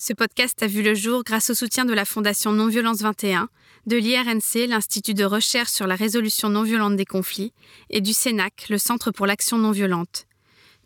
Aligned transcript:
Ce 0.00 0.12
podcast 0.12 0.62
a 0.62 0.68
vu 0.68 0.84
le 0.84 0.94
jour 0.94 1.24
grâce 1.24 1.50
au 1.50 1.54
soutien 1.54 1.84
de 1.84 1.92
la 1.92 2.04
Fondation 2.04 2.52
Non-Violence 2.52 3.00
21, 3.00 3.48
de 3.86 3.96
l'IRNC, 3.96 4.68
l'Institut 4.68 5.12
de 5.12 5.24
recherche 5.24 5.72
sur 5.72 5.88
la 5.88 5.96
résolution 5.96 6.48
non 6.48 6.62
violente 6.62 6.94
des 6.94 7.04
conflits, 7.04 7.52
et 7.90 8.00
du 8.00 8.12
CENAC, 8.12 8.68
le 8.70 8.78
Centre 8.78 9.10
pour 9.10 9.26
l'action 9.26 9.58
non 9.58 9.72
violente. 9.72 10.26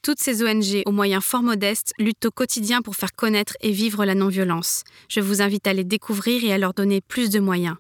Toutes 0.01 0.19
ces 0.19 0.43
ONG, 0.43 0.81
aux 0.87 0.93
moyens 0.93 1.23
fort 1.23 1.43
modestes, 1.43 1.93
luttent 1.99 2.25
au 2.25 2.31
quotidien 2.31 2.81
pour 2.81 2.97
faire 2.97 3.13
connaître 3.13 3.53
et 3.61 3.71
vivre 3.71 4.07
la 4.07 4.15
non-violence. 4.15 4.83
Je 5.11 5.21
vous 5.21 5.43
invite 5.43 5.67
à 5.67 5.75
les 5.75 5.85
découvrir 5.85 6.43
et 6.43 6.55
à 6.55 6.57
leur 6.57 6.73
donner 6.73 7.03
plus 7.03 7.29
de 7.29 7.39
moyens. 7.39 7.77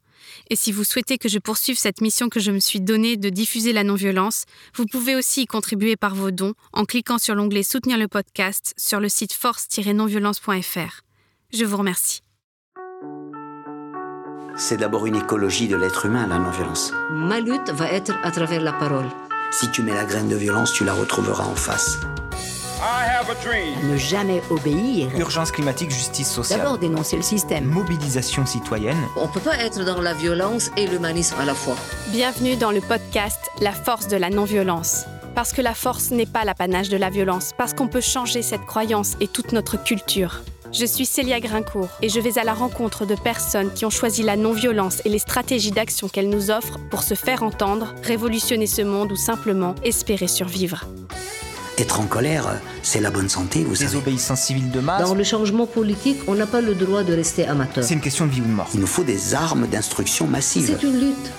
Et 0.50 0.54
si 0.54 0.70
vous 0.70 0.84
souhaitez 0.84 1.16
que 1.16 1.30
je 1.30 1.38
poursuive 1.38 1.78
cette 1.78 2.02
mission 2.02 2.28
que 2.28 2.40
je 2.40 2.50
me 2.50 2.60
suis 2.60 2.82
donnée 2.82 3.16
de 3.16 3.30
diffuser 3.30 3.72
la 3.72 3.84
non-violence, 3.84 4.44
vous 4.74 4.84
pouvez 4.84 5.16
aussi 5.16 5.44
y 5.44 5.46
contribuer 5.46 5.96
par 5.96 6.14
vos 6.14 6.30
dons 6.30 6.52
en 6.74 6.84
cliquant 6.84 7.16
sur 7.16 7.34
l'onglet 7.34 7.62
Soutenir 7.62 7.96
le 7.96 8.06
podcast 8.06 8.74
sur 8.76 9.00
le 9.00 9.08
site 9.08 9.32
force-nonviolence.fr. 9.32 11.02
Je 11.52 11.66
vous 11.66 11.76
remercie. 11.76 12.22
C'est 14.56 14.78
d'abord 14.78 15.04
une 15.04 15.16
écologie 15.16 15.68
de 15.68 15.76
l'être 15.76 16.06
humain, 16.06 16.26
la 16.26 16.38
non-violence. 16.38 16.94
Ma 17.10 17.40
lutte 17.40 17.68
va 17.70 17.92
être 17.92 18.14
à 18.22 18.30
travers 18.30 18.62
la 18.62 18.72
parole. 18.72 19.04
Si 19.50 19.70
tu 19.70 19.82
mets 19.82 19.92
la 19.92 20.06
graine 20.06 20.28
de 20.28 20.36
violence, 20.36 20.72
tu 20.72 20.84
la 20.84 20.94
retrouveras 20.94 21.44
en 21.44 21.54
face. 21.54 21.98
Ne 23.84 23.96
jamais 23.98 24.42
obéir. 24.48 25.10
Urgence 25.18 25.52
climatique, 25.52 25.90
justice 25.90 26.30
sociale. 26.30 26.60
D'abord 26.60 26.78
dénoncer 26.78 27.16
le 27.16 27.22
système. 27.22 27.66
Mobilisation 27.66 28.46
citoyenne. 28.46 28.96
On 29.16 29.28
ne 29.28 29.32
peut 29.32 29.40
pas 29.40 29.58
être 29.58 29.84
dans 29.84 30.00
la 30.00 30.14
violence 30.14 30.70
et 30.78 30.86
l'humanisme 30.86 31.36
à 31.38 31.44
la 31.44 31.54
fois. 31.54 31.76
Bienvenue 32.08 32.56
dans 32.56 32.70
le 32.70 32.80
podcast 32.80 33.38
La 33.60 33.72
force 33.72 34.08
de 34.08 34.16
la 34.16 34.30
non-violence. 34.30 35.04
Parce 35.34 35.52
que 35.52 35.60
la 35.60 35.74
force 35.74 36.12
n'est 36.12 36.26
pas 36.26 36.46
l'apanage 36.46 36.88
de 36.88 36.96
la 36.96 37.10
violence, 37.10 37.50
parce 37.58 37.74
qu'on 37.74 37.88
peut 37.88 38.00
changer 38.00 38.40
cette 38.40 38.64
croyance 38.64 39.16
et 39.20 39.28
toute 39.28 39.52
notre 39.52 39.82
culture. 39.82 40.40
Je 40.72 40.86
suis 40.86 41.04
Célia 41.04 41.38
Grincourt 41.38 41.90
et 42.00 42.08
je 42.08 42.18
vais 42.18 42.38
à 42.38 42.44
la 42.44 42.54
rencontre 42.54 43.04
de 43.04 43.14
personnes 43.14 43.70
qui 43.74 43.84
ont 43.84 43.90
choisi 43.90 44.22
la 44.22 44.36
non-violence 44.36 45.02
et 45.04 45.10
les 45.10 45.18
stratégies 45.18 45.70
d'action 45.70 46.08
qu'elle 46.08 46.30
nous 46.30 46.50
offre 46.50 46.78
pour 46.90 47.02
se 47.02 47.12
faire 47.12 47.42
entendre, 47.42 47.94
révolutionner 48.02 48.66
ce 48.66 48.80
monde 48.80 49.12
ou 49.12 49.16
simplement 49.16 49.74
espérer 49.84 50.28
survivre. 50.28 50.86
Être 51.76 52.00
en 52.00 52.04
colère, 52.04 52.58
c'est 52.82 53.00
la 53.00 53.10
bonne 53.10 53.28
santé, 53.28 53.64
vous 53.64 53.74
savez. 53.74 53.90
Désobéissance 53.90 54.40
civile 54.40 54.70
de 54.70 54.80
masse. 54.80 55.06
Dans 55.06 55.14
le 55.14 55.24
changement 55.24 55.66
politique, 55.66 56.18
on 56.26 56.34
n'a 56.34 56.46
pas 56.46 56.62
le 56.62 56.74
droit 56.74 57.02
de 57.02 57.12
rester 57.12 57.46
amateur. 57.46 57.84
C'est 57.84 57.94
une 57.94 58.00
question 58.00 58.26
de 58.26 58.30
vie 58.30 58.40
ou 58.40 58.44
de 58.44 58.50
mort. 58.50 58.68
Il 58.72 58.80
nous 58.80 58.86
faut 58.86 59.04
des 59.04 59.34
armes 59.34 59.66
d'instruction 59.66 60.26
massive. 60.26 60.74
C'est 60.78 60.86
une 60.86 61.00
lutte. 61.00 61.30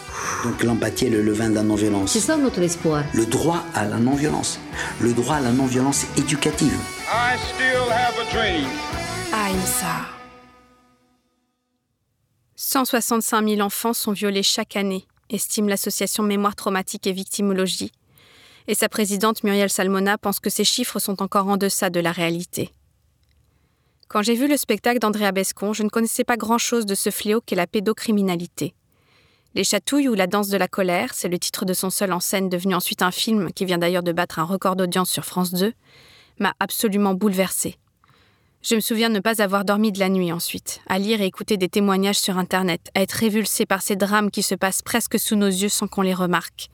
Donc 0.43 0.61
l'empathie 0.63 1.07
est 1.07 1.09
le 1.09 1.23
levain 1.23 1.49
de 1.49 1.55
la 1.55 1.63
non-violence. 1.63 2.11
C'est 2.11 2.19
ça 2.19 2.37
notre 2.37 2.61
espoir. 2.61 3.03
Le 3.13 3.25
droit 3.25 3.63
à 3.73 3.85
la 3.85 3.97
non-violence. 3.97 4.59
Le 4.99 5.13
droit 5.13 5.37
à 5.37 5.41
la 5.41 5.51
non-violence 5.51 6.05
éducative. 6.17 6.77
I 7.11 7.37
still 7.37 7.91
have 7.91 8.13
a 8.19 8.31
dream. 8.31 8.67
Ahimsa. 9.35 10.05
165 12.55 13.49
000 13.49 13.61
enfants 13.61 13.93
sont 13.93 14.11
violés 14.11 14.43
chaque 14.43 14.75
année, 14.75 15.07
estime 15.31 15.67
l'association 15.67 16.21
Mémoire 16.21 16.55
traumatique 16.55 17.07
et 17.07 17.11
victimologie. 17.13 17.91
Et 18.67 18.75
sa 18.75 18.89
présidente 18.89 19.43
Muriel 19.43 19.71
Salmona 19.71 20.19
pense 20.19 20.39
que 20.39 20.51
ces 20.51 20.63
chiffres 20.63 20.99
sont 20.99 21.23
encore 21.23 21.47
en 21.47 21.57
deçà 21.57 21.89
de 21.89 21.99
la 21.99 22.11
réalité. 22.11 22.69
Quand 24.07 24.21
j'ai 24.21 24.35
vu 24.35 24.47
le 24.47 24.55
spectacle 24.55 24.99
d'Andrea 24.99 25.31
Bescon, 25.31 25.73
je 25.73 25.81
ne 25.81 25.89
connaissais 25.89 26.23
pas 26.23 26.37
grand-chose 26.37 26.85
de 26.85 26.93
ce 26.93 27.09
fléau 27.09 27.41
qu'est 27.41 27.55
la 27.55 27.65
pédocriminalité. 27.65 28.75
Les 29.55 29.63
chatouilles 29.63 30.09
ou 30.09 30.13
la 30.13 30.27
danse 30.27 30.49
de 30.49 30.57
la 30.57 30.67
colère, 30.67 31.15
c'est 31.15 31.27
le 31.27 31.39
titre 31.39 31.65
de 31.65 31.73
son 31.73 31.89
seul 31.89 32.13
en 32.13 32.19
scène 32.19 32.49
devenu 32.49 32.75
ensuite 32.75 33.01
un 33.01 33.09
film 33.09 33.51
qui 33.51 33.65
vient 33.65 33.79
d'ailleurs 33.79 34.03
de 34.03 34.11
battre 34.11 34.37
un 34.37 34.43
record 34.43 34.75
d'audience 34.75 35.09
sur 35.09 35.25
France 35.25 35.55
2, 35.55 35.73
m'a 36.37 36.53
absolument 36.59 37.15
bouleversée. 37.15 37.79
Je 38.65 38.75
me 38.75 38.79
souviens 38.79 39.09
ne 39.09 39.19
pas 39.19 39.41
avoir 39.41 39.65
dormi 39.65 39.91
de 39.91 39.99
la 39.99 40.07
nuit 40.07 40.31
ensuite, 40.31 40.79
à 40.87 40.97
lire 40.97 41.19
et 41.19 41.25
écouter 41.25 41.57
des 41.57 41.67
témoignages 41.67 42.19
sur 42.19 42.37
Internet, 42.37 42.89
à 42.95 43.01
être 43.01 43.11
révulsé 43.11 43.65
par 43.65 43.81
ces 43.81 43.97
drames 43.97 44.31
qui 44.31 44.41
se 44.41 44.55
passent 44.55 44.81
presque 44.81 45.19
sous 45.19 45.35
nos 45.35 45.47
yeux 45.47 45.67
sans 45.67 45.89
qu'on 45.89 46.01
les 46.01 46.13
remarque. 46.13 46.69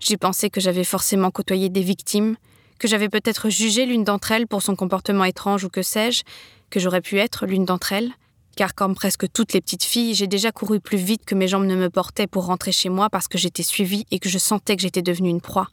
J'ai 0.00 0.16
pensé 0.16 0.48
que 0.48 0.58
j'avais 0.58 0.84
forcément 0.84 1.30
côtoyé 1.30 1.68
des 1.68 1.82
victimes, 1.82 2.36
que 2.78 2.88
j'avais 2.88 3.10
peut-être 3.10 3.50
jugé 3.50 3.84
l'une 3.84 4.04
d'entre 4.04 4.32
elles 4.32 4.46
pour 4.46 4.62
son 4.62 4.74
comportement 4.74 5.24
étrange 5.24 5.64
ou 5.64 5.68
que 5.68 5.82
sais-je, 5.82 6.22
que 6.70 6.80
j'aurais 6.80 7.02
pu 7.02 7.18
être 7.18 7.44
l'une 7.44 7.66
d'entre 7.66 7.92
elles, 7.92 8.12
car 8.56 8.74
comme 8.74 8.94
presque 8.94 9.30
toutes 9.30 9.52
les 9.52 9.60
petites 9.60 9.84
filles, 9.84 10.14
j'ai 10.14 10.26
déjà 10.26 10.50
couru 10.50 10.80
plus 10.80 10.96
vite 10.96 11.26
que 11.26 11.34
mes 11.34 11.46
jambes 11.46 11.66
ne 11.66 11.76
me 11.76 11.90
portaient 11.90 12.26
pour 12.26 12.46
rentrer 12.46 12.72
chez 12.72 12.88
moi 12.88 13.10
parce 13.10 13.28
que 13.28 13.36
j'étais 13.36 13.62
suivie 13.62 14.06
et 14.10 14.18
que 14.18 14.30
je 14.30 14.38
sentais 14.38 14.76
que 14.76 14.82
j'étais 14.82 15.02
devenue 15.02 15.28
une 15.28 15.42
proie. 15.42 15.68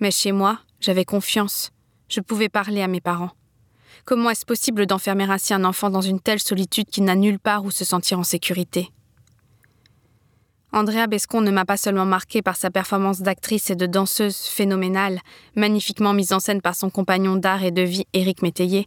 Mais 0.00 0.10
chez 0.10 0.32
moi, 0.32 0.60
j'avais 0.80 1.04
confiance. 1.04 1.70
Je 2.08 2.20
pouvais 2.20 2.48
parler 2.48 2.80
à 2.80 2.88
mes 2.88 3.02
parents. 3.02 3.32
Comment 4.06 4.30
est-ce 4.30 4.46
possible 4.46 4.86
d'enfermer 4.86 5.24
ainsi 5.28 5.52
un 5.52 5.64
enfant 5.64 5.90
dans 5.90 6.00
une 6.00 6.20
telle 6.20 6.38
solitude 6.38 6.88
qui 6.88 7.00
n'a 7.00 7.16
nulle 7.16 7.40
part 7.40 7.64
où 7.64 7.72
se 7.72 7.84
sentir 7.84 8.20
en 8.20 8.22
sécurité? 8.22 8.92
Andrea 10.72 11.08
Bescon 11.08 11.40
ne 11.40 11.50
m'a 11.50 11.64
pas 11.64 11.76
seulement 11.76 12.06
marqué 12.06 12.40
par 12.40 12.54
sa 12.54 12.70
performance 12.70 13.20
d'actrice 13.20 13.68
et 13.70 13.74
de 13.74 13.86
danseuse 13.86 14.36
phénoménale, 14.36 15.18
magnifiquement 15.56 16.12
mise 16.12 16.32
en 16.32 16.38
scène 16.38 16.62
par 16.62 16.76
son 16.76 16.88
compagnon 16.88 17.34
d'art 17.34 17.64
et 17.64 17.72
de 17.72 17.82
vie 17.82 18.06
Éric 18.12 18.42
Métayer. 18.42 18.86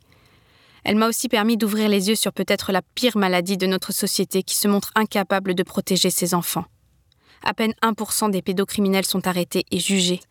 Elle 0.86 0.96
m'a 0.96 1.10
aussi 1.10 1.28
permis 1.28 1.58
d'ouvrir 1.58 1.90
les 1.90 2.08
yeux 2.08 2.16
sur 2.16 2.32
peut-être 2.32 2.72
la 2.72 2.82
pire 2.82 3.18
maladie 3.18 3.58
de 3.58 3.68
notre 3.68 3.92
société 3.92 4.42
qui 4.42 4.56
se 4.56 4.70
montre 4.70 4.92
incapable 4.96 5.54
de 5.54 5.64
protéger 5.64 6.12
ses 6.12 6.34
enfants. 6.34 6.66
À 7.44 7.54
peine 7.54 7.74
1% 7.84 8.32
des 8.32 8.42
pédocriminels 8.42 9.06
sont 9.06 9.28
arrêtés 9.28 9.66
et 9.70 9.80
jugés. 9.80 10.22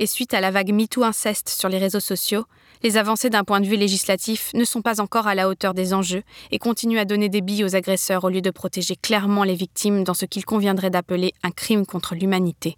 Et 0.00 0.06
suite 0.06 0.34
à 0.34 0.40
la 0.40 0.50
vague 0.50 0.72
MeToo 0.72 1.04
inceste 1.04 1.48
sur 1.48 1.68
les 1.68 1.78
réseaux 1.78 2.00
sociaux, 2.00 2.46
les 2.82 2.96
avancées 2.96 3.30
d'un 3.30 3.44
point 3.44 3.60
de 3.60 3.66
vue 3.66 3.76
législatif 3.76 4.50
ne 4.54 4.64
sont 4.64 4.82
pas 4.82 5.00
encore 5.00 5.26
à 5.26 5.34
la 5.34 5.48
hauteur 5.48 5.74
des 5.74 5.94
enjeux 5.94 6.22
et 6.50 6.58
continuent 6.58 6.98
à 6.98 7.04
donner 7.04 7.28
des 7.28 7.40
billes 7.40 7.64
aux 7.64 7.76
agresseurs 7.76 8.24
au 8.24 8.28
lieu 8.28 8.42
de 8.42 8.50
protéger 8.50 8.96
clairement 8.96 9.44
les 9.44 9.54
victimes 9.54 10.04
dans 10.04 10.14
ce 10.14 10.26
qu'il 10.26 10.44
conviendrait 10.44 10.90
d'appeler 10.90 11.32
un 11.42 11.50
crime 11.50 11.86
contre 11.86 12.14
l'humanité. 12.14 12.76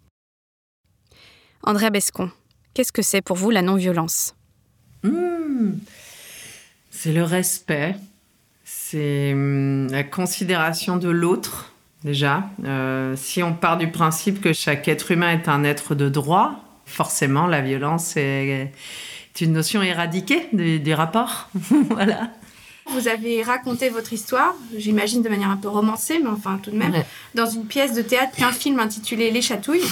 André 1.62 1.90
Bescon, 1.90 2.30
qu'est-ce 2.74 2.92
que 2.92 3.02
c'est 3.02 3.22
pour 3.22 3.36
vous 3.36 3.50
la 3.50 3.62
non-violence? 3.62 4.34
Mmh. 5.02 5.72
C'est 6.90 7.12
le 7.12 7.24
respect, 7.24 7.96
c'est 8.64 9.32
hum, 9.32 9.88
la 9.90 10.04
considération 10.04 10.96
de 10.96 11.08
l'autre, 11.08 11.72
déjà. 12.04 12.48
Euh, 12.64 13.14
si 13.16 13.42
on 13.42 13.52
part 13.52 13.78
du 13.78 13.90
principe 13.90 14.40
que 14.40 14.52
chaque 14.52 14.88
être 14.88 15.10
humain 15.10 15.32
est 15.32 15.48
un 15.48 15.64
être 15.64 15.94
de 15.94 16.08
droit, 16.08 16.64
forcément 16.84 17.46
la 17.46 17.60
violence 17.60 18.16
est, 18.16 18.72
est 19.44 19.46
une 19.46 19.52
notion 19.52 19.82
éradiquée 19.82 20.48
du, 20.52 20.80
du 20.80 20.94
rapport. 20.94 21.48
voilà. 21.90 22.30
Vous 22.92 23.08
avez 23.08 23.42
raconté 23.42 23.88
votre 23.88 24.12
histoire, 24.12 24.54
j'imagine 24.76 25.20
de 25.20 25.28
manière 25.28 25.50
un 25.50 25.56
peu 25.56 25.68
romancée, 25.68 26.20
mais 26.22 26.28
enfin 26.30 26.60
tout 26.62 26.70
de 26.70 26.76
même, 26.76 26.92
Ouais. 26.92 27.04
dans 27.34 27.46
une 27.46 27.66
pièce 27.66 27.94
de 27.94 28.02
théâtre 28.02 28.30
puis 28.32 28.44
un 28.44 28.52
film 28.52 28.78
intitulé 28.78 29.30
Les 29.32 29.42
Chatouilles. 29.42 29.82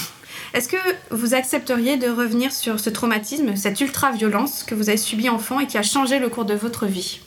Est-ce 0.53 0.69
que 0.69 0.77
vous 1.11 1.33
accepteriez 1.33 1.97
de 1.97 2.07
revenir 2.07 2.53
sur 2.53 2.79
ce 2.79 2.89
traumatisme, 2.89 3.57
cette 3.57 3.81
ultra-violence 3.81 4.63
que 4.63 4.75
vous 4.75 4.87
avez 4.87 4.97
subie 4.97 5.27
enfant 5.27 5.59
et 5.59 5.67
qui 5.67 5.77
a 5.77 5.83
changé 5.83 6.19
le 6.19 6.29
cours 6.29 6.45
de 6.45 6.53
votre 6.53 6.85
vie? 6.85 7.19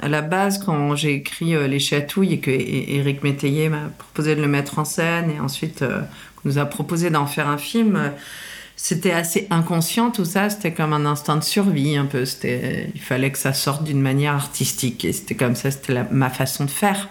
À 0.00 0.08
la 0.08 0.22
base, 0.22 0.58
quand 0.58 0.96
j'ai 0.96 1.14
écrit 1.14 1.54
euh, 1.54 1.68
Les 1.68 1.78
Chatouilles 1.78 2.32
et 2.34 2.40
que 2.40 2.50
Éric 2.50 3.22
Métayer 3.22 3.68
m'a 3.68 3.90
proposé 3.96 4.34
de 4.34 4.40
le 4.40 4.48
mettre 4.48 4.80
en 4.80 4.84
scène 4.84 5.30
et 5.30 5.38
ensuite 5.38 5.82
euh, 5.82 6.00
qu'on 6.34 6.48
nous 6.48 6.58
a 6.58 6.64
proposé 6.64 7.10
d'en 7.10 7.26
faire 7.26 7.48
un 7.48 7.58
film, 7.58 7.94
euh, 7.94 8.08
c'était 8.76 9.12
assez 9.12 9.46
inconscient 9.50 10.10
tout 10.10 10.24
ça. 10.24 10.50
C'était 10.50 10.72
comme 10.72 10.92
un 10.92 11.06
instinct 11.06 11.36
de 11.36 11.44
survie 11.44 11.96
un 11.96 12.06
peu. 12.06 12.24
C'était, 12.24 12.90
il 12.94 13.00
fallait 13.00 13.30
que 13.30 13.38
ça 13.38 13.52
sorte 13.52 13.84
d'une 13.84 14.00
manière 14.00 14.34
artistique 14.34 15.04
et 15.04 15.12
c'était 15.12 15.34
comme 15.34 15.54
ça. 15.54 15.70
C'était 15.70 16.04
ma 16.10 16.30
façon 16.30 16.64
de 16.64 16.70
faire. 16.70 17.08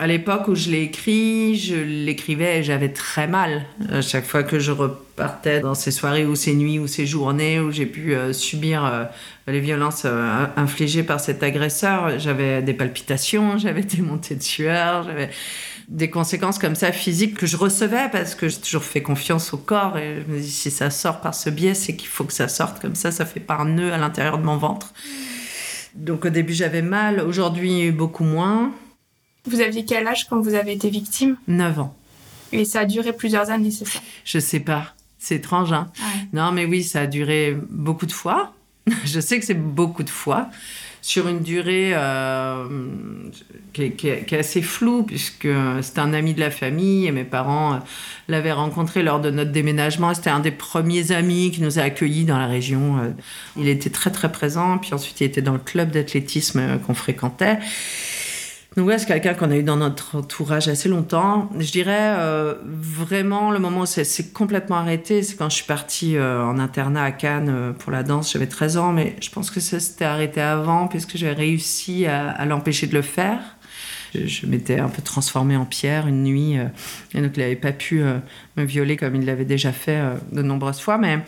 À 0.00 0.06
l'époque 0.06 0.48
où 0.48 0.54
je 0.54 0.70
l'ai 0.70 0.80
écrit, 0.80 1.56
je 1.56 1.74
l'écrivais 1.74 2.60
et 2.60 2.62
j'avais 2.62 2.88
très 2.88 3.26
mal. 3.26 3.66
À 3.92 4.00
chaque 4.00 4.24
fois 4.24 4.42
que 4.42 4.58
je 4.58 4.72
repartais 4.72 5.60
dans 5.60 5.74
ces 5.74 5.90
soirées 5.90 6.24
ou 6.24 6.34
ces 6.34 6.54
nuits 6.54 6.78
ou 6.78 6.86
ces 6.86 7.04
journées 7.04 7.60
où 7.60 7.70
j'ai 7.70 7.84
pu 7.84 8.14
euh, 8.14 8.32
subir 8.32 8.82
euh, 8.82 9.04
les 9.46 9.60
violences 9.60 10.04
euh, 10.06 10.46
infligées 10.56 11.02
par 11.02 11.20
cet 11.20 11.42
agresseur, 11.42 12.18
j'avais 12.18 12.62
des 12.62 12.72
palpitations, 12.72 13.58
j'avais 13.58 13.82
des 13.82 14.00
montées 14.00 14.36
de 14.36 14.42
sueur, 14.42 15.02
j'avais 15.02 15.28
des 15.88 16.08
conséquences 16.08 16.58
comme 16.58 16.76
ça 16.76 16.92
physiques 16.92 17.36
que 17.36 17.46
je 17.46 17.58
recevais 17.58 18.08
parce 18.10 18.34
que 18.34 18.48
j'ai 18.48 18.56
toujours 18.56 18.84
fait 18.84 19.02
confiance 19.02 19.52
au 19.52 19.58
corps 19.58 19.98
et 19.98 20.22
je 20.26 20.32
me 20.32 20.40
dis 20.40 20.50
si 20.50 20.70
ça 20.70 20.88
sort 20.88 21.20
par 21.20 21.34
ce 21.34 21.50
biais, 21.50 21.74
c'est 21.74 21.94
qu'il 21.94 22.08
faut 22.08 22.24
que 22.24 22.32
ça 22.32 22.48
sorte 22.48 22.80
comme 22.80 22.94
ça, 22.94 23.12
ça 23.12 23.26
fait 23.26 23.42
un 23.50 23.66
nœud 23.66 23.92
à 23.92 23.98
l'intérieur 23.98 24.38
de 24.38 24.44
mon 24.44 24.56
ventre. 24.56 24.94
Donc 25.94 26.24
au 26.24 26.30
début 26.30 26.54
j'avais 26.54 26.80
mal, 26.80 27.20
aujourd'hui 27.20 27.90
beaucoup 27.90 28.24
moins. 28.24 28.72
Vous 29.46 29.60
aviez 29.60 29.84
quel 29.84 30.06
âge 30.06 30.28
quand 30.28 30.40
vous 30.40 30.54
avez 30.54 30.72
été 30.72 30.90
victime? 30.90 31.36
9 31.48 31.78
ans. 31.80 31.96
Et 32.52 32.64
ça 32.64 32.80
a 32.80 32.84
duré 32.84 33.12
plusieurs 33.12 33.50
années, 33.50 33.70
c'est 33.70 33.86
ça? 33.86 34.00
Je 34.24 34.38
sais 34.38 34.60
pas. 34.60 34.94
C'est 35.18 35.36
étrange, 35.36 35.72
hein? 35.72 35.90
Ouais. 35.98 36.26
Non, 36.32 36.52
mais 36.52 36.64
oui, 36.64 36.82
ça 36.82 37.02
a 37.02 37.06
duré 37.06 37.56
beaucoup 37.68 38.06
de 38.06 38.12
fois. 38.12 38.54
Je 39.04 39.20
sais 39.20 39.38
que 39.38 39.44
c'est 39.44 39.54
beaucoup 39.54 40.02
de 40.02 40.10
fois. 40.10 40.48
sur 41.02 41.28
une 41.28 41.40
durée 41.40 41.92
euh, 41.94 42.66
qui, 43.72 43.84
est, 43.84 43.90
qui, 43.92 44.08
est, 44.08 44.24
qui, 44.24 44.34
est, 44.34 44.38
assez 44.38 44.62
floue, 44.62 45.02
puisque 45.02 45.48
c'était 45.82 46.00
un 46.00 46.12
ami 46.12 46.34
de 46.34 46.40
la 46.40 46.50
famille 46.50 47.06
et 47.06 47.12
mes 47.12 47.24
parents 47.24 47.74
euh, 47.74 47.78
l'avaient 48.28 48.52
rencontré 48.52 49.02
lors 49.02 49.20
de 49.20 49.30
notre 49.30 49.52
déménagement. 49.52 50.12
C'était 50.14 50.30
un 50.30 50.40
des 50.40 50.50
premiers 50.50 51.12
amis 51.12 51.50
qui 51.52 51.62
nous 51.62 51.78
a 51.78 51.82
accueillis 51.82 52.24
dans 52.24 52.38
la 52.38 52.46
région. 52.46 52.98
Euh, 52.98 53.10
Il 53.56 53.68
était 53.68 53.90
très 53.90 54.10
très 54.10 54.30
présent, 54.32 54.78
puis 54.78 54.92
ensuite 54.92 55.20
il 55.20 55.24
était 55.24 55.42
dans 55.42 55.54
le 55.54 55.58
club 55.58 55.90
d'athlétisme 55.90 56.78
qu'on 56.86 56.94
fréquentait. 56.94 57.58
Donc 58.76 58.86
ouais, 58.86 58.98
c'est 58.98 59.06
quelqu'un 59.06 59.34
qu'on 59.34 59.50
a 59.50 59.56
eu 59.56 59.64
dans 59.64 59.76
notre 59.76 60.18
entourage 60.18 60.68
assez 60.68 60.88
longtemps. 60.88 61.50
Je 61.58 61.72
dirais 61.72 62.14
euh, 62.16 62.54
vraiment 62.64 63.50
le 63.50 63.58
moment 63.58 63.80
où 63.80 63.86
c'est 63.86 64.32
complètement 64.32 64.76
arrêté, 64.76 65.24
c'est 65.24 65.34
quand 65.34 65.48
je 65.48 65.56
suis 65.56 65.64
partie 65.64 66.16
euh, 66.16 66.44
en 66.44 66.56
internat 66.60 67.02
à 67.02 67.10
Cannes 67.10 67.50
euh, 67.52 67.72
pour 67.72 67.90
la 67.90 68.04
danse. 68.04 68.32
J'avais 68.32 68.46
13 68.46 68.76
ans, 68.76 68.92
mais 68.92 69.16
je 69.20 69.28
pense 69.30 69.50
que 69.50 69.58
ça 69.58 69.80
s'était 69.80 70.04
arrêté 70.04 70.40
avant 70.40 70.86
puisque 70.86 71.16
j'avais 71.16 71.32
réussi 71.32 72.06
à, 72.06 72.44
l'empêcher 72.44 72.86
de 72.86 72.94
le 72.94 73.02
faire. 73.02 73.40
Je, 74.14 74.46
m'étais 74.46 74.78
un 74.78 74.88
peu 74.88 75.02
transformée 75.02 75.56
en 75.56 75.64
pierre 75.64 76.06
une 76.06 76.22
nuit, 76.24 76.54
et 77.14 77.20
donc 77.20 77.36
il 77.36 77.40
n'avait 77.40 77.54
pas 77.54 77.70
pu 77.70 78.02
me 78.56 78.64
violer 78.64 78.96
comme 78.96 79.14
il 79.14 79.24
l'avait 79.24 79.44
déjà 79.44 79.70
fait 79.70 80.02
de 80.32 80.42
nombreuses 80.42 80.80
fois, 80.80 80.98
mais 80.98 81.20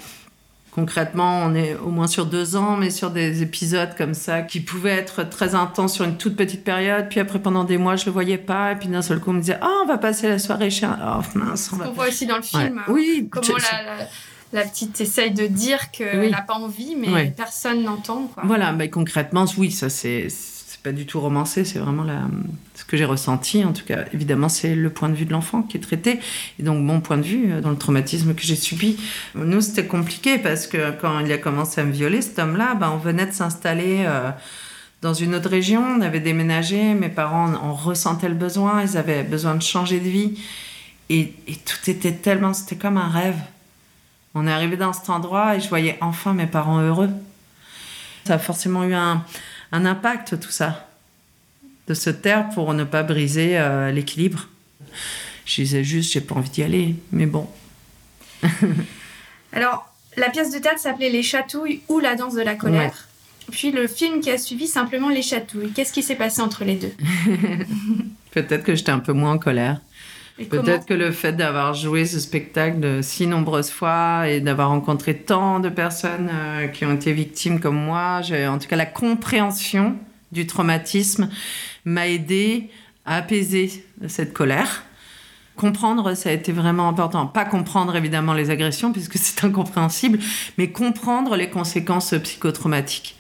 Concrètement, 0.75 1.43
on 1.45 1.55
est 1.55 1.75
au 1.75 1.91
moins 1.91 2.07
sur 2.07 2.25
deux 2.25 2.57
ans, 2.57 2.79
mais 2.79 2.89
sur 2.89 3.11
des 3.11 3.43
épisodes 3.43 3.95
comme 3.95 4.15
ça 4.15 4.41
qui 4.41 4.61
pouvaient 4.61 4.97
être 4.97 5.23
très 5.29 5.55
intenses 5.55 5.93
sur 5.93 6.07
une 6.07 6.17
toute 6.17 6.35
petite 6.35 6.65
période. 6.65 7.11
Puis 7.11 7.21
après, 7.21 7.41
pendant 7.41 7.65
des 7.65 7.77
mois, 7.77 7.97
je 7.97 8.07
le 8.07 8.11
voyais 8.11 8.39
pas. 8.39 8.73
Et 8.73 8.77
puis 8.77 8.89
d'un 8.89 9.03
seul 9.03 9.21
coup, 9.21 9.31
on 9.31 9.35
me 9.35 9.41
disait 9.41 9.59
Oh, 9.63 9.81
on 9.85 9.87
va 9.87 9.99
passer 9.99 10.29
la 10.29 10.39
soirée 10.39 10.71
chez 10.71 10.87
un. 10.87 10.99
Oh, 11.21 11.39
mince. 11.39 11.71
On, 11.75 11.77
va... 11.77 11.91
on 11.91 11.93
voit 11.93 12.09
aussi 12.09 12.25
dans 12.25 12.37
le 12.37 12.43
film. 12.43 12.83
Ouais. 12.89 12.95
Oui. 12.95 13.29
Comment 13.31 13.47
je... 13.47 13.53
la, 13.53 13.83
la, 13.83 14.09
la, 14.55 14.65
petite 14.67 14.99
essaye 14.99 15.33
de 15.33 15.47
dire 15.47 15.91
qu'elle 15.91 16.21
oui. 16.21 16.31
n'a 16.31 16.41
pas 16.41 16.55
envie, 16.55 16.97
mais 16.97 17.09
oui. 17.13 17.31
personne 17.33 17.83
n'entend. 17.83 18.31
Voilà, 18.43 18.73
mais 18.73 18.89
concrètement, 18.89 19.45
oui, 19.59 19.71
ça 19.73 19.91
c'est 19.91 20.29
pas 20.83 20.93
du 20.93 21.07
tout 21.07 21.21
romancé, 21.21 21.65
c'est 21.65 21.79
vraiment 21.79 22.03
la, 22.03 22.23
ce 22.75 22.85
que 22.85 22.97
j'ai 22.97 23.05
ressenti. 23.05 23.65
En 23.65 23.73
tout 23.73 23.85
cas, 23.85 24.05
évidemment, 24.13 24.49
c'est 24.49 24.75
le 24.75 24.91
point 24.91 25.09
de 25.09 25.15
vue 25.15 25.25
de 25.25 25.33
l'enfant 25.33 25.63
qui 25.63 25.77
est 25.77 25.81
traité. 25.81 26.19
Et 26.59 26.63
donc, 26.63 26.83
mon 26.83 27.01
point 27.01 27.19
de 27.19 27.23
vue 27.23 27.61
dans 27.61 27.71
le 27.71 27.77
traumatisme 27.77 28.35
que 28.35 28.43
j'ai 28.43 28.57
subi. 28.57 28.99
Nous, 29.37 29.61
c'était 29.61 29.87
compliqué 29.87 30.39
parce 30.39 30.67
que 30.67 30.91
quand 31.01 31.21
il 31.21 31.31
a 31.31 31.39
commencé 31.39 31.81
à 31.81 31.85
me 31.85 31.93
violer, 31.93 32.21
cet 32.21 32.39
homme-là, 32.39 32.75
ben, 32.75 32.91
on 32.91 32.99
venait 32.99 33.27
de 33.27 33.33
s'installer 33.33 34.05
euh, 34.07 34.31
dans 35.03 35.15
une 35.15 35.37
autre 35.37 35.49
région. 35.49 35.85
On 35.85 36.01
avait 36.01 36.21
déménagé. 36.21 36.95
Mes 36.95 37.09
parents 37.09 37.55
en 37.55 37.75
ressentaient 37.75 38.29
le 38.29 38.35
besoin. 38.35 38.83
Ils 38.83 38.97
avaient 38.97 39.23
besoin 39.23 39.55
de 39.55 39.63
changer 39.63 40.01
de 40.01 40.09
vie. 40.09 40.41
Et, 41.11 41.33
et 41.47 41.55
tout 41.55 41.91
était 41.91 42.13
tellement. 42.13 42.55
C'était 42.55 42.77
comme 42.77 42.97
un 42.97 43.09
rêve. 43.09 43.39
On 44.35 44.49
est 44.49 44.53
arrivé 44.53 44.77
dans 44.77 44.93
cet 44.93 45.11
endroit 45.11 45.57
et 45.57 45.61
je 45.61 45.69
voyais 45.69 45.97
enfin 46.01 46.33
mes 46.33 46.47
parents 46.47 46.81
heureux. 46.81 47.11
Ça 48.25 48.35
a 48.35 48.39
forcément 48.39 48.85
eu 48.85 48.95
un 48.95 49.25
un 49.73 49.87
impact 49.87 50.39
tout 50.39 50.51
ça 50.51 50.89
de 51.89 51.95
se 51.95 52.11
taire 52.11 52.49
pour 52.51 52.73
ne 52.75 52.85
pas 52.85 53.03
briser 53.03 53.59
euh, 53.59 53.91
l'équilibre. 53.91 54.49
Je 55.45 55.63
disais 55.63 55.83
juste 55.83 56.13
j'ai 56.13 56.21
pas 56.21 56.37
envie 56.37 56.51
d'y 56.51 56.63
aller, 56.63 56.95
mais 57.11 57.27
bon. 57.27 57.49
Alors 59.53 59.93
la 60.17 60.31
pièce 60.31 60.53
de 60.53 60.59
théâtre 60.59 60.81
s'appelait 60.81 61.11
Les 61.11 61.23
Chatouilles 61.23 61.81
ou 61.89 61.99
La 61.99 62.15
danse 62.15 62.35
de 62.35 62.43
la 62.43 62.55
colère. 62.55 63.09
Ouais. 63.49 63.51
Puis 63.51 63.73
le 63.73 63.89
film 63.89 64.21
qui 64.21 64.31
a 64.31 64.39
suivi 64.39 64.67
simplement 64.67 65.09
Les 65.09 65.23
Chatouilles. 65.23 65.73
Qu'est-ce 65.73 65.93
qui 65.93 66.03
s'est 66.03 66.15
passé 66.15 66.41
entre 66.41 66.65
les 66.65 66.77
deux? 66.77 66.93
Peut-être 68.31 68.63
que 68.63 68.75
j'étais 68.75 68.93
un 68.93 69.01
peu 69.01 69.13
moins 69.13 69.33
en 69.33 69.39
colère. 69.39 69.81
Peut-être 70.49 70.87
que 70.87 70.95
le 70.95 71.11
fait 71.11 71.33
d'avoir 71.33 71.75
joué 71.75 72.07
ce 72.07 72.19
spectacle 72.19 72.81
de 72.81 73.01
si 73.03 73.27
nombreuses 73.27 73.71
fois 73.71 74.29
et 74.29 74.41
d'avoir 74.41 74.71
rencontré 74.71 75.17
tant 75.17 75.61
de 75.61 75.69
personnes 75.69 76.31
euh, 76.33 76.69
qui 76.69 76.85
ont 76.85 76.95
été 76.95 77.13
victimes 77.13 77.61
comme 77.61 77.77
moi, 77.77 78.23
j'ai 78.23 78.47
en 78.47 78.59
tout 78.59 78.67
cas 78.67 78.77
la 78.77 78.87
compréhension 78.87 79.97
du 80.33 80.47
traumatisme 80.47 81.29
m'a 81.85 82.09
aidé 82.09 82.71
à 83.05 83.17
apaiser 83.17 83.85
cette 84.09 84.33
colère. 84.33 84.85
Comprendre, 85.57 86.15
ça 86.15 86.31
a 86.31 86.33
été 86.33 86.51
vraiment 86.51 86.89
important. 86.89 87.27
Pas 87.27 87.45
comprendre 87.45 87.95
évidemment 87.95 88.33
les 88.33 88.51
agressions 88.51 88.93
puisque 88.93 89.19
c'est 89.19 89.45
incompréhensible, 89.45 90.19
mais 90.57 90.71
comprendre 90.71 91.37
les 91.37 91.51
conséquences 91.51 92.15
psychotraumatiques. 92.23 93.17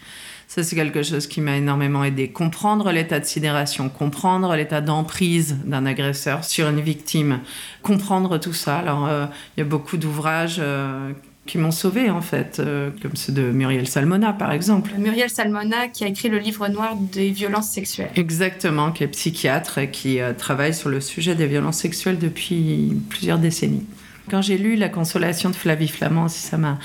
Ça, 0.54 0.62
c'est 0.62 0.76
quelque 0.76 1.02
chose 1.02 1.26
qui 1.28 1.40
m'a 1.40 1.56
énormément 1.56 2.04
aidé. 2.04 2.28
Comprendre 2.28 2.92
l'état 2.92 3.18
de 3.18 3.24
sidération, 3.24 3.88
comprendre 3.88 4.54
l'état 4.54 4.82
d'emprise 4.82 5.56
d'un 5.64 5.86
agresseur 5.86 6.44
sur 6.44 6.68
une 6.68 6.82
victime, 6.82 7.40
comprendre 7.80 8.36
tout 8.36 8.52
ça. 8.52 8.76
Alors, 8.76 9.06
il 9.06 9.12
euh, 9.12 9.26
y 9.56 9.60
a 9.62 9.64
beaucoup 9.64 9.96
d'ouvrages 9.96 10.58
euh, 10.58 11.10
qui 11.46 11.56
m'ont 11.56 11.70
sauvé 11.70 12.10
en 12.10 12.20
fait, 12.20 12.60
euh, 12.60 12.90
comme 13.00 13.16
ceux 13.16 13.32
de 13.32 13.50
Muriel 13.50 13.88
Salmona 13.88 14.34
par 14.34 14.52
exemple. 14.52 14.90
Muriel 14.98 15.30
Salmona 15.30 15.88
qui 15.88 16.04
a 16.04 16.08
écrit 16.08 16.28
le 16.28 16.36
livre 16.36 16.68
noir 16.68 16.96
des 16.96 17.30
violences 17.30 17.70
sexuelles. 17.70 18.10
Exactement, 18.16 18.92
qui 18.92 19.04
est 19.04 19.08
psychiatre 19.08 19.78
et 19.78 19.90
qui 19.90 20.20
euh, 20.20 20.34
travaille 20.34 20.74
sur 20.74 20.90
le 20.90 21.00
sujet 21.00 21.34
des 21.34 21.46
violences 21.46 21.78
sexuelles 21.78 22.18
depuis 22.18 22.94
plusieurs 23.08 23.38
décennies. 23.38 23.86
Quand 24.30 24.42
j'ai 24.42 24.58
lu 24.58 24.76
La 24.76 24.90
consolation 24.90 25.48
de 25.48 25.56
Flavie 25.56 25.88
Flamand, 25.88 26.28
ça 26.28 26.58
m'a 26.58 26.78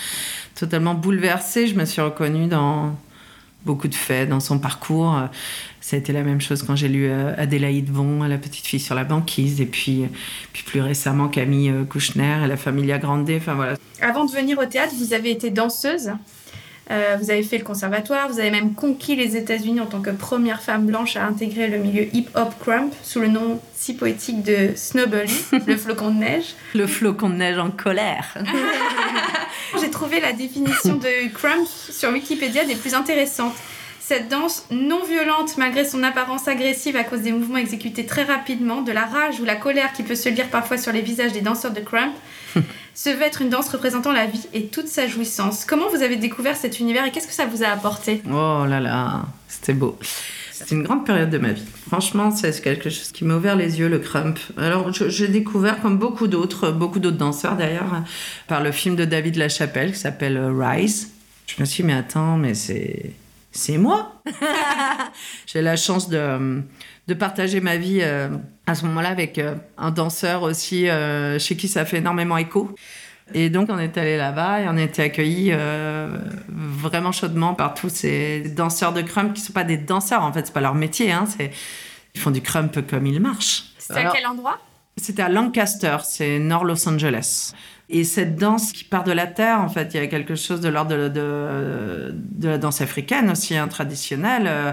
totalement 0.55 0.93
bouleversée. 0.93 1.67
Je 1.67 1.75
me 1.75 1.83
suis 1.83 2.01
reconnue 2.01 2.47
dans 2.47 2.95
beaucoup 3.65 3.87
de 3.87 3.95
faits 3.95 4.29
dans 4.29 4.39
son 4.39 4.59
parcours. 4.59 5.19
Ça 5.87 5.95
a 5.95 5.99
été 5.99 6.11
la 6.11 6.23
même 6.23 6.41
chose 6.41 6.63
quand 6.63 6.75
j'ai 6.75 6.89
lu 6.89 7.07
euh, 7.07 7.33
Adélaïde 7.37 7.89
Von, 7.89 8.23
La 8.23 8.37
petite 8.37 8.65
fille 8.65 8.79
sur 8.79 8.93
la 8.93 9.05
banquise, 9.05 9.61
et 9.61 9.65
puis, 9.65 10.03
puis 10.51 10.63
plus 10.63 10.81
récemment 10.81 11.29
Camille 11.29 11.69
euh, 11.69 11.85
Kouchner 11.85 12.41
et 12.43 12.47
La 12.47 12.57
Familia 12.57 12.97
Grande. 12.97 13.29
Enfin, 13.31 13.53
voilà. 13.53 13.77
Avant 14.01 14.25
de 14.25 14.31
venir 14.31 14.59
au 14.59 14.65
théâtre, 14.65 14.93
vous 14.97 15.13
avez 15.13 15.31
été 15.31 15.49
danseuse? 15.49 16.11
Euh, 16.89 17.17
vous 17.19 17.31
avez 17.31 17.43
fait 17.43 17.57
le 17.57 17.63
conservatoire, 17.63 18.29
vous 18.29 18.39
avez 18.39 18.51
même 18.51 18.73
conquis 18.73 19.15
les 19.15 19.35
États-Unis 19.35 19.81
en 19.81 19.87
tant 19.87 20.01
que 20.01 20.09
première 20.09 20.61
femme 20.61 20.85
blanche 20.85 21.17
à 21.17 21.25
intégrer 21.25 21.67
le 21.67 21.77
milieu 21.79 22.03
hip-hop 22.13 22.53
crump 22.59 22.93
sous 23.03 23.19
le 23.19 23.27
nom 23.27 23.59
si 23.75 23.93
poétique 23.93 24.41
de 24.41 24.71
Snowbully, 24.75 25.33
le 25.67 25.75
flocon 25.75 26.11
de 26.11 26.19
neige. 26.19 26.55
Le 26.73 26.87
flocon 26.87 27.29
de 27.29 27.35
neige 27.35 27.57
en 27.57 27.71
colère. 27.71 28.37
J'ai 29.81 29.89
trouvé 29.89 30.21
la 30.21 30.31
définition 30.31 30.95
de 30.95 31.27
crump 31.33 31.67
sur 31.67 32.11
Wikipédia 32.11 32.63
des 32.63 32.75
plus 32.75 32.93
intéressantes. 32.93 33.55
Cette 34.07 34.29
danse 34.29 34.65
non 34.71 35.03
violente 35.03 35.57
malgré 35.57 35.83
son 35.83 36.01
apparence 36.01 36.47
agressive 36.47 36.95
à 36.95 37.03
cause 37.03 37.23
des 37.23 37.33
mouvements 37.33 37.57
exécutés 37.57 38.05
très 38.05 38.23
rapidement, 38.23 38.81
de 38.81 38.93
la 38.93 39.05
rage 39.05 39.41
ou 39.41 39.43
la 39.43 39.57
colère 39.57 39.91
qui 39.91 40.01
peut 40.01 40.15
se 40.15 40.29
lire 40.29 40.47
parfois 40.47 40.77
sur 40.77 40.93
les 40.93 41.01
visages 41.01 41.33
des 41.33 41.41
danseurs 41.41 41.73
de 41.73 41.81
crump, 41.81 42.13
se 42.95 43.09
veut 43.09 43.23
être 43.23 43.41
une 43.41 43.49
danse 43.49 43.67
représentant 43.67 44.13
la 44.13 44.25
vie 44.25 44.47
et 44.53 44.67
toute 44.67 44.87
sa 44.87 45.07
jouissance. 45.07 45.65
Comment 45.65 45.89
vous 45.89 46.03
avez 46.03 46.15
découvert 46.15 46.55
cet 46.55 46.79
univers 46.79 47.03
et 47.03 47.11
qu'est-ce 47.11 47.27
que 47.27 47.33
ça 47.33 47.47
vous 47.47 47.63
a 47.63 47.67
apporté? 47.67 48.21
Oh 48.27 48.63
là 48.65 48.79
là, 48.79 49.25
c'était 49.49 49.73
beau. 49.73 49.99
C'était 50.53 50.75
une 50.75 50.83
grande 50.83 51.05
période 51.05 51.29
de 51.29 51.37
ma 51.37 51.51
vie. 51.51 51.65
Franchement, 51.89 52.31
c'est 52.31 52.61
quelque 52.61 52.89
chose 52.89 53.11
qui 53.11 53.25
m'a 53.25 53.35
ouvert 53.35 53.57
les 53.57 53.77
yeux, 53.79 53.89
le 53.89 53.99
crump. 53.99 54.39
Alors, 54.55 54.89
j'ai 54.93 55.27
découvert, 55.27 55.81
comme 55.81 55.97
beaucoup 55.97 56.27
d'autres, 56.27 56.71
beaucoup 56.71 56.99
d'autres 56.99 57.17
danseurs 57.17 57.57
d'ailleurs, 57.57 58.03
par 58.47 58.63
le 58.63 58.71
film 58.71 58.95
de 58.95 59.03
David 59.03 59.35
Lachapelle 59.35 59.91
qui 59.91 59.99
s'appelle 59.99 60.39
Rise. 60.57 61.11
Je 61.47 61.55
me 61.59 61.65
suis 61.65 61.83
dit, 61.83 61.87
mais 61.87 61.93
attends, 61.93 62.37
mais 62.37 62.53
c'est 62.53 63.11
c'est 63.57 63.77
moi. 63.77 64.21
J'ai 65.47 65.61
la 65.61 65.75
chance 65.75 66.09
de, 66.09 66.63
de, 67.07 67.13
partager 67.13 67.59
ma 67.59 67.77
vie 67.77 67.99
euh, 68.01 68.29
à 68.67 68.75
ce 68.75 68.85
moment-là 68.85 69.09
avec 69.09 69.39
euh, 69.39 69.55
un 69.77 69.91
danseur 69.91 70.43
aussi 70.43 70.87
euh, 70.87 71.39
chez 71.39 71.57
qui 71.57 71.67
ça 71.67 71.83
fait 71.83 71.97
énormément 71.97 72.37
écho. 72.37 72.73
Et 73.33 73.49
donc 73.49 73.69
on 73.69 73.79
est 73.79 73.97
allé 73.97 74.15
là-bas 74.15 74.61
et 74.61 74.67
on 74.69 74.77
a 74.77 74.81
été 74.81 75.01
accueillis 75.01 75.49
euh, 75.51 76.17
vraiment 76.47 77.11
chaudement 77.11 77.55
par 77.55 77.73
tous 77.73 77.89
ces 77.89 78.41
danseurs 78.55 78.93
de 78.93 79.01
crump 79.01 79.33
qui 79.33 79.41
sont 79.41 79.53
pas 79.53 79.65
des 79.65 79.77
danseurs 79.77 80.23
en 80.23 80.31
fait, 80.31 80.45
c'est 80.45 80.53
pas 80.53 80.61
leur 80.61 80.75
métier, 80.75 81.11
hein, 81.11 81.25
ils 81.39 82.21
font 82.21 82.31
du 82.31 82.41
crump 82.41 82.87
comme 82.87 83.05
ils 83.05 83.19
marchent. 83.19 83.65
C'était 83.79 84.01
à 84.01 84.11
quel 84.11 84.27
endroit? 84.27 84.59
C'était 84.95 85.23
à 85.23 85.29
Lancaster, 85.29 85.97
c'est 86.03 86.39
nord 86.39 86.63
Los 86.63 86.87
Angeles. 86.87 87.53
Et 87.89 88.03
cette 88.03 88.35
danse 88.35 88.73
qui 88.73 88.83
part 88.83 89.05
de 89.05 89.13
la 89.13 89.27
terre, 89.27 89.61
en 89.61 89.69
fait, 89.69 89.93
il 89.93 89.97
y 90.01 90.03
a 90.03 90.07
quelque 90.07 90.35
chose 90.35 90.59
de 90.59 90.67
l'ordre 90.67 91.07
de, 91.07 92.13
la 92.41 92.57
danse 92.57 92.81
africaine 92.81 93.29
aussi, 93.29 93.55
hein, 93.55 93.69
traditionnelle, 93.69 94.43
euh, 94.45 94.71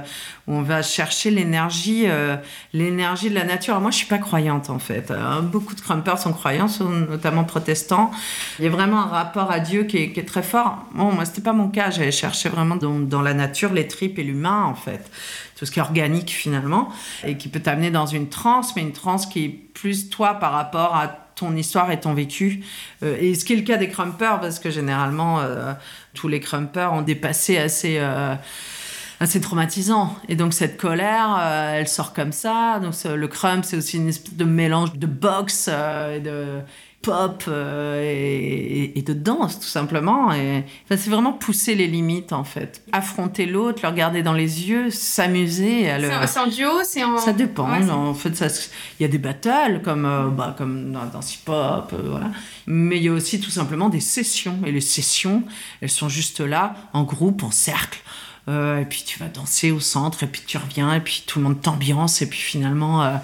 où 0.49 0.55
on 0.55 0.63
va 0.63 0.83
chercher 0.83 1.31
l'énergie, 1.31 2.07
euh, 2.07 2.35
l'énergie 2.73 3.31
de 3.31 3.37
la 3.37 3.45
nature. 3.45 3.75
Alors 3.75 3.83
moi, 3.83 3.93
je 3.93 3.99
suis 3.99 4.09
pas 4.09 4.19
croyante 4.19 4.69
en 4.69 4.81
fait. 4.81 5.13
Euh, 5.13 5.43
beaucoup 5.43 5.77
de 5.77 5.81
crumpers 5.81 6.19
sont 6.19 6.33
croyants, 6.33 6.67
sont 6.67 6.89
notamment 6.89 7.45
protestants. 7.45 8.11
Il 8.59 8.65
y 8.65 8.69
a 8.69 8.71
vraiment 8.71 9.03
un 9.03 9.07
rapport 9.07 9.53
à 9.53 9.61
Dieu 9.61 9.85
qui 9.85 9.99
est, 9.99 10.13
qui 10.13 10.19
est 10.19 10.25
très 10.25 10.43
fort. 10.43 10.85
Bon, 10.93 11.13
moi, 11.13 11.25
c'était 11.25 11.41
pas 11.41 11.53
mon 11.53 11.69
cas. 11.69 11.93
J'allais 11.93 12.11
chercher 12.11 12.49
vraiment 12.49 12.75
dans, 12.75 12.99
dans 12.99 13.23
la 13.23 13.35
nature 13.35 13.73
les 13.73 13.87
tripes 13.87 14.19
et 14.19 14.25
l'humain 14.25 14.65
en 14.65 14.75
fait 14.75 15.09
tout 15.57 15.67
ce 15.67 15.71
qui 15.71 15.79
est 15.79 15.83
organique 15.83 16.31
finalement, 16.31 16.89
et 17.25 17.37
qui 17.37 17.49
peut 17.49 17.61
t'amener 17.61 17.93
dans 17.93 18.07
une 18.07 18.29
transe, 18.29 18.75
mais 18.75 18.83
une 18.83 18.91
transe 18.91 19.27
qui 19.27 19.45
est 19.45 19.49
plus 19.49 20.11
toi 20.11 20.35
par 20.35 20.51
rapport 20.51 20.97
à 20.97 21.24
ton 21.35 21.55
histoire 21.57 21.91
et 21.91 22.01
ton 22.01 22.15
vécu. 22.15 22.65
Euh, 23.03 23.17
et 23.21 23.35
ce 23.35 23.45
qui 23.45 23.53
est 23.53 23.57
le 23.57 23.63
cas 23.63 23.77
des 23.77 23.89
crumpers, 23.89 24.41
parce 24.41 24.59
que 24.59 24.71
généralement, 24.71 25.41
euh, 25.41 25.73
tous 26.15 26.29
les 26.29 26.41
crumpers 26.41 26.93
ont 26.93 27.03
des 27.03 27.15
passés 27.15 27.59
assez, 27.59 27.97
euh, 27.99 28.35
traumatisants. 29.41 30.17
Et 30.29 30.37
donc, 30.37 30.53
cette 30.53 30.77
colère, 30.77 31.41
elle 31.73 31.89
sort 31.89 32.13
comme 32.13 32.33
ça. 32.33 32.79
Donc, 32.81 32.95
le 33.05 33.27
crump, 33.27 33.65
c'est 33.65 33.77
aussi 33.77 33.97
une 33.97 34.09
espèce 34.09 34.35
de 34.35 34.45
mélange 34.45 34.93
de 34.95 35.07
boxe, 35.07 35.69
de 35.69 36.61
pop 37.05 37.45
euh, 37.49 38.91
et, 38.95 39.03
de 39.03 39.13
danse 39.13 39.61
tout 39.61 39.69
simplement. 39.69 40.33
Et 40.33 40.65
enfin, 40.85 40.97
c'est 40.97 41.11
vraiment 41.11 41.33
pousser 41.33 41.75
les 41.75 41.87
limites 41.87 42.33
en 42.33 42.45
fait, 42.45 42.83
affronter 42.93 43.45
l'autre, 43.45 43.81
le 43.83 43.89
regarder 43.89 44.23
dans 44.23 44.33
les 44.33 44.69
yeux, 44.69 44.91
s'amuser. 44.91 45.87
C'est 46.27 46.41
en 46.41 46.47
duo, 46.47 46.71
c'est 46.83 47.05
en. 47.05 47.19
Ça 47.19 47.33
dépend. 47.33 47.69
en 47.71 48.15
fait, 48.15 48.31
il 48.99 49.03
y 49.03 49.05
a 49.05 49.09
des 49.09 49.19
battles 49.19 49.83
comme 49.85 50.07
euh, 50.07 50.29
bah, 50.29 50.55
comme 50.57 50.93
dans, 50.93 51.05
dans 51.07 51.21
hip 51.21 51.49
hop, 51.49 51.93
euh, 51.93 52.09
voilà. 52.11 52.31
Mais 52.67 52.97
il 52.97 53.05
y 53.05 53.09
a 53.09 53.13
aussi 53.13 53.41
tout 53.41 53.51
simplement 53.51 53.91
des 53.91 54.01
sessions 54.01 54.59
et 54.65 54.73
les 54.73 54.81
sessions, 54.81 55.43
elles 55.83 55.91
sont 55.91 56.09
juste 56.09 56.41
là 56.41 56.75
en 56.95 57.03
groupe, 57.03 57.43
en 57.43 57.51
cercle. 57.51 58.01
et 58.49 58.87
puis 58.89 59.05
tu 59.07 59.19
vas 59.19 59.29
danser 59.29 59.71
au 59.71 59.81
centre, 59.81 60.23
et 60.23 60.27
puis 60.27 60.43
tu 60.47 60.57
reviens, 60.57 60.95
et 60.95 61.01
puis 61.01 61.25
tout 61.27 61.39
le 61.39 61.45
monde 61.45 61.61
t'ambiance, 61.61 62.23
et 62.23 62.29
puis 62.29 62.39
finalement, 62.39 63.21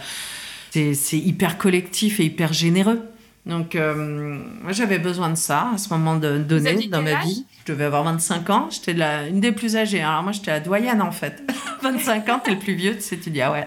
c'est 0.72 1.18
hyper 1.18 1.56
collectif 1.56 2.20
et 2.20 2.24
hyper 2.24 2.52
généreux. 2.52 3.00
Donc, 3.46 3.74
euh, 3.74 3.94
moi, 4.62 4.72
j'avais 4.72 4.98
besoin 4.98 5.30
de 5.30 5.34
ça 5.34 5.70
à 5.74 5.78
ce 5.78 5.88
moment 5.88 6.16
de, 6.16 6.38
donné 6.38 6.88
dans 6.88 7.00
ma 7.02 7.20
vie. 7.22 7.46
Je 7.64 7.72
devais 7.72 7.84
avoir 7.84 8.04
25 8.04 8.50
ans. 8.50 8.68
J'étais 8.70 8.92
la, 8.92 9.28
une 9.28 9.40
des 9.40 9.52
plus 9.52 9.76
âgées. 9.76 10.02
Alors, 10.02 10.22
moi, 10.22 10.32
j'étais 10.32 10.50
la 10.50 10.60
doyenne, 10.60 11.00
en 11.00 11.10
fait. 11.10 11.42
25 11.82 12.28
ans, 12.28 12.38
t'es 12.38 12.50
le 12.50 12.58
plus 12.58 12.74
vieux, 12.74 12.94
tu 12.96 13.00
sais, 13.00 13.18
tu 13.18 13.30
dis, 13.30 13.40
ah 13.40 13.50
ouais. 13.50 13.66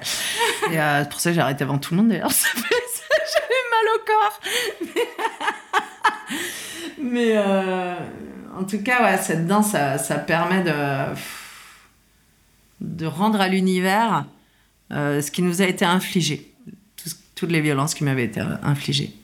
Et 0.71 0.79
euh, 0.79 1.03
pour 1.05 1.19
ça, 1.19 1.33
j'ai 1.33 1.41
arrêté 1.41 1.63
avant 1.63 1.79
tout 1.79 1.95
le 1.95 2.01
monde, 2.01 2.09
d'ailleurs. 2.09 2.29
J'avais 3.33 3.63
mal 3.71 3.87
au 3.95 3.99
corps. 4.05 4.39
Mais, 7.01 7.33
euh, 7.35 7.95
en 8.55 8.63
tout 8.65 8.81
cas, 8.83 9.03
ouais, 9.03 9.17
cette 9.17 9.47
danse, 9.47 9.71
ça, 9.71 9.97
ça 9.97 10.15
permet 10.19 10.63
de, 10.63 11.15
de 12.79 13.05
rendre 13.07 13.41
à 13.41 13.47
l'univers 13.47 14.25
ce 14.91 15.31
qui 15.31 15.41
nous 15.41 15.63
a 15.63 15.65
été 15.65 15.83
infligé. 15.85 16.53
toutes 17.33 17.49
les 17.49 17.61
violences 17.61 17.95
qui 17.95 18.03
m'avaient 18.03 18.25
été 18.25 18.41
infligées. 18.61 19.15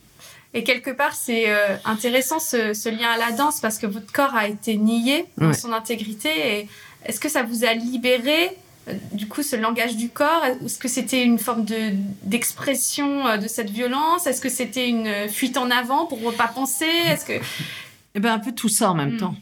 Et 0.53 0.63
quelque 0.63 0.89
part, 0.89 1.13
c'est 1.13 1.49
euh, 1.49 1.77
intéressant 1.85 2.39
ce, 2.39 2.89
lien 2.89 3.09
à 3.09 3.17
la 3.17 3.31
danse 3.31 3.59
parce 3.59 3.77
que 3.77 3.85
votre 3.85 4.11
corps 4.11 4.35
a 4.35 4.47
été 4.47 4.77
nié 4.77 5.25
dans 5.37 5.53
son 5.53 5.73
intégrité. 5.73 6.67
Est-ce 7.05 7.19
que 7.19 7.29
ça 7.29 7.43
vous 7.43 7.65
a 7.65 7.73
libéré 7.73 8.49
euh, 8.87 8.93
du 9.13 9.27
coup 9.27 9.43
ce 9.43 9.55
langage 9.55 9.95
du 9.95 10.09
corps? 10.09 10.43
Est-ce 10.45 10.79
que 10.79 10.87
c'était 10.87 11.23
une 11.23 11.37
forme 11.37 11.65
de 11.65 11.91
d'expression 12.23 13.27
euh, 13.27 13.37
de 13.37 13.47
cette 13.47 13.69
violence? 13.69 14.25
Est-ce 14.25 14.41
que 14.41 14.49
c'était 14.49 14.89
une 14.89 15.29
fuite 15.29 15.55
en 15.55 15.69
avant 15.69 16.07
pour 16.07 16.19
ne 16.19 16.31
pas 16.31 16.47
penser 16.47 16.89
Est-ce 17.05 17.25
que 17.25 17.39
eh 18.15 18.19
ben 18.19 18.33
un 18.33 18.39
peu 18.39 18.51
tout 18.51 18.69
ça 18.69 18.89
en 18.89 18.95
même 18.95 19.13
hmm. 19.13 19.19
temps 19.19 19.35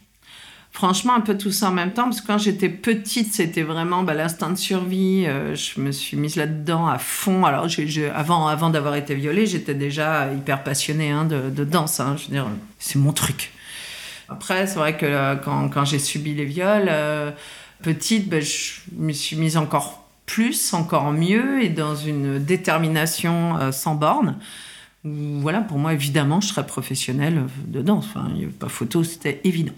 franchement, 0.77 1.15
un 1.15 1.21
peu 1.21 1.35
tout 1.35 1.51
ça 1.51 1.69
en 1.69 1.71
même 1.71 1.91
temps, 1.91 2.03
parce 2.03 2.21
que 2.21 2.27
quand 2.27 2.37
j'étais 2.37 2.69
petite, 2.69 3.33
c'était 3.33 3.63
vraiment 3.63 4.03
bah, 4.03 4.13
l'instinct 4.13 4.51
de 4.51 4.57
survie. 4.57 5.25
Euh, 5.25 5.55
je 5.55 5.81
me 5.81 5.91
suis 5.91 6.15
mise 6.17 6.35
là-dedans 6.35 6.85
à 6.85 6.99
fond. 6.99 7.45
Alors, 7.45 7.65
avant, 8.13 8.45
avant 8.45 8.69
d'avoir 8.69 8.93
été 8.93 9.15
violée, 9.15 9.47
j'étais 9.47 9.73
déjà 9.73 10.31
hyper 10.31 10.63
passionnée 10.63 11.09
hein, 11.09 11.25
de, 11.25 11.63
danse. 11.63 11.99
Hein. 11.99 12.15
c'est 12.77 12.99
mon 12.99 13.11
truc. 13.11 13.53
Après, 14.29 14.67
c'est 14.67 14.77
vrai 14.77 14.95
que 14.95 15.07
euh, 15.07 15.35
quand, 15.35 15.67
quand 15.69 15.83
j'ai 15.83 15.97
subi 15.97 16.35
les 16.35 16.45
viols, 16.45 16.89
euh, 16.89 17.31
petite, 17.81 18.29
bah, 18.29 18.39
je 18.39 18.81
me 18.95 19.13
suis 19.13 19.35
mise 19.35 19.57
encore 19.57 20.07
plus, 20.27 20.75
encore 20.75 21.11
mieux, 21.11 21.63
et 21.63 21.69
dans 21.69 21.95
une 21.95 22.37
détermination 22.37 23.71
sans 23.71 23.95
borne 23.95 24.37
voilà, 25.41 25.61
pour 25.61 25.77
moi, 25.77 25.93
évidemment, 25.93 26.41
je 26.41 26.47
serais 26.47 26.65
professionnelle 26.65 27.43
de 27.65 27.81
danse. 27.81 28.05
Enfin, 28.09 28.27
il 28.29 28.35
n'y 28.35 28.43
avait 28.43 28.51
pas 28.51 28.69
photo, 28.69 29.03
c'était 29.03 29.41
évident. 29.43 29.73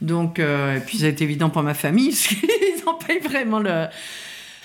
Donc, 0.00 0.38
euh, 0.38 0.76
et 0.76 0.80
puis 0.80 0.98
ça 0.98 1.06
a 1.06 1.08
été 1.08 1.24
évident 1.24 1.50
pour 1.50 1.62
ma 1.62 1.74
famille, 1.74 2.10
parce 2.10 2.26
qu'ils 2.26 2.38
pas 2.84 3.14
eu 3.14 3.20
vraiment 3.20 3.58
le, 3.58 3.86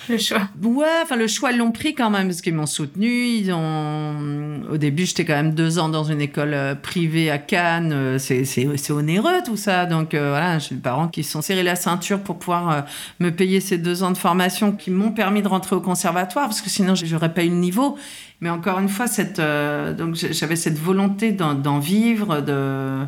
le 0.10 0.18
choix. 0.18 0.42
Ouais, 0.62 0.86
enfin 1.04 1.16
le 1.16 1.28
choix 1.28 1.52
ils 1.52 1.58
l'ont 1.58 1.72
pris 1.72 1.94
quand 1.94 2.10
même 2.10 2.28
parce 2.28 2.42
qu'ils 2.42 2.54
m'ont 2.54 2.66
soutenu. 2.66 3.26
Ils 3.26 3.52
ont. 3.52 4.62
Au 4.72 4.78
début, 4.78 5.06
j'étais 5.06 5.26
quand 5.26 5.36
même 5.36 5.54
deux 5.54 5.80
ans 5.80 5.90
dans 5.90 6.04
une 6.04 6.22
école 6.22 6.54
euh, 6.54 6.76
privée 6.76 7.30
à 7.30 7.38
Cannes. 7.38 7.92
Euh, 7.94 8.18
c'est 8.18 8.92
onéreux 8.92 9.44
tout 9.46 9.58
ça. 9.58 9.86
Donc 9.86 10.12
voilà, 10.12 10.60
j'ai 10.60 10.76
des 10.76 10.82
parents 10.82 11.08
qui 11.08 11.24
se 11.24 11.32
sont 11.32 11.42
serrés 11.42 11.64
la 11.64 11.76
ceinture 11.76 12.20
pour 12.20 12.40
pouvoir 12.40 12.86
me 13.20 13.30
payer 13.30 13.60
ces 13.60 13.78
deux 13.78 14.04
ans 14.04 14.12
de 14.12 14.18
formation 14.18 14.72
qui 14.72 14.92
m'ont 14.92 15.12
permis 15.12 15.42
de 15.42 15.48
rentrer 15.48 15.76
au 15.76 15.82
conservatoire 15.82 16.48
parce 16.48 16.62
que 16.62 16.70
sinon 16.70 16.96
j'aurais 16.96 17.34
pas 17.34 17.44
eu 17.44 17.50
le 17.50 17.56
niveau. 17.56 17.98
Mais 18.42 18.50
encore 18.50 18.80
une 18.80 18.90
fois, 18.90 19.08
cette 19.08 19.40
donc 19.40 20.16
j'avais 20.16 20.56
cette 20.56 20.78
volonté 20.78 21.32
d'en 21.32 21.80
vivre, 21.80 22.42
de 22.42 23.06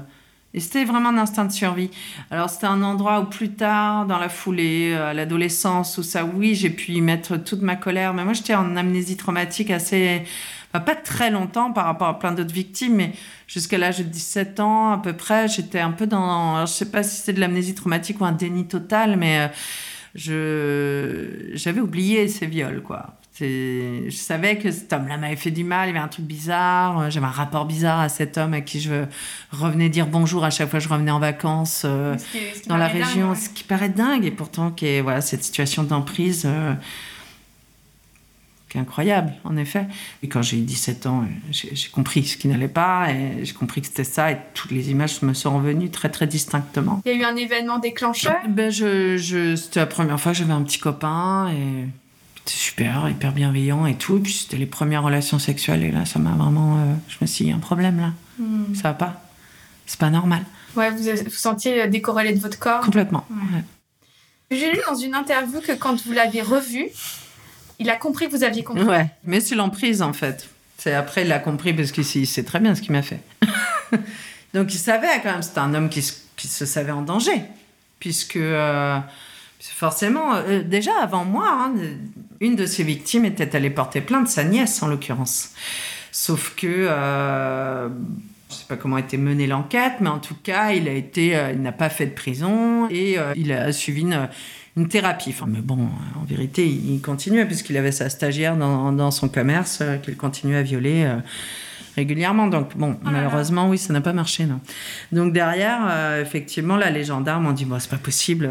et 0.54 0.60
c'était 0.60 0.84
vraiment 0.84 1.10
un 1.10 1.18
instinct 1.18 1.46
de 1.46 1.52
survie. 1.52 1.92
Alors 2.32 2.50
c'était 2.50 2.66
un 2.66 2.82
endroit 2.82 3.22
où 3.22 3.26
plus 3.26 3.52
tard, 3.52 4.08
dans 4.08 4.18
la 4.18 4.30
foulée, 4.30 4.92
euh, 4.94 5.12
à 5.12 5.14
l'adolescence, 5.14 5.98
où 6.00 6.04
ça, 6.04 6.26
oui, 6.26 6.56
j'ai 6.56 6.72
pu 6.72 6.94
y 6.94 7.02
mettre 7.02 7.38
toute 7.38 7.62
ma 7.62 7.76
colère. 7.76 8.14
Mais 8.14 8.24
moi, 8.24 8.34
j'étais 8.34 8.56
en 8.56 8.76
amnésie 8.76 9.16
traumatique 9.16 9.70
assez... 9.70 10.24
pas 10.72 10.96
très 10.96 11.30
longtemps 11.30 11.72
par 11.72 11.86
rapport 11.86 12.08
à 12.08 12.18
plein 12.18 12.32
d'autres 12.32 12.54
victimes, 12.54 12.96
mais 12.96 13.14
jusqu'à 13.48 13.78
l'âge 13.78 14.00
de 14.00 14.04
17 14.04 14.60
ans 14.60 14.92
à 14.92 14.98
peu 14.98 15.14
près, 15.14 15.48
j'étais 15.48 15.80
un 15.80 15.92
peu 15.92 16.08
dans... 16.08 16.56
Alors, 16.56 16.66
je 16.66 16.74
sais 16.74 16.90
pas 16.90 17.04
si 17.04 17.22
c'est 17.22 17.34
de 17.34 17.40
l'amnésie 17.40 17.76
traumatique 17.76 18.20
ou 18.22 18.26
un 18.26 18.32
déni 18.32 18.68
total, 18.68 19.18
mais... 19.18 19.40
Euh, 19.40 19.48
je 20.16 21.52
j'avais 21.54 21.82
oublié 21.82 22.28
ces 22.28 22.48
viols 22.48 22.82
quoi 22.82 23.19
je 23.40 24.10
savais 24.12 24.58
que 24.58 24.72
cet 24.72 24.92
homme-là 24.92 25.18
m'avait 25.18 25.36
fait 25.36 25.52
du 25.52 25.64
mal, 25.64 25.90
il 25.90 25.94
y 25.94 25.96
avait 25.96 26.04
un 26.04 26.08
truc 26.08 26.26
bizarre, 26.26 27.00
euh, 27.00 27.10
j'avais 27.10 27.26
un 27.26 27.32
rapport 27.32 27.66
bizarre 27.66 28.00
à 28.00 28.10
cet 28.10 28.38
homme 28.38 28.54
à 28.54 28.62
qui 28.62 28.80
je 28.80 29.06
revenais 29.52 29.90
dire 29.90 30.08
bonjour 30.08 30.44
à 30.44 30.50
chaque 30.50 30.70
fois 30.70 30.80
que 30.80 30.86
je 30.86 30.90
revenais 30.90 31.12
en 31.12 31.20
vacances 31.20 31.84
euh, 31.86 32.16
dans 32.68 32.78
la 32.78 32.88
région, 32.88 33.36
ce 33.36 33.50
qui 33.50 33.64
paraît 33.64 33.90
dingue, 33.90 34.26
et 34.26 34.32
pourtant 34.32 34.72
qui 34.72 35.00
voilà, 35.00 35.22
cette 35.22 35.44
situation 35.44 35.84
d'emprise 35.84 36.44
euh, 36.46 36.74
qui 38.70 38.78
est 38.78 38.82
incroyable, 38.82 39.34
en 39.44 39.58
effet. 39.58 39.88
Et 40.22 40.30
quand 40.30 40.42
j'ai 40.42 40.58
eu 40.58 40.62
17 40.62 41.08
ans, 41.08 41.26
j'ai 41.52 41.90
compris 41.90 42.24
ce 42.24 42.38
qui 42.38 42.48
n'allait 42.48 42.68
pas, 42.68 43.12
et 43.12 43.44
j'ai 43.44 43.54
compris 43.54 43.82
que 43.82 43.88
c'était 43.88 44.04
ça, 44.04 44.32
et 44.32 44.38
toutes 44.54 44.72
les 44.72 44.92
images 44.92 45.22
me 45.24 45.34
sont 45.34 45.58
revenues 45.58 45.90
très 45.90 46.10
très 46.10 46.28
distinctement. 46.28 47.02
Il 47.06 47.12
y 47.12 47.16
a 47.16 47.18
eu 47.18 47.24
un 47.24 47.36
événement 47.36 47.80
déclencheur? 47.80 48.36
Ben, 48.48 48.70
je, 48.70 49.18
je 49.18 49.56
C'était 49.56 49.80
la 49.80 49.88
première 49.88 50.20
fois 50.20 50.34
que 50.34 50.38
j'avais 50.38 50.54
un 50.54 50.62
petit 50.62 50.80
copain, 50.80 51.52
et 51.52 51.88
super, 52.58 53.08
hyper 53.10 53.32
bienveillant 53.32 53.86
et 53.86 53.96
tout. 53.96 54.18
Et 54.18 54.20
puis 54.20 54.34
c'était 54.34 54.58
les 54.58 54.66
premières 54.66 55.04
relations 55.04 55.40
sexuelles 55.40 55.84
et 55.84 55.92
là, 55.92 56.06
ça 56.06 56.20
m'a 56.20 56.32
vraiment. 56.32 56.78
Euh, 56.78 56.94
je 57.08 57.18
me 57.22 57.28
suis 57.28 57.44
dit, 57.46 57.50
il 57.50 57.52
y 57.52 57.54
a 57.54 57.58
un 57.58 57.60
problème 57.60 58.00
là. 58.00 58.12
Hmm. 58.38 58.74
Ça 58.76 58.90
va 58.90 58.94
pas. 58.94 59.24
C'est 59.86 60.00
pas 60.00 60.10
normal. 60.10 60.44
Ouais, 60.76 60.92
vous 60.92 61.04
vous 61.04 61.30
sentiez 61.32 61.88
décorrélé 61.88 62.34
de 62.34 62.40
votre 62.40 62.60
corps? 62.60 62.82
Complètement. 62.82 63.26
J'ai 64.52 64.72
lu 64.72 64.80
dans 64.88 64.96
une 64.96 65.16
interview 65.16 65.62
que 65.62 65.72
quand 65.74 66.04
vous 66.06 66.12
l'avez 66.12 66.42
revu, 66.42 66.88
il 67.80 67.90
a 67.90 67.96
compris 67.96 68.28
que 68.28 68.32
vous 68.32 68.44
aviez 68.44 68.64
compris. 68.64 68.84
Ouais, 68.84 69.08
mais 69.24 69.40
c'est 69.40 69.56
l'emprise 69.56 70.02
en 70.02 70.14
fait. 70.14 70.50
C'est 70.78 70.94
après 70.94 71.26
il 71.26 71.32
a 71.32 71.40
compris 71.40 71.74
parce 71.74 71.92
qu'il 71.92 72.06
sait 72.06 72.44
très 72.44 72.60
bien 72.60 72.76
ce 72.76 72.82
qu'il 72.82 72.92
m'a 72.92 73.02
fait. 73.02 73.22
Donc 74.54 74.74
il 74.74 74.78
savait 74.78 75.08
quand 75.24 75.32
même, 75.32 75.42
c'était 75.42 75.60
un 75.60 75.74
homme 75.74 75.90
qui, 75.90 76.04
qui, 76.36 76.48
se 76.48 76.66
savait 76.66 76.92
en 76.92 77.02
danger. 77.02 77.44
Puisque. 78.00 78.38
Euh, 78.38 79.00
Forcément, 79.62 80.36
euh, 80.36 80.64
déjà 80.64 80.92
avant 81.02 81.26
moi, 81.26 81.48
hein, 81.52 81.74
une 82.40 82.56
de 82.56 82.66
ses 82.66 82.84
victimes 82.84 83.26
était 83.26 83.56
allée 83.58 83.70
porter 83.70 84.00
plainte, 84.00 84.30
sa 84.30 84.46
nièce 84.46 84.82
en 84.82 84.88
l'occurrence. 84.88 85.52
Sauf 86.14 86.56
que 86.56 86.68
euh, 86.68 87.90
je 87.90 87.94
ne 87.94 88.58
sais 88.58 88.66
pas 88.70 88.78
comment 88.78 88.96
a 88.96 89.02
été 89.02 89.18
menée 89.18 89.48
l'enquête, 89.48 89.96
mais 90.00 90.08
en 90.08 90.20
tout 90.20 90.38
cas, 90.42 90.72
il 90.72 90.88
a 90.88 90.94
été, 90.94 91.36
euh, 91.36 91.52
il 91.52 91.62
n'a 91.62 91.74
pas 91.74 91.90
fait 91.90 92.06
de 92.06 92.14
prison 92.14 92.88
et 92.90 93.18
il 93.36 93.52
a 93.52 93.74
suivi 93.74 94.02
une, 94.02 94.88
thérapie. 94.88 95.32
Enfin, 95.32 95.46
mais 95.50 95.60
bon, 95.60 95.90
en 96.16 96.24
vérité, 96.24 96.66
il 96.66 97.02
continuait 97.02 97.46
puisqu'il 97.46 97.76
avait 97.76 97.92
sa 97.92 98.10
stagiaire 98.10 98.56
dans, 98.56 99.12
son 99.12 99.28
commerce 99.28 99.84
qu'il 100.04 100.16
continuait 100.16 100.56
à 100.56 100.64
violer 100.64 101.06
régulièrement. 101.98 102.48
Donc 102.48 102.78
bon, 102.78 102.96
oh 102.98 103.10
malheureusement, 103.12 103.68
oui, 103.68 103.78
ça 103.78 103.92
n'a 103.92 104.00
pas 104.00 104.14
marché. 104.14 104.46
Non. 104.46 104.62
Donc 105.12 105.34
derrière, 105.34 106.18
effectivement, 106.22 106.78
là, 106.78 106.90
les 106.92 107.04
gendarmes 107.04 107.46
ont 107.46 107.52
dit 107.52 107.66
bon, 107.66 107.78
c'est 107.78 107.90
pas 107.90 107.98
possible 107.98 108.50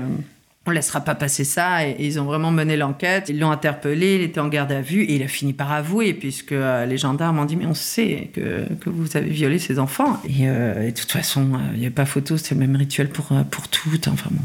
on 0.69 0.71
laissera 0.71 1.01
pas 1.01 1.15
passer 1.15 1.45
ça. 1.45 1.87
Et, 1.87 1.97
ils 1.99 2.21
ont 2.21 2.25
vraiment 2.25 2.51
mené 2.51 2.77
l'enquête. 2.77 3.29
Ils 3.29 3.39
l'ont 3.39 3.51
interpellé, 3.51 4.17
il 4.17 4.23
était 4.23 4.41
en 4.41 4.49
garde 4.49 4.71
à 4.71 4.81
vue 4.81 5.03
et 5.03 5.17
il 5.17 5.23
a 5.23 5.29
fini 5.29 5.53
par 5.53 5.73
avouer 5.73 6.15
puisque 6.15 6.53
euh, 6.53 6.87
les 6.87 6.99
gendarmes 6.99 7.39
ont 7.39 7.45
dit 7.45 7.57
mais 7.57 7.67
on 7.67 7.75
sait 7.75 8.31
que, 8.35 8.67
que 8.81 8.91
vous 8.91 9.17
avez 9.17 9.31
violé 9.31 9.59
ses 9.59 9.79
enfants. 9.79 10.21
Et, 10.25 10.49
euh, 10.49 10.87
de 10.87 10.91
toute 10.91 11.11
façon, 11.11 11.55
euh, 11.55 11.59
il 11.75 11.81
n'y 11.81 11.87
a 11.87 11.91
pas 11.91 12.07
photo, 12.07 12.37
c'est 12.37 12.55
le 12.55 12.61
même 12.61 12.77
rituel 12.77 13.09
pour, 13.09 13.29
pour 13.51 13.69
toutes. 13.69 14.09
Enfin 14.09 14.29
bon. 14.31 14.43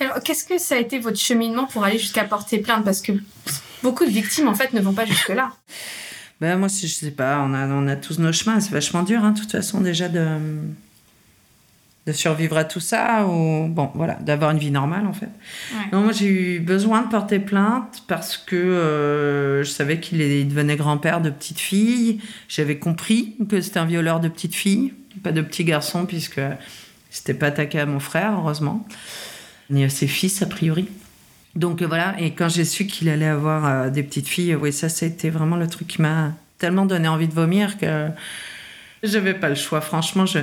Alors, 0.00 0.20
qu'est-ce 0.22 0.44
que 0.44 0.58
ça 0.58 0.74
a 0.74 0.78
été 0.78 0.98
votre 0.98 1.18
cheminement 1.18 1.66
pour 1.66 1.84
aller 1.84 1.98
jusqu'à 1.98 2.24
porter 2.24 2.58
plainte? 2.58 2.84
Parce 2.84 3.00
que 3.02 3.12
beaucoup 3.82 4.04
de 4.04 4.10
victimes, 4.10 4.48
en 4.48 4.54
fait, 4.54 4.72
ne 4.72 4.80
vont 4.80 4.94
pas 4.94 5.04
jusque-là. 5.04 5.52
Ben, 6.40 6.56
moi, 6.56 6.66
je 6.66 6.88
sais 6.88 7.12
pas, 7.12 7.40
on 7.46 7.54
a, 7.54 7.68
on 7.68 7.86
a 7.86 7.94
tous 7.94 8.18
nos 8.18 8.32
chemins. 8.32 8.58
C'est 8.58 8.72
vachement 8.72 9.04
dur, 9.04 9.22
hein, 9.22 9.30
de 9.30 9.38
toute 9.38 9.52
façon, 9.52 9.80
déjà 9.80 10.08
de 10.08 10.26
de 12.06 12.12
survivre 12.12 12.56
à 12.56 12.64
tout 12.64 12.80
ça 12.80 13.26
ou 13.26 13.68
bon 13.68 13.90
voilà 13.94 14.14
d'avoir 14.14 14.50
une 14.50 14.58
vie 14.58 14.72
normale 14.72 15.06
en 15.06 15.12
fait. 15.12 15.28
Moi 15.92 16.12
j'ai 16.12 16.26
eu 16.26 16.60
besoin 16.60 17.02
de 17.02 17.08
porter 17.08 17.38
plainte 17.38 18.02
parce 18.08 18.36
que 18.36 18.56
euh, 18.56 19.62
je 19.62 19.70
savais 19.70 20.00
qu'il 20.00 20.48
devenait 20.48 20.76
grand-père 20.76 21.20
de 21.20 21.30
petites 21.30 21.60
filles. 21.60 22.20
J'avais 22.48 22.78
compris 22.78 23.36
que 23.48 23.60
c'était 23.60 23.78
un 23.78 23.84
violeur 23.84 24.20
de 24.20 24.28
petites 24.28 24.54
filles 24.54 24.94
pas 25.22 25.32
de 25.32 25.42
petits 25.42 25.64
garçons 25.64 26.06
puisque 26.06 26.40
c'était 27.10 27.34
pas 27.34 27.48
attaqué 27.48 27.78
à 27.78 27.86
mon 27.86 28.00
frère 28.00 28.32
heureusement 28.36 28.86
ni 29.70 29.84
à 29.84 29.88
ses 29.88 30.08
fils 30.08 30.42
a 30.42 30.46
priori. 30.46 30.88
Donc 31.54 31.82
voilà. 31.82 32.14
Et 32.18 32.32
quand 32.32 32.48
j'ai 32.48 32.64
su 32.64 32.86
qu'il 32.86 33.08
allait 33.08 33.26
avoir 33.26 33.66
euh, 33.66 33.90
des 33.90 34.02
petites 34.02 34.28
filles 34.28 34.56
oui 34.56 34.72
ça 34.72 34.88
c'était 34.88 35.30
vraiment 35.30 35.56
le 35.56 35.68
truc 35.68 35.86
qui 35.86 36.02
m'a 36.02 36.32
tellement 36.58 36.86
donné 36.86 37.08
envie 37.08 37.26
de 37.26 37.34
vomir 37.34 37.76
que 37.76 38.08
Je 39.02 39.18
n'avais 39.18 39.34
pas 39.34 39.48
le 39.48 39.56
choix. 39.56 39.80
Franchement, 39.80 40.26
je, 40.26 40.38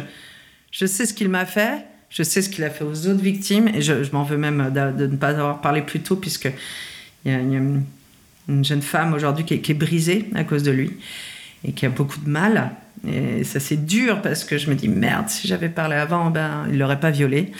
je 0.72 0.86
sais 0.86 1.06
ce 1.06 1.14
qu'il 1.14 1.30
m'a 1.30 1.46
fait. 1.46 1.86
Je 2.10 2.24
sais 2.24 2.42
ce 2.42 2.50
qu'il 2.50 2.64
a 2.64 2.70
fait 2.70 2.84
aux 2.84 3.08
autres 3.08 3.22
victimes. 3.22 3.68
Et 3.70 3.82
je, 3.82 3.94
m'en 4.12 4.24
veux 4.24 4.38
même 4.38 4.72
de, 4.74 5.06
ne 5.06 5.16
pas 5.16 5.30
avoir 5.30 5.62
parlé 5.62 5.82
plus 5.82 6.00
tôt, 6.00 6.16
puisque 6.16 6.52
il 7.26 7.32
y 7.32 7.36
a, 7.36 7.40
une, 7.40 7.84
jeune 8.64 8.82
femme 8.82 9.14
aujourd'hui 9.14 9.46
qui, 9.46 9.72
est 9.72 9.76
brisée 9.76 10.26
à 10.34 10.44
cause 10.44 10.64
de 10.64 10.72
lui 10.72 10.92
et 11.64 11.72
qui 11.72 11.86
a 11.86 11.90
beaucoup 11.90 12.20
de 12.20 12.30
mal. 12.30 12.72
Et 13.08 13.44
ça, 13.44 13.60
c'est 13.60 13.86
dur 13.86 14.22
parce 14.22 14.44
que 14.44 14.58
je 14.58 14.70
me 14.70 14.76
dis, 14.76 14.90
merde, 14.90 15.30
si 15.30 15.48
j'avais 15.48 15.70
parlé 15.70 15.96
avant, 15.96 16.32
ben, 16.32 16.66
il 16.72 16.80
l'aurait 16.80 17.00
pas 17.00 17.12
violé. 17.12 17.52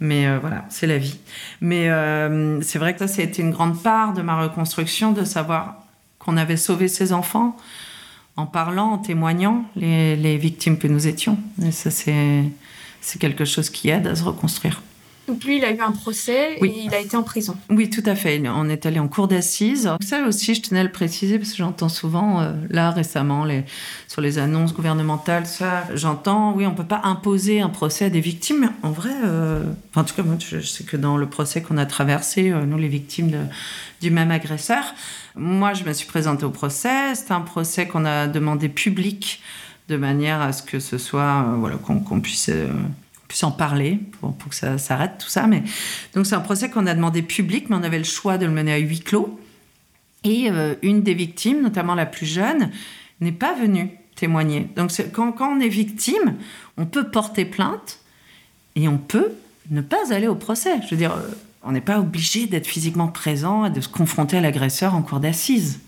Mais 0.00 0.26
euh, 0.26 0.38
voilà, 0.40 0.64
c'est 0.68 0.86
la 0.86 0.98
vie. 0.98 1.18
Mais 1.60 1.88
euh, 1.90 2.60
c'est 2.62 2.78
vrai 2.78 2.92
que 2.94 2.98
ça, 2.98 3.06
ça 3.06 3.20
a 3.20 3.24
été 3.24 3.42
une 3.42 3.52
grande 3.52 3.80
part 3.82 4.14
de 4.14 4.22
ma 4.22 4.40
reconstruction, 4.40 5.12
de 5.12 5.24
savoir 5.24 5.86
qu'on 6.18 6.36
avait 6.36 6.56
sauvé 6.56 6.88
ses 6.88 7.12
enfants 7.12 7.56
en 8.36 8.46
parlant, 8.46 8.92
en 8.92 8.98
témoignant 8.98 9.64
les, 9.76 10.16
les 10.16 10.36
victimes 10.38 10.78
que 10.78 10.88
nous 10.88 11.06
étions. 11.06 11.38
Et 11.64 11.70
ça, 11.70 11.90
c'est 11.90 13.18
quelque 13.18 13.44
chose 13.44 13.70
qui 13.70 13.88
aide 13.90 14.06
à 14.06 14.14
se 14.14 14.24
reconstruire. 14.24 14.82
Donc 15.28 15.44
lui, 15.44 15.58
il 15.58 15.64
a 15.64 15.70
eu 15.70 15.80
un 15.80 15.92
procès 15.92 16.56
et 16.60 16.84
il 16.84 16.92
a 16.92 16.98
été 16.98 17.16
en 17.16 17.22
prison. 17.22 17.56
Oui, 17.70 17.88
tout 17.88 18.02
à 18.06 18.16
fait. 18.16 18.42
On 18.48 18.68
est 18.68 18.86
allé 18.86 18.98
en 18.98 19.06
cour 19.06 19.28
d'assises. 19.28 19.88
Ça 20.00 20.26
aussi, 20.26 20.54
je 20.54 20.62
tenais 20.62 20.80
à 20.80 20.82
le 20.82 20.90
préciser 20.90 21.38
parce 21.38 21.52
que 21.52 21.58
j'entends 21.58 21.88
souvent, 21.88 22.40
euh, 22.40 22.52
là 22.70 22.90
récemment, 22.90 23.44
les, 23.44 23.64
sur 24.08 24.20
les 24.20 24.38
annonces 24.38 24.74
gouvernementales, 24.74 25.46
ça, 25.46 25.86
j'entends, 25.94 26.54
oui, 26.54 26.66
on 26.66 26.70
ne 26.70 26.74
peut 26.74 26.82
pas 26.82 27.02
imposer 27.04 27.60
un 27.60 27.68
procès 27.68 28.06
à 28.06 28.10
des 28.10 28.20
victimes. 28.20 28.62
Mais 28.62 28.88
en 28.88 28.90
vrai, 28.90 29.12
euh, 29.24 29.62
en 29.94 30.02
tout 30.02 30.14
cas, 30.14 30.24
moi, 30.24 30.34
je 30.40 30.58
sais 30.58 30.82
que 30.82 30.96
dans 30.96 31.16
le 31.16 31.26
procès 31.28 31.62
qu'on 31.62 31.78
a 31.78 31.86
traversé, 31.86 32.50
euh, 32.50 32.66
nous, 32.66 32.78
les 32.78 32.88
victimes 32.88 33.30
de, 33.30 33.40
du 34.00 34.10
même 34.10 34.32
agresseur, 34.32 34.82
moi, 35.34 35.74
je 35.74 35.84
me 35.84 35.92
suis 35.92 36.06
présentée 36.06 36.44
au 36.44 36.50
procès. 36.50 37.14
C'est 37.14 37.32
un 37.32 37.40
procès 37.40 37.86
qu'on 37.86 38.04
a 38.04 38.26
demandé 38.26 38.68
public 38.68 39.40
de 39.88 39.96
manière 39.96 40.40
à 40.40 40.52
ce 40.52 40.62
que 40.62 40.78
ce 40.78 40.98
soit, 40.98 41.42
voilà, 41.58 41.76
qu'on 41.76 42.20
puisse 42.20 42.50
en 43.42 43.50
parler 43.50 43.98
pour, 44.20 44.36
que 44.48 44.54
ça 44.54 44.78
s'arrête 44.78 45.12
tout 45.18 45.28
ça. 45.28 45.46
Mais 45.46 45.62
donc 46.14 46.26
c'est 46.26 46.34
un 46.34 46.40
procès 46.40 46.70
qu'on 46.70 46.86
a 46.86 46.94
demandé 46.94 47.22
public, 47.22 47.70
mais 47.70 47.76
on 47.76 47.82
avait 47.82 47.98
le 47.98 48.04
choix 48.04 48.38
de 48.38 48.46
le 48.46 48.52
mener 48.52 48.72
à 48.72 48.78
huis 48.78 49.00
clos. 49.00 49.40
Et 50.24 50.50
euh, 50.50 50.74
une 50.82 51.02
des 51.02 51.14
victimes, 51.14 51.62
notamment 51.62 51.94
la 51.94 52.06
plus 52.06 52.26
jeune, 52.26 52.70
n'est 53.20 53.32
pas 53.32 53.54
venue 53.54 53.90
témoigner. 54.14 54.68
Donc 54.76 54.92
quand, 55.12 55.32
quand 55.32 55.56
on 55.56 55.60
est 55.60 55.68
victime, 55.68 56.36
on 56.76 56.86
peut 56.86 57.10
porter 57.10 57.44
plainte 57.44 58.00
et 58.76 58.86
on 58.86 58.98
peut 58.98 59.32
ne 59.70 59.80
pas 59.80 60.12
aller 60.12 60.28
au 60.28 60.34
procès. 60.34 60.80
Je 60.82 60.90
veux 60.90 60.96
dire, 60.96 61.12
euh, 61.12 61.30
on 61.64 61.72
n'est 61.72 61.80
pas 61.80 61.98
obligé 61.98 62.46
d'être 62.46 62.66
physiquement 62.66 63.08
présent 63.08 63.64
et 63.66 63.70
de 63.70 63.80
se 63.80 63.88
confronter 63.88 64.36
à 64.36 64.40
l'agresseur 64.40 64.94
en 64.94 65.02
cour 65.02 65.20
d'assises. 65.20 65.80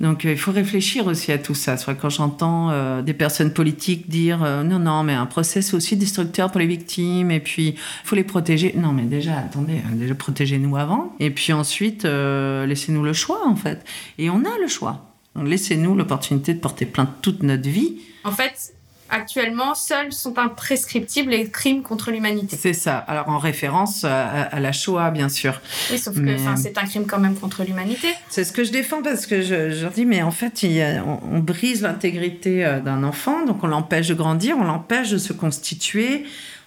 Donc 0.00 0.24
euh, 0.24 0.32
il 0.32 0.38
faut 0.38 0.50
réfléchir 0.50 1.06
aussi 1.06 1.30
à 1.32 1.38
tout 1.38 1.54
ça. 1.54 1.76
Vrai 1.76 1.96
quand 1.98 2.10
j'entends 2.10 2.70
euh, 2.70 3.02
des 3.02 3.14
personnes 3.14 3.52
politiques 3.52 4.10
dire 4.10 4.42
euh, 4.42 4.64
non, 4.64 4.80
non, 4.80 5.04
mais 5.04 5.14
un 5.14 5.26
procès 5.26 5.62
c'est 5.62 5.76
aussi 5.76 5.96
destructeur 5.96 6.50
pour 6.50 6.60
les 6.60 6.66
victimes 6.66 7.30
et 7.30 7.40
puis 7.40 7.68
il 7.68 7.78
faut 8.04 8.16
les 8.16 8.24
protéger. 8.24 8.74
Non, 8.76 8.92
mais 8.92 9.04
déjà, 9.04 9.38
attendez, 9.38 9.80
déjà 9.92 10.14
protégez-nous 10.14 10.76
avant 10.76 11.14
et 11.20 11.30
puis 11.30 11.52
ensuite 11.52 12.04
laissez-nous 12.04 13.02
le 13.02 13.12
choix 13.12 13.46
en 13.46 13.56
fait. 13.56 13.84
Et 14.18 14.28
on 14.28 14.40
a 14.40 14.58
le 14.60 14.68
choix. 14.68 15.08
Laissez-nous 15.40 15.94
l'opportunité 15.94 16.52
de 16.52 16.58
porter 16.58 16.84
plainte 16.84 17.08
toute 17.22 17.42
notre 17.42 17.68
vie. 17.68 18.00
En 18.24 18.32
fait, 18.32 18.74
actuellement, 19.12 19.74
seuls 19.74 20.12
sont 20.12 20.38
imprescriptibles 20.38 21.30
les 21.30 21.48
crimes 21.48 21.82
contre 21.82 22.10
l'humanité. 22.10 22.56
C'est 22.60 22.72
ça. 22.72 22.96
Alors 22.96 23.28
en 23.28 23.38
référence 23.38 24.04
à, 24.04 24.58
la 24.58 24.72
Shoah, 24.72 25.10
bien 25.10 25.28
sûr. 25.28 25.60
Oui, 25.90 25.98
sauf 25.98 26.16
que 26.20 26.36
c'est 26.56 26.78
un 26.78 26.84
crime 26.86 27.06
quand 27.06 27.20
même 27.20 27.36
contre 27.36 27.62
l'humanité. 27.62 28.08
C'est 28.30 28.44
ce 28.44 28.52
que 28.52 28.64
je 28.64 28.72
défends 28.72 29.02
parce 29.02 29.26
que 29.26 29.42
je, 29.42 29.70
je 29.70 29.86
dis, 29.88 30.06
mais 30.06 30.22
en 30.22 30.30
fait, 30.30 30.66
on, 31.06 31.38
brise 31.38 31.82
l'intégrité 31.82 32.64
euh, 32.64 32.80
d'un 32.80 33.04
enfant, 33.04 33.44
donc 33.44 33.62
on 33.62 33.66
l'empêche 33.66 34.08
de 34.08 34.14
grandir, 34.14 34.56
on 34.58 34.64
l'empêche 34.64 35.10
de 35.10 35.18
se 35.18 35.32
constituer, 35.32 36.24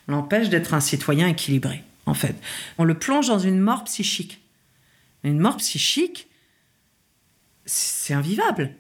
on 0.08 0.12
l'empêche 0.12 0.50
d'être 0.50 0.74
un 0.74 0.80
citoyen 0.80 1.28
équilibré, 1.28 1.84
en 2.06 2.14
fait. 2.14 2.36
On 2.78 2.84
le 2.84 2.94
plonge 2.94 3.28
dans 3.28 3.40
une 3.40 3.60
mort 3.60 3.84
psychique. 3.86 4.42
Une 5.24 5.40
mort 5.40 5.58
psychique, 5.58 6.28
c'est 7.66 8.14
invivable 8.14 8.72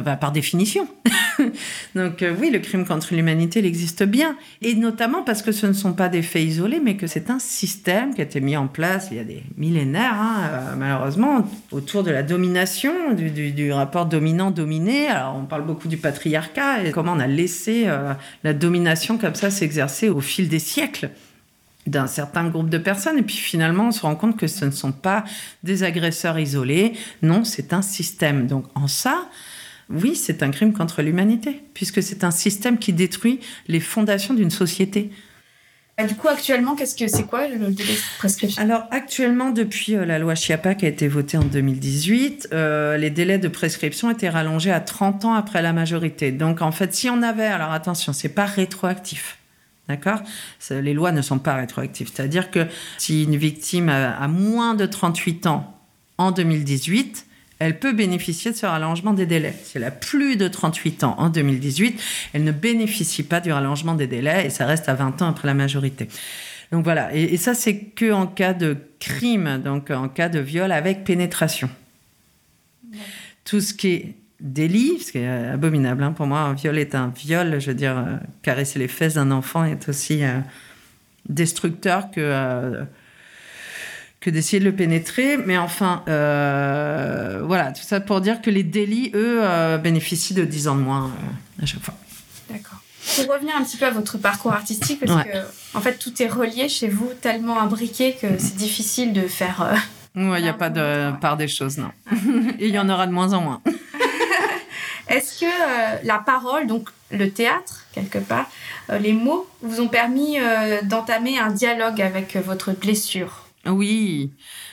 par 0.00 0.32
définition. 0.32 0.88
Donc 1.94 2.22
euh, 2.22 2.34
oui, 2.38 2.50
le 2.50 2.58
crime 2.58 2.86
contre 2.86 3.14
l'humanité, 3.14 3.60
il 3.60 3.66
existe 3.66 4.02
bien. 4.04 4.36
Et 4.62 4.74
notamment 4.74 5.22
parce 5.22 5.42
que 5.42 5.52
ce 5.52 5.66
ne 5.66 5.72
sont 5.72 5.92
pas 5.92 6.08
des 6.08 6.22
faits 6.22 6.44
isolés, 6.44 6.80
mais 6.82 6.96
que 6.96 7.06
c'est 7.06 7.30
un 7.30 7.38
système 7.38 8.14
qui 8.14 8.20
a 8.20 8.24
été 8.24 8.40
mis 8.40 8.56
en 8.56 8.66
place 8.66 9.08
il 9.10 9.16
y 9.16 9.20
a 9.20 9.24
des 9.24 9.42
millénaires, 9.56 10.14
hein, 10.14 10.36
euh, 10.42 10.74
malheureusement, 10.76 11.46
autour 11.72 12.02
de 12.02 12.10
la 12.10 12.22
domination, 12.22 12.92
du, 13.12 13.72
rapport 13.72 14.06
dominant-dominé. 14.06 15.08
Alors 15.08 15.36
on 15.36 15.44
parle 15.44 15.64
beaucoup 15.64 15.88
du 15.88 15.96
patriarcat 15.96 16.84
et 16.84 16.90
comment 16.90 17.12
on 17.12 17.20
a 17.20 17.26
laissé 17.26 17.84
euh, 17.86 18.12
la 18.42 18.52
domination 18.52 19.18
comme 19.18 19.34
ça 19.34 19.50
s'exercer 19.50 20.08
au 20.08 20.20
fil 20.20 20.48
des 20.48 20.58
siècles 20.58 21.10
d'un 21.86 22.06
certain 22.06 22.48
groupe 22.48 22.70
de 22.70 22.78
personnes. 22.78 23.18
Et 23.18 23.22
puis 23.22 23.36
finalement, 23.36 23.88
on 23.88 23.92
se 23.92 24.00
rend 24.00 24.16
compte 24.16 24.36
que 24.36 24.46
ce 24.46 24.64
ne 24.64 24.70
sont 24.70 24.92
pas 24.92 25.24
des 25.62 25.82
agresseurs 25.82 26.38
isolés. 26.38 26.94
Non, 27.22 27.44
c'est 27.44 27.72
un 27.72 27.82
système. 27.82 28.46
Donc 28.46 28.64
en 28.74 28.88
ça, 28.88 29.28
oui, 29.90 30.16
c'est 30.16 30.42
un 30.42 30.50
crime 30.50 30.72
contre 30.72 31.02
l'humanité, 31.02 31.62
puisque 31.74 32.02
c'est 32.02 32.24
un 32.24 32.30
système 32.30 32.78
qui 32.78 32.92
détruit 32.92 33.40
les 33.68 33.80
fondations 33.80 34.34
d'une 34.34 34.50
société. 34.50 35.10
du 35.98 36.14
coup, 36.14 36.28
actuellement, 36.28 36.74
qu'est-ce 36.74 36.96
que 36.96 37.06
c'est 37.06 37.24
quoi 37.24 37.46
le 37.48 37.70
délai 37.70 37.92
de 37.92 38.18
prescription? 38.18 38.62
Alors, 38.62 38.84
actuellement, 38.90 39.50
depuis 39.50 39.94
euh, 39.94 40.06
la 40.06 40.18
loi 40.18 40.34
Chiapa 40.34 40.74
qui 40.74 40.86
a 40.86 40.88
été 40.88 41.06
votée 41.06 41.36
en 41.36 41.44
2018, 41.44 42.48
euh, 42.52 42.96
les 42.96 43.10
délais 43.10 43.38
de 43.38 43.48
prescription 43.48 44.10
étaient 44.10 44.30
rallongés 44.30 44.72
à 44.72 44.80
30 44.80 45.26
ans 45.26 45.34
après 45.34 45.60
la 45.60 45.74
majorité. 45.74 46.32
Donc, 46.32 46.62
en 46.62 46.72
fait, 46.72 46.94
si 46.94 47.10
on 47.10 47.22
avait, 47.22 47.44
alors 47.44 47.72
attention, 47.72 48.12
c'est 48.14 48.30
pas 48.30 48.46
rétroactif. 48.46 49.38
D'accord? 49.86 50.22
Les 50.70 50.94
lois 50.94 51.12
ne 51.12 51.20
sont 51.20 51.38
pas 51.38 51.56
rétroactives. 51.56 52.10
C'est-à-dire 52.12 52.50
que 52.50 52.66
si 52.96 53.24
une 53.24 53.36
victime 53.36 53.90
a 53.90 54.26
moins 54.28 54.74
de 54.74 54.86
38 54.86 55.46
ans 55.46 55.78
en 56.16 56.30
2018, 56.30 57.26
elle 57.58 57.78
peut 57.78 57.92
bénéficier 57.92 58.50
de 58.50 58.56
ce 58.56 58.66
rallongement 58.66 59.12
des 59.12 59.26
délais. 59.26 59.54
Si 59.62 59.78
elle 59.78 59.84
a 59.84 59.90
plus 59.90 60.36
de 60.36 60.48
38 60.48 61.04
ans 61.04 61.14
en 61.18 61.28
2018, 61.28 62.00
elle 62.32 62.44
ne 62.44 62.52
bénéficie 62.52 63.22
pas 63.22 63.40
du 63.40 63.52
rallongement 63.52 63.94
des 63.94 64.06
délais 64.06 64.46
et 64.46 64.50
ça 64.50 64.66
reste 64.66 64.88
à 64.88 64.94
20 64.94 65.22
ans 65.22 65.28
après 65.28 65.46
la 65.46 65.54
majorité. 65.54 66.08
Donc 66.72 66.84
voilà, 66.84 67.14
et, 67.14 67.36
ça 67.36 67.54
c'est 67.54 67.76
que 67.76 68.12
en 68.12 68.26
cas 68.26 68.52
de 68.52 68.76
crime, 68.98 69.60
donc 69.64 69.90
en 69.90 70.08
cas 70.08 70.28
de 70.28 70.40
viol 70.40 70.72
avec 70.72 71.04
pénétration. 71.04 71.70
Tout 73.44 73.60
ce 73.60 73.74
qui 73.74 73.88
est 73.88 74.14
délit, 74.40 74.98
ce 75.00 75.12
qui 75.12 75.18
est 75.18 75.28
abominable 75.28 76.02
hein, 76.02 76.12
pour 76.12 76.26
moi, 76.26 76.40
un 76.40 76.54
viol 76.54 76.78
est 76.78 76.94
un 76.94 77.12
viol, 77.14 77.60
je 77.60 77.68
veux 77.68 77.76
dire, 77.76 77.96
euh, 77.96 78.16
caresser 78.42 78.78
les 78.78 78.88
fesses 78.88 79.14
d'un 79.14 79.30
enfant 79.30 79.64
est 79.64 79.88
aussi 79.88 80.24
euh, 80.24 80.40
destructeur 81.28 82.10
que... 82.10 82.20
Euh, 82.20 82.84
que 84.24 84.30
d'essayer 84.30 84.58
de 84.58 84.64
le 84.64 84.74
pénétrer. 84.74 85.36
Mais 85.36 85.58
enfin, 85.58 86.02
euh, 86.08 87.42
voilà, 87.44 87.72
tout 87.72 87.82
ça 87.82 88.00
pour 88.00 88.22
dire 88.22 88.40
que 88.40 88.50
les 88.50 88.62
délits, 88.62 89.10
eux, 89.14 89.40
euh, 89.42 89.76
bénéficient 89.76 90.34
de 90.34 90.44
10 90.44 90.68
ans 90.68 90.76
de 90.76 90.80
moins 90.80 91.04
euh, 91.04 91.62
à 91.62 91.66
chaque 91.66 91.82
fois. 91.82 91.94
D'accord. 92.48 92.80
Pour 93.16 93.34
revenir 93.34 93.54
un 93.54 93.62
petit 93.62 93.76
peu 93.76 93.84
à 93.84 93.90
votre 93.90 94.16
parcours 94.16 94.54
artistique, 94.54 95.00
parce 95.04 95.24
que 95.24 95.28
en 95.74 95.80
fait 95.80 95.98
tout 95.98 96.22
est 96.22 96.26
relié 96.26 96.70
chez 96.70 96.88
vous, 96.88 97.10
tellement 97.20 97.60
imbriqué 97.60 98.14
que 98.14 98.38
c'est 98.38 98.56
difficile 98.56 99.12
de 99.12 99.28
faire. 99.28 99.74
il 100.16 100.22
n'y 100.22 100.48
a 100.48 100.54
pas 100.54 100.70
de 100.70 101.12
part 101.20 101.36
des 101.36 101.46
choses, 101.46 101.76
non. 101.76 101.90
Et 102.58 102.68
il 102.68 102.74
y 102.74 102.78
en 102.78 102.88
aura 102.88 103.06
de 103.06 103.12
moins 103.12 103.34
en 103.34 103.42
moins. 103.42 103.60
Est-ce 105.08 105.40
que 105.40 106.06
la 106.06 106.16
parole, 106.16 106.66
donc 106.66 106.88
le 107.10 107.28
théâtre, 107.28 107.84
quelque 107.92 108.18
part, 108.18 108.50
les 108.88 109.12
mots, 109.12 109.46
vous 109.60 109.82
ont 109.82 109.88
permis 109.88 110.38
d'entamer 110.84 111.38
un 111.38 111.50
dialogue 111.50 112.00
avec 112.00 112.36
votre 112.36 112.72
blessure? 112.72 113.43
Oui, 113.72 114.30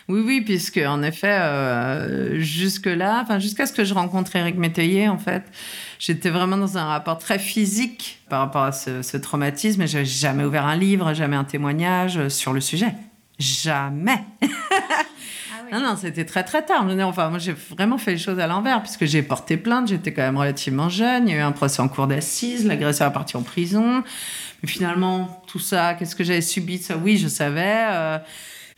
oui, 0.10 0.21
oui, 0.25 0.41
puisque 0.41 0.77
en 0.77 1.01
effet, 1.04 1.38
euh, 1.39 2.39
jusque-là, 2.39 3.21
enfin 3.23 3.39
jusqu'à 3.39 3.65
ce 3.65 3.73
que 3.73 3.84
je 3.84 3.93
rencontre 3.93 4.36
Eric 4.36 4.58
Métayer, 4.58 5.08
en 5.08 5.17
fait, 5.17 5.43
j'étais 5.99 6.30
vraiment 6.30 6.58
dans 6.58 6.77
un 6.77 6.86
rapport 6.86 7.17
très 7.17 7.39
physique 7.39 8.21
par 8.30 8.41
rapport 8.41 8.63
à 8.63 8.71
ce, 8.71 9.17
traumatisme. 9.17 9.82
Et 9.82 9.88
j'avais 9.88 10.06
jamais 10.06 10.43
ouvert 10.43 10.65
un 10.65 10.75
livre, 10.75 11.13
jamais 11.13 11.38
un 11.38 11.43
témoignage 11.43 12.27
sur 12.27 12.54
le 12.54 12.62
sujet, 12.62 12.93
jamais. 13.39 14.23
Ah 15.73 15.80
non, 15.80 15.88
non, 15.88 15.95
c'était 15.95 16.25
très 16.25 16.43
très 16.43 16.65
tard. 16.65 16.86
Enfin, 17.04 17.30
moi, 17.30 17.39
j'ai 17.39 17.54
vraiment 17.54 17.97
fait 17.97 18.12
les 18.12 18.17
choses 18.17 18.39
à 18.39 18.47
l'envers, 18.47 18.82
puisque 18.82 19.06
j'ai 19.06 19.23
porté 19.23 19.56
plainte, 19.56 19.88
j'étais 19.88 20.12
quand 20.12 20.21
même 20.21 20.36
relativement 20.36 20.89
jeune, 20.89 21.30
il 21.30 21.32
y 21.32 21.38
a 21.38 21.39
eu 21.39 21.41
un 21.41 21.54
procès 21.54 21.82
en 21.82 21.88
cour 21.88 22.08
d'assises, 22.08 22.65
l'agresseur 22.65 23.10
est 23.10 23.13
parti 23.13 23.38
en 23.38 23.41
prison. 23.41 24.04
Mais 24.62 24.67
finalement, 24.67 25.41
tout 25.47 25.60
ça, 25.60 25.93
qu'est-ce 25.93 26.15
que 26.15 26.25
j'avais 26.25 26.41
subi 26.41 26.77
Ça, 26.77 26.97
oui, 26.97 27.17
je 27.17 27.30
savais. 27.30 27.86
Euh, 27.89 28.17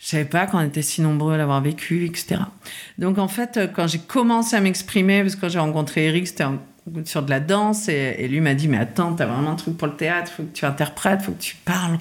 je 0.03 0.09
savais 0.09 0.25
pas 0.25 0.47
qu'on 0.47 0.59
était 0.59 0.81
si 0.81 1.01
nombreux 1.01 1.35
à 1.35 1.37
l'avoir 1.37 1.61
vécu, 1.61 2.05
etc. 2.05 2.41
Donc 2.97 3.17
en 3.17 3.29
fait, 3.29 3.55
euh, 3.55 3.67
quand 3.67 3.87
j'ai 3.87 3.99
commencé 3.99 4.53
à 4.53 4.59
m'exprimer, 4.59 5.21
parce 5.21 5.35
que 5.35 5.41
quand 5.41 5.49
j'ai 5.49 5.59
rencontré 5.59 6.07
Eric, 6.07 6.27
c'était 6.27 6.43
sur 7.05 7.23
de 7.23 7.29
la 7.29 7.39
danse, 7.39 7.87
et, 7.87 8.27
lui 8.27 8.41
m'a 8.41 8.53
dit, 8.53 8.67
mais 8.67 8.77
attends, 8.77 9.13
t'as 9.13 9.25
vraiment 9.25 9.51
un 9.51 9.55
truc 9.55 9.77
pour 9.77 9.87
le 9.87 9.95
théâtre, 9.95 10.29
faut 10.29 10.43
que 10.43 10.51
tu 10.51 10.65
interprètes, 10.65 11.21
faut 11.21 11.31
que 11.31 11.41
tu 11.41 11.55
parles. 11.55 11.97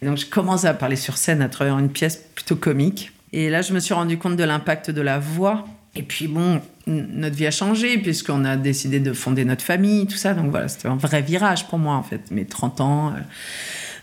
Et 0.00 0.06
donc 0.06 0.16
je 0.16 0.26
commençais 0.26 0.68
à 0.68 0.74
parler 0.74 0.94
sur 0.94 1.16
scène 1.16 1.42
à 1.42 1.48
travers 1.48 1.76
une 1.76 1.90
pièce 1.90 2.24
plutôt 2.36 2.54
comique. 2.54 3.10
Et 3.32 3.50
là, 3.50 3.62
je 3.62 3.72
me 3.72 3.80
suis 3.80 3.94
rendu 3.94 4.16
compte 4.16 4.36
de 4.36 4.44
l'impact 4.44 4.92
de 4.92 5.00
la 5.00 5.18
voix 5.18 5.64
Et 5.96 6.04
puis 6.04 6.28
bon, 6.28 6.60
notre 6.86 7.34
vie 7.34 7.48
a 7.48 7.50
changé 7.50 7.98
puisqu'on 7.98 8.44
a 8.44 8.56
décidé 8.56 9.00
de 9.00 9.12
fonder 9.12 9.44
notre 9.44 9.64
famille, 9.64 10.06
tout 10.06 10.16
ça. 10.16 10.34
Donc 10.34 10.52
voilà, 10.52 10.68
c'était 10.68 10.86
un 10.86 10.96
vrai 10.96 11.20
virage 11.20 11.66
pour 11.66 11.80
moi 11.80 11.96
en 11.96 12.04
fait, 12.04 12.30
mes 12.30 12.44
30 12.44 12.80
ans. 12.80 13.08
Euh. 13.08 13.20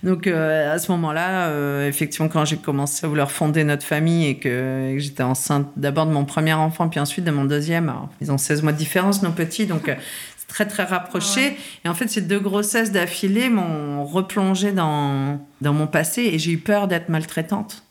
Donc 0.04 0.28
euh, 0.28 0.74
à 0.74 0.80
ce 0.80 0.92
moment-là, 0.92 1.48
euh, 1.48 1.88
effectivement, 1.88 2.30
quand 2.30 2.46
j'ai 2.46 2.58
commencé 2.58 3.06
à 3.06 3.10
vouloir 3.10 3.32
fonder 3.32 3.64
notre 3.64 3.84
famille 3.84 4.28
et 4.28 4.38
que, 4.38 4.96
j'étais 4.98 5.24
enceinte 5.24 5.68
d'abord 5.76 6.06
de 6.06 6.12
mon 6.12 6.26
premier 6.26 6.54
enfant, 6.54 6.90
puis 6.90 7.00
ensuite 7.00 7.26
de 7.26 7.32
mon 7.32 7.46
deuxième, 7.46 7.94
ils 8.22 8.32
ont 8.32 8.38
16 8.38 8.64
mois 8.64 8.72
de 8.72 8.78
différence, 8.78 9.24
nos 9.24 9.32
petits, 9.32 9.66
donc 9.66 9.92
c'est 10.38 10.48
très 10.48 10.66
très 10.66 10.84
rapproché. 10.84 11.56
Ah 11.56 11.62
et 11.86 11.90
en 11.90 11.94
fait, 11.94 12.08
ces 12.08 12.22
deux 12.22 12.40
grossesses 12.40 12.92
d'affilée 12.92 13.50
m'ont 13.50 14.06
replongé 14.06 14.72
dans, 14.72 15.40
dans 15.62 15.74
mon 15.74 15.88
passé 15.88 16.22
et 16.24 16.40
j'ai 16.40 16.52
eu 16.52 16.58
peur 16.58 16.88
d'être 16.88 17.10
maltraitante. 17.10 17.84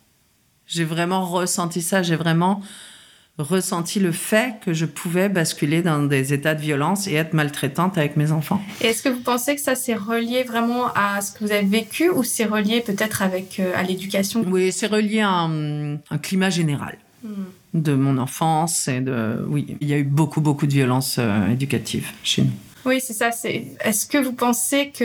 J'ai 0.66 0.84
vraiment 0.84 1.24
ressenti 1.24 1.80
ça, 1.80 2.02
j'ai 2.02 2.16
vraiment 2.16 2.60
ressenti 3.38 4.00
le 4.00 4.12
fait 4.12 4.54
que 4.64 4.72
je 4.72 4.86
pouvais 4.86 5.28
basculer 5.28 5.82
dans 5.82 6.02
des 6.02 6.32
états 6.32 6.54
de 6.54 6.60
violence 6.60 7.06
et 7.06 7.14
être 7.14 7.34
maltraitante 7.34 7.98
avec 7.98 8.16
mes 8.16 8.32
enfants. 8.32 8.62
Est-ce 8.80 9.02
que 9.02 9.08
vous 9.08 9.20
pensez 9.20 9.54
que 9.54 9.60
ça 9.60 9.74
c'est 9.74 9.94
relié 9.94 10.42
vraiment 10.42 10.86
à 10.94 11.20
ce 11.20 11.32
que 11.32 11.44
vous 11.44 11.52
avez 11.52 11.66
vécu 11.66 12.08
ou 12.08 12.24
c'est 12.24 12.46
relié 12.46 12.80
peut-être 12.80 13.22
avec 13.22 13.60
euh, 13.60 13.72
à 13.76 13.82
l'éducation? 13.82 14.44
Oui, 14.46 14.72
c'est 14.72 14.86
relié 14.86 15.20
à 15.20 15.30
un, 15.30 15.98
climat 16.22 16.50
général. 16.50 16.98
Hmm. 17.22 17.46
de 17.72 17.94
mon 17.94 18.18
enfance 18.18 18.88
et 18.88 19.00
de 19.00 19.44
oui 19.48 19.78
il 19.80 19.88
y 19.88 19.94
a 19.94 19.96
eu 19.96 20.04
beaucoup 20.04 20.42
beaucoup 20.42 20.66
de 20.66 20.72
violences 20.72 21.16
euh, 21.18 21.48
éducatives 21.48 22.08
chez 22.22 22.42
nous 22.42 22.52
oui 22.84 23.00
c'est 23.00 23.14
ça 23.14 23.32
c'est 23.32 23.68
est-ce 23.80 24.04
que 24.04 24.18
vous 24.18 24.34
pensez 24.34 24.90
que 24.90 25.04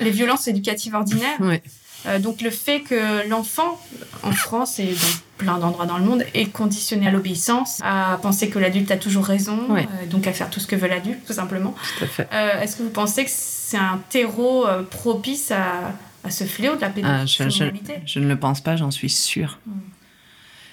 les 0.00 0.10
violences 0.10 0.48
éducatives 0.48 0.94
ordinaires 0.94 1.36
oui 1.40 1.60
euh, 2.06 2.18
donc 2.18 2.40
le 2.40 2.50
fait 2.50 2.80
que 2.80 3.28
l'enfant, 3.28 3.78
en 4.22 4.32
France 4.32 4.78
et 4.78 4.86
dans 4.86 5.20
plein 5.40 5.58
d'endroits 5.58 5.86
dans 5.86 5.98
le 5.98 6.04
monde, 6.04 6.24
est 6.34 6.46
conditionné 6.46 7.08
à 7.08 7.10
l'obéissance, 7.10 7.80
à 7.82 8.18
penser 8.22 8.50
que 8.50 8.58
l'adulte 8.58 8.90
a 8.90 8.96
toujours 8.96 9.24
raison, 9.24 9.58
euh, 9.76 9.82
donc 10.10 10.26
à 10.26 10.32
faire 10.32 10.50
tout 10.50 10.60
ce 10.60 10.66
que 10.66 10.76
veut 10.76 10.88
l'adulte, 10.88 11.24
tout 11.26 11.32
simplement. 11.32 11.74
Euh, 12.02 12.60
est-ce 12.60 12.76
que 12.76 12.82
vous 12.82 12.90
pensez 12.90 13.24
que 13.24 13.30
c'est 13.32 13.76
un 13.76 14.00
terreau 14.08 14.66
propice 14.90 15.50
à, 15.50 15.92
à, 16.24 16.30
ce 16.30 16.44
fléau 16.44 16.76
de 16.76 16.80
la 16.80 16.88
ah, 16.88 16.90
pédocriminalité 16.90 18.02
je, 18.04 18.20
ne 18.20 18.28
le 18.28 18.38
pense 18.38 18.60
pas, 18.60 18.76
j'en 18.76 18.90
suis 18.90 19.10
sûre. 19.10 19.58
Hmm. 19.66 19.72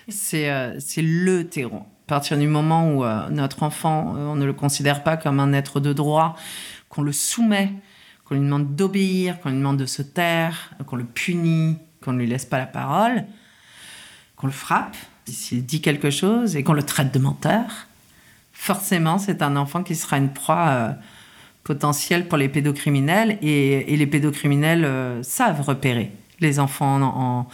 C'est 0.09 1.01
le 1.01 1.43
terreau. 1.43 1.85
À 2.07 2.07
partir 2.07 2.37
du 2.37 2.47
moment 2.47 2.91
où 2.93 3.03
notre 3.31 3.63
enfant, 3.63 4.15
on 4.17 4.35
ne 4.35 4.45
le 4.45 4.53
considère 4.53 5.03
pas 5.03 5.17
comme 5.17 5.39
un 5.39 5.53
être 5.53 5.79
de 5.79 5.93
droit, 5.93 6.35
qu'on 6.89 7.01
le 7.01 7.11
soumet 7.11 7.71
qu'on 8.27 8.35
lui 8.35 8.41
demande 8.41 8.75
d'obéir, 8.75 9.39
qu'on 9.39 9.49
lui 9.49 9.57
demande 9.57 9.77
de 9.77 9.85
se 9.85 10.01
taire, 10.01 10.71
qu'on 10.85 10.97
le 10.97 11.05
punit, 11.05 11.77
qu'on 12.03 12.13
ne 12.13 12.19
lui 12.19 12.27
laisse 12.27 12.45
pas 12.45 12.57
la 12.57 12.65
parole, 12.65 13.25
qu'on 14.37 14.47
le 14.47 14.53
frappe 14.53 14.95
s'il 15.25 15.65
dit 15.65 15.81
quelque 15.81 16.09
chose 16.09 16.55
et 16.55 16.63
qu'on 16.63 16.73
le 16.73 16.83
traite 16.83 17.13
de 17.13 17.19
menteur, 17.19 17.87
forcément 18.53 19.17
c'est 19.17 19.41
un 19.41 19.57
enfant 19.57 19.83
qui 19.83 19.95
sera 19.95 20.17
une 20.17 20.29
proie 20.29 20.67
euh, 20.69 20.91
potentielle 21.63 22.27
pour 22.27 22.37
les 22.37 22.47
pédocriminels 22.47 23.37
et, 23.41 23.95
les 23.95 24.07
pédocriminels 24.07 24.85
euh, 24.85 25.21
savent 25.21 25.61
repérer 25.61 26.11
les 26.39 26.59
enfants 26.59 27.47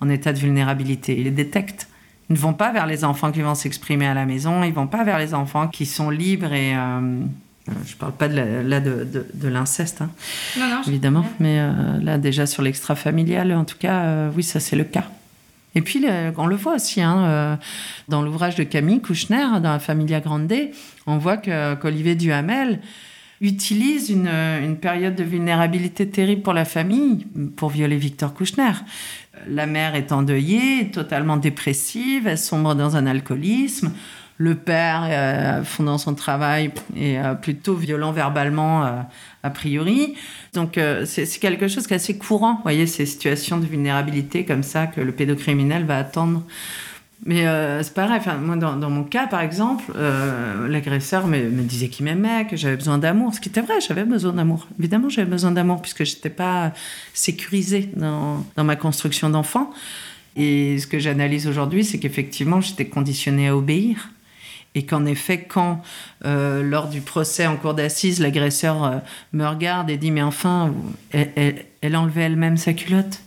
en, 0.00 0.08
état 0.08 0.32
de 0.32 0.38
vulnérabilité. 0.38 1.16
Ils 1.16 1.24
les 1.24 1.30
détectent. 1.30 1.88
Ils 2.30 2.32
ne 2.32 2.38
vont 2.38 2.54
pas 2.54 2.72
vers 2.72 2.86
les 2.86 3.04
enfants 3.04 3.32
qui 3.32 3.42
vont 3.42 3.54
s'exprimer 3.54 4.06
à 4.06 4.14
la 4.14 4.24
maison, 4.24 4.64
ils 4.64 4.72
vont 4.72 4.86
pas 4.86 5.04
vers 5.04 5.18
les 5.18 5.34
enfants 5.34 5.68
qui 5.68 5.84
sont 5.84 6.10
libres 6.10 6.52
et, 6.52 6.74
euh, 6.74 7.20
euh, 7.68 7.72
je 7.86 7.92
ne 7.92 7.98
parle 7.98 8.12
pas 8.12 8.28
de 8.28 8.36
là 8.36 8.80
de, 8.80 9.06
de, 9.34 9.48
l'inceste, 9.48 10.00
hein, 10.00 10.10
évidemment, 10.86 11.26
mais 11.38 11.60
là 12.02 12.18
déjà 12.18 12.46
sur 12.46 12.62
l'extra-familial, 12.62 13.52
en 13.52 13.64
tout 13.64 13.76
cas, 13.78 14.30
oui, 14.34 14.42
ça 14.42 14.58
c'est 14.58 14.76
le 14.76 14.84
cas. 14.84 15.04
Et 15.74 15.82
puis 15.82 16.04
on 16.36 16.46
le 16.46 16.56
voit 16.56 16.74
aussi 16.74 17.00
hein, 17.00 17.58
dans 18.08 18.22
l'ouvrage 18.22 18.56
de 18.56 18.64
Camille 18.64 19.00
Kouchner, 19.00 19.60
dans 19.62 19.72
la 19.72 19.78
Familia 19.78 20.20
Grande, 20.20 20.52
on 21.06 21.18
voit 21.18 21.36
qu'Olivier 21.36 22.16
Duhamel 22.16 22.80
utilise 23.40 24.10
une, 24.10 24.28
une, 24.28 24.76
période 24.76 25.14
de 25.14 25.22
vulnérabilité 25.22 26.08
terrible 26.08 26.42
pour 26.42 26.52
la 26.52 26.64
famille 26.64 27.26
pour 27.56 27.70
violer 27.70 27.96
Victor 27.96 28.34
Kouchner. 28.34 28.72
La 29.48 29.66
mère 29.66 29.94
est 29.94 30.12
endeuillée, 30.12 30.90
totalement 30.90 31.38
dépressive, 31.38 32.26
elle 32.26 32.36
sombre 32.36 32.74
dans 32.74 32.96
un 32.96 33.06
alcoolisme 33.06 33.92
le 34.40 34.54
père, 34.54 35.02
euh, 35.04 35.62
fondant 35.64 35.98
son 35.98 36.14
travail, 36.14 36.70
est 36.96 37.18
euh, 37.18 37.34
plutôt 37.34 37.74
violent 37.74 38.10
verbalement, 38.10 38.86
euh, 38.86 38.92
a 39.42 39.50
priori. 39.50 40.14
Donc, 40.54 40.80
c'est 41.04 41.26
quelque 41.40 41.68
chose 41.68 41.86
qui 41.86 41.92
est 41.92 41.96
assez 41.96 42.16
courant, 42.16 42.54
vous 42.54 42.62
voyez, 42.62 42.86
ces 42.86 43.04
situations 43.04 43.58
de 43.58 43.66
vulnérabilité 43.66 44.46
comme 44.46 44.62
ça 44.62 44.86
que 44.86 45.02
le 45.02 45.12
pédocriminel 45.12 45.84
va 45.84 45.98
attendre. 45.98 46.42
Mais 47.24 47.44
c'est 47.82 47.94
pareil, 47.94 48.16
enfin, 48.18 48.36
moi, 48.36 48.56
dans, 48.56 48.90
mon 48.90 49.04
cas, 49.04 49.26
par 49.26 49.40
exemple, 49.40 49.84
l'agresseur 50.68 51.26
me, 51.26 51.62
disait 51.62 51.88
qu'il 51.88 52.04
m'aimait, 52.04 52.46
que 52.46 52.56
j'avais 52.56 52.76
besoin 52.76 52.98
d'amour, 52.98 53.34
ce 53.34 53.40
qui 53.40 53.48
était 53.48 53.60
vrai, 53.60 53.74
j'avais 53.86 54.04
besoin 54.04 54.32
d'amour. 54.32 54.66
Évidemment, 54.78 55.08
j'avais 55.08 55.30
besoin 55.30 55.52
d'amour, 55.52 55.80
puisque 55.80 56.04
je 56.04 56.14
n'étais 56.14 56.30
pas 56.30 56.72
sécurisée 57.14 57.90
dans, 57.96 58.44
dans 58.56 58.64
ma 58.64 58.76
construction 58.76 59.30
d'enfant. 59.30 59.70
Et 60.36 60.78
ce 60.78 60.86
que 60.86 60.98
j'analyse 60.98 61.46
aujourd'hui, 61.46 61.84
c'est 61.84 61.98
qu'effectivement, 61.98 62.60
j'étais 62.60 62.86
conditionnée 62.86 63.48
à 63.48 63.56
obéir 63.56 64.10
et 64.74 64.86
qu'en 64.86 65.04
effet, 65.04 65.42
quand 65.42 65.82
euh, 66.24 66.62
lors 66.62 66.88
du 66.88 67.00
procès 67.00 67.46
en 67.46 67.56
cour 67.56 67.74
d'assises, 67.74 68.20
l'agresseur 68.20 68.84
euh, 68.84 68.98
me 69.32 69.46
regarde 69.46 69.90
et 69.90 69.96
dit 69.96 70.10
mais 70.10 70.22
enfin, 70.22 70.72
elle, 71.12 71.64
elle, 71.80 71.96
enlevait 71.96 72.22
elle-même 72.22 72.56
sa 72.56 72.72
culotte. 72.72 73.20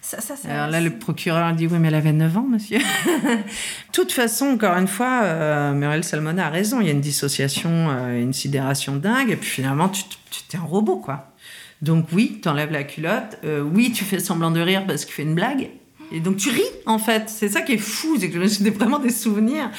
Ça, 0.00 0.22
ça, 0.22 0.36
ça, 0.36 0.48
Alors 0.48 0.70
là, 0.70 0.80
le 0.80 0.90
procureur 0.90 1.52
dit 1.52 1.66
oui, 1.66 1.78
mais 1.78 1.88
elle 1.88 1.94
avait 1.94 2.12
9 2.12 2.38
ans, 2.38 2.46
monsieur. 2.48 2.78
De 2.78 3.42
toute 3.92 4.12
façon, 4.12 4.46
encore 4.46 4.74
une 4.78 4.88
fois, 4.88 5.22
euh, 5.24 5.74
Muriel 5.74 6.02
Salmona 6.02 6.46
a 6.46 6.50
raison. 6.50 6.80
Il 6.80 6.86
y 6.86 6.88
a 6.88 6.92
une 6.92 7.02
dissociation, 7.02 7.90
euh, 7.90 8.22
une 8.22 8.32
sidération 8.32 8.96
dingue, 8.96 9.30
et 9.30 9.36
puis 9.36 9.50
finalement, 9.50 9.90
tu, 9.90 10.04
tu 10.30 10.56
es 10.56 10.58
un 10.58 10.62
robot, 10.62 10.96
quoi. 10.96 11.34
Donc 11.82 12.06
oui, 12.12 12.38
tu 12.42 12.48
enlèves 12.48 12.72
la 12.72 12.84
culotte. 12.84 13.38
oui, 13.44 13.92
tu 13.92 14.04
fais 14.04 14.18
semblant 14.18 14.50
de 14.50 14.60
rire 14.60 14.84
parce 14.86 15.04
qu'il 15.04 15.14
fait 15.14 15.22
une 15.22 15.34
blague. 15.34 15.68
Et 16.10 16.20
donc 16.20 16.38
tu 16.38 16.48
ris, 16.48 16.62
en 16.86 16.98
fait. 16.98 17.28
C'est 17.28 17.48
ça 17.48 17.60
qui 17.60 17.74
est 17.74 17.78
fou, 17.78 18.16
c'est 18.18 18.30
que 18.30 18.46
j'ai 18.46 18.70
vraiment 18.70 18.98
des 18.98 19.10
souvenirs 19.10 19.70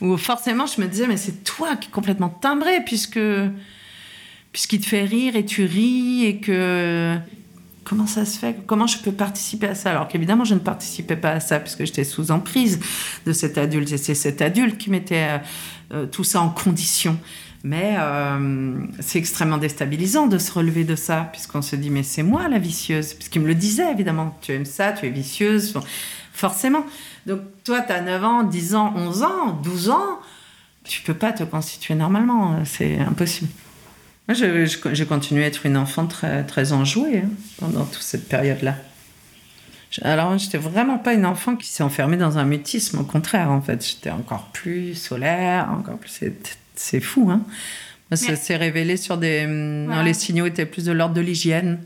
où 0.00 0.16
forcément 0.16 0.66
je 0.66 0.80
me 0.80 0.86
disais, 0.86 1.06
mais 1.06 1.16
c'est 1.16 1.44
toi 1.44 1.76
qui 1.76 1.88
es 1.88 1.90
complètement 1.90 2.28
timbré, 2.28 2.82
puisque 2.84 3.20
puisqu'il 4.52 4.80
te 4.80 4.86
fait 4.86 5.04
rire 5.04 5.36
et 5.36 5.44
tu 5.44 5.64
ris 5.64 6.24
et 6.24 6.40
que 6.40 7.16
comment 7.84 8.06
ça 8.06 8.24
se 8.24 8.38
fait? 8.38 8.56
Comment 8.66 8.86
je 8.86 8.98
peux 8.98 9.12
participer 9.12 9.68
à 9.68 9.74
ça? 9.74 9.90
Alors 9.90 10.08
qu'évidemment, 10.08 10.44
je 10.44 10.54
ne 10.54 10.60
participais 10.60 11.16
pas 11.16 11.32
à 11.32 11.40
ça 11.40 11.58
puisque 11.60 11.84
j'étais 11.84 12.04
sous 12.04 12.30
emprise 12.30 12.80
de 13.26 13.32
cet 13.32 13.58
adulte. 13.58 13.92
Et 13.92 13.98
c'est 13.98 14.14
cet 14.14 14.42
adulte 14.42 14.78
qui 14.78 14.90
mettait 14.90 15.28
euh, 15.28 15.38
euh, 15.94 16.06
tout 16.06 16.24
ça 16.24 16.40
en 16.40 16.50
condition. 16.50 17.18
Mais 17.62 17.96
euh, 17.98 18.78
c'est 19.00 19.18
extrêmement 19.18 19.58
déstabilisant 19.58 20.28
de 20.28 20.38
se 20.38 20.50
relever 20.50 20.84
de 20.84 20.96
ça, 20.96 21.28
puisqu'on 21.30 21.60
se 21.60 21.76
dit, 21.76 21.90
mais 21.90 22.02
c'est 22.02 22.22
moi 22.22 22.48
la 22.48 22.58
vicieuse. 22.58 23.12
Puisqu'il 23.12 23.42
me 23.42 23.48
le 23.48 23.54
disait, 23.54 23.90
évidemment. 23.90 24.38
Tu 24.40 24.52
aimes 24.52 24.64
ça, 24.64 24.92
tu 24.92 25.06
es 25.06 25.10
vicieuse. 25.10 25.74
Forcément. 26.32 26.84
Donc 27.26 27.40
toi, 27.64 27.80
tu 27.80 27.92
as 27.92 28.00
9 28.00 28.24
ans, 28.24 28.42
10 28.42 28.74
ans, 28.74 28.92
11 28.96 29.22
ans, 29.22 29.52
12 29.62 29.90
ans, 29.90 30.20
tu 30.84 31.02
peux 31.02 31.14
pas 31.14 31.32
te 31.32 31.44
constituer 31.44 31.94
normalement, 31.94 32.64
c'est 32.64 32.98
impossible. 32.98 33.50
Moi, 34.28 34.36
j'ai 34.92 35.06
continué 35.06 35.44
à 35.44 35.46
être 35.48 35.66
une 35.66 35.76
enfant 35.76 36.06
très, 36.06 36.44
très 36.44 36.72
enjouée 36.72 37.18
hein, 37.24 37.28
pendant 37.58 37.84
toute 37.84 38.02
cette 38.02 38.28
période-là. 38.28 38.76
Alors, 40.02 40.38
j'étais 40.38 40.58
vraiment 40.58 40.98
pas 40.98 41.14
une 41.14 41.26
enfant 41.26 41.56
qui 41.56 41.66
s'est 41.66 41.82
enfermée 41.82 42.16
dans 42.16 42.38
un 42.38 42.44
mutisme, 42.44 43.00
au 43.00 43.02
contraire, 43.02 43.50
en 43.50 43.60
fait. 43.60 43.84
J'étais 43.84 44.10
encore 44.10 44.46
plus 44.52 44.94
solaire, 44.94 45.68
encore 45.76 45.98
plus. 45.98 46.20
C'est 46.76 47.00
fou, 47.00 47.28
hein. 47.30 47.42
Ça 48.12 48.36
s'est 48.36 48.56
révélé 48.56 48.96
sur 48.96 49.18
des. 49.18 49.46
Non, 49.46 50.02
les 50.02 50.14
signaux 50.14 50.46
étaient 50.46 50.66
plus 50.66 50.84
de 50.84 50.92
l'ordre 50.92 51.14
de 51.14 51.20
l'hygiène. 51.20 51.80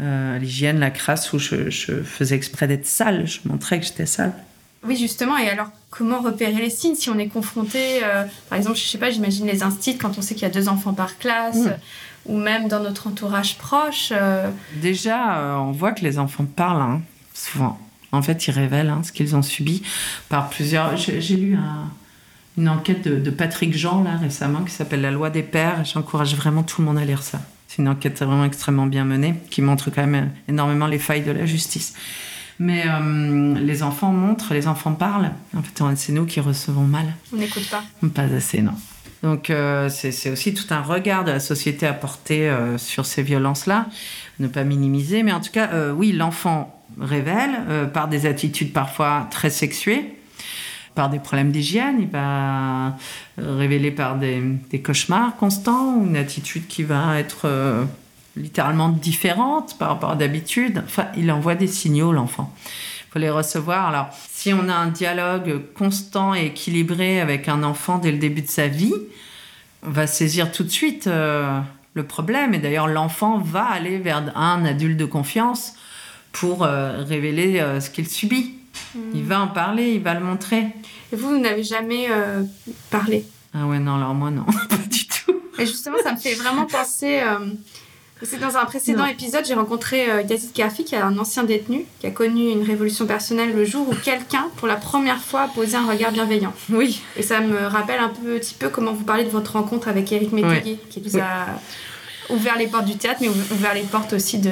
Euh, 0.00 0.38
l'hygiène, 0.38 0.80
la 0.80 0.90
crasse, 0.90 1.32
où 1.32 1.38
je, 1.38 1.70
faisais 2.02 2.34
exprès 2.34 2.66
d'être 2.66 2.86
sale, 2.86 3.26
je 3.26 3.40
montrais 3.44 3.78
que 3.78 3.86
j'étais 3.86 4.06
sale. 4.06 4.32
Oui, 4.86 4.96
justement. 4.96 5.38
Et 5.38 5.48
alors, 5.48 5.68
comment 5.90 6.20
repérer 6.20 6.60
les 6.60 6.70
signes 6.70 6.96
si 6.96 7.08
on 7.10 7.18
est 7.18 7.28
confronté, 7.28 8.02
euh, 8.02 8.24
par 8.48 8.58
exemple, 8.58 8.76
je 8.76 8.84
sais 8.84 8.98
pas, 8.98 9.10
j'imagine 9.10 9.46
les 9.46 9.62
instits 9.62 9.96
quand 9.96 10.18
on 10.18 10.22
sait 10.22 10.34
qu'il 10.34 10.42
y 10.42 10.50
a 10.50 10.50
deux 10.50 10.68
enfants 10.68 10.94
par 10.94 11.16
classe, 11.18 11.56
mm. 11.56 11.76
ou 12.26 12.38
même 12.38 12.68
dans 12.68 12.80
notre 12.80 13.06
entourage 13.06 13.56
proche. 13.56 14.12
Euh. 14.12 14.50
Déjà, 14.76 15.58
on 15.60 15.70
voit 15.70 15.92
que 15.92 16.02
les 16.02 16.18
enfants 16.18 16.44
parlent 16.44 16.82
hein, 16.82 17.02
souvent. 17.32 17.78
En 18.10 18.22
fait, 18.22 18.46
ils 18.46 18.52
révèlent 18.52 18.90
hein, 18.90 19.02
ce 19.04 19.12
qu'ils 19.12 19.34
ont 19.36 19.42
subi 19.42 19.82
par 20.28 20.50
plusieurs. 20.50 20.96
J'ai 20.96 21.36
lu 21.36 21.56
une 22.58 22.68
enquête 22.68 23.02
de, 23.02 23.18
de, 23.18 23.30
Patrick 23.30 23.76
Jean 23.76 24.04
là 24.04 24.16
récemment 24.16 24.62
qui 24.62 24.72
s'appelle 24.72 25.00
La 25.00 25.10
loi 25.10 25.30
des 25.30 25.42
pères. 25.42 25.84
J'encourage 25.84 26.36
vraiment 26.36 26.62
tout 26.62 26.80
le 26.80 26.86
monde 26.86 26.98
à 26.98 27.04
lire 27.04 27.22
ça. 27.22 27.40
C'est 27.74 27.82
une 27.82 27.88
enquête 27.88 28.22
vraiment 28.22 28.44
extrêmement 28.44 28.86
bien 28.86 29.04
menée 29.04 29.34
qui 29.50 29.60
montre 29.60 29.90
quand 29.90 30.06
même 30.06 30.30
énormément 30.48 30.86
les 30.86 31.00
failles 31.00 31.24
de 31.24 31.32
la 31.32 31.44
justice. 31.44 31.94
Mais 32.60 32.84
euh, 32.86 33.54
les 33.58 33.82
enfants 33.82 34.12
montrent, 34.12 34.54
les 34.54 34.68
enfants 34.68 34.92
parlent. 34.92 35.32
En 35.56 35.62
fait, 35.62 35.96
c'est 35.96 36.12
nous 36.12 36.24
qui 36.24 36.38
recevons 36.38 36.84
mal. 36.84 37.06
On 37.32 37.36
n'écoute 37.36 37.68
pas. 37.68 37.82
Pas 38.14 38.32
assez, 38.32 38.62
non. 38.62 38.74
Donc 39.24 39.50
euh, 39.50 39.88
c'est 39.88 40.30
aussi 40.30 40.54
tout 40.54 40.72
un 40.72 40.82
regard 40.82 41.24
de 41.24 41.32
la 41.32 41.40
société 41.40 41.84
à 41.84 41.94
porter 41.94 42.48
euh, 42.48 42.78
sur 42.78 43.06
ces 43.06 43.24
violences-là, 43.24 43.86
ne 44.38 44.46
pas 44.46 44.62
minimiser. 44.62 45.24
Mais 45.24 45.32
en 45.32 45.40
tout 45.40 45.50
cas, 45.50 45.90
oui, 45.96 46.12
l'enfant 46.12 46.80
révèle 47.00 47.90
par 47.92 48.06
des 48.06 48.26
attitudes 48.26 48.72
parfois 48.72 49.26
très 49.32 49.50
sexuées 49.50 50.14
par 50.94 51.10
des 51.10 51.18
problèmes 51.18 51.50
d'hygiène, 51.50 51.96
il 52.00 52.08
va 52.08 52.96
euh, 53.38 53.56
révéler 53.56 53.90
par 53.90 54.16
des, 54.16 54.58
cauchemars 54.82 55.36
constants, 55.36 56.02
une 56.04 56.16
attitude 56.16 56.66
qui 56.68 56.82
va 56.82 57.18
être 57.18 57.42
euh, 57.46 57.84
littéralement 58.36 58.88
différente 58.88 59.76
par 59.78 59.88
rapport 59.88 60.12
à 60.12 60.16
d'habitude. 60.16 60.82
Enfin, 60.84 61.06
il 61.16 61.30
envoie 61.32 61.56
des 61.56 61.66
signaux, 61.66 62.12
l'enfant. 62.12 62.54
Il 63.08 63.12
faut 63.12 63.18
les 63.18 63.30
recevoir. 63.30 63.88
Alors, 63.88 64.08
si 64.30 64.52
on 64.52 64.68
a 64.68 64.74
un 64.74 64.88
dialogue 64.88 65.60
constant 65.74 66.34
et 66.34 66.46
équilibré 66.46 67.20
avec 67.20 67.48
un 67.48 67.62
enfant 67.62 67.98
dès 67.98 68.12
le 68.12 68.18
début 68.18 68.42
de 68.42 68.48
sa 68.48 68.68
vie, 68.68 68.94
on 69.86 69.90
va 69.90 70.06
saisir 70.06 70.52
tout 70.52 70.64
de 70.64 70.70
suite 70.70 71.06
euh, 71.06 71.60
le 71.94 72.02
problème. 72.04 72.54
Et 72.54 72.58
d'ailleurs, 72.58 72.88
l'enfant 72.88 73.38
va 73.38 73.64
aller 73.64 73.98
vers 73.98 74.22
un 74.36 74.64
adulte 74.64 74.96
de 74.96 75.04
confiance 75.04 75.74
pour 76.32 76.62
révéler 76.62 77.64
ce 77.78 77.90
qu'il 77.90 78.08
subit. 78.08 78.54
Il 79.14 79.24
va 79.24 79.40
en 79.40 79.48
parler, 79.48 79.92
il 79.94 80.02
va 80.02 80.14
le 80.14 80.20
montrer. 80.20 80.68
Et 81.12 81.16
vous, 81.16 81.30
vous 81.30 81.38
n'avez 81.38 81.62
jamais 81.62 82.06
euh, 82.10 82.42
parlé? 82.90 83.24
Ah 83.52 83.66
ouais, 83.66 83.78
non, 83.78 83.96
alors 83.96 84.14
moi, 84.14 84.30
non, 84.30 84.44
pas 84.68 84.76
du 84.76 85.06
tout. 85.06 85.40
Et 85.58 85.66
justement, 85.66 85.98
ça 86.02 86.12
me 86.12 86.16
fait 86.16 86.34
vraiment 86.34 86.66
penser. 86.66 87.20
Euh, 87.20 87.38
c'est 88.22 88.38
dans 88.38 88.56
un 88.56 88.64
précédent 88.64 89.04
épisode, 89.04 89.44
j'ai 89.44 89.54
rencontré 89.54 90.10
euh, 90.10 90.22
Yazid 90.22 90.52
Kafi, 90.52 90.84
qui 90.84 90.94
est 90.94 90.98
un 90.98 91.18
ancien 91.18 91.44
détenu, 91.44 91.84
qui 92.00 92.06
a 92.06 92.10
connu 92.10 92.50
une 92.50 92.62
révolution 92.62 93.06
personnelle 93.06 93.54
le 93.54 93.64
jour 93.64 93.88
où 93.88 93.94
quelqu'un, 93.94 94.48
pour 94.56 94.66
la 94.66 94.76
première 94.76 95.20
fois, 95.20 95.42
a 95.42 95.48
posé 95.48 95.76
un 95.76 95.86
regard 95.86 96.12
bienveillant. 96.12 96.52
Oui. 96.70 97.02
Et 97.16 97.22
ça 97.22 97.40
me 97.40 97.66
rappelle 97.66 98.00
un 98.00 98.08
petit 98.08 98.54
peu 98.54 98.68
comment 98.68 98.92
vous 98.92 99.04
parlez 99.04 99.24
de 99.24 99.30
votre 99.30 99.52
rencontre 99.52 99.88
avec 99.88 100.10
Eric 100.10 100.32
Métayer, 100.32 100.78
qui 100.90 101.00
vous 101.00 101.18
a 101.18 101.46
ouvert 102.30 102.56
les 102.56 102.66
portes 102.66 102.86
du 102.86 102.96
théâtre, 102.96 103.18
mais 103.20 103.28
ouvert 103.28 103.74
les 103.74 103.82
portes 103.82 104.14
aussi 104.14 104.38
de, 104.38 104.50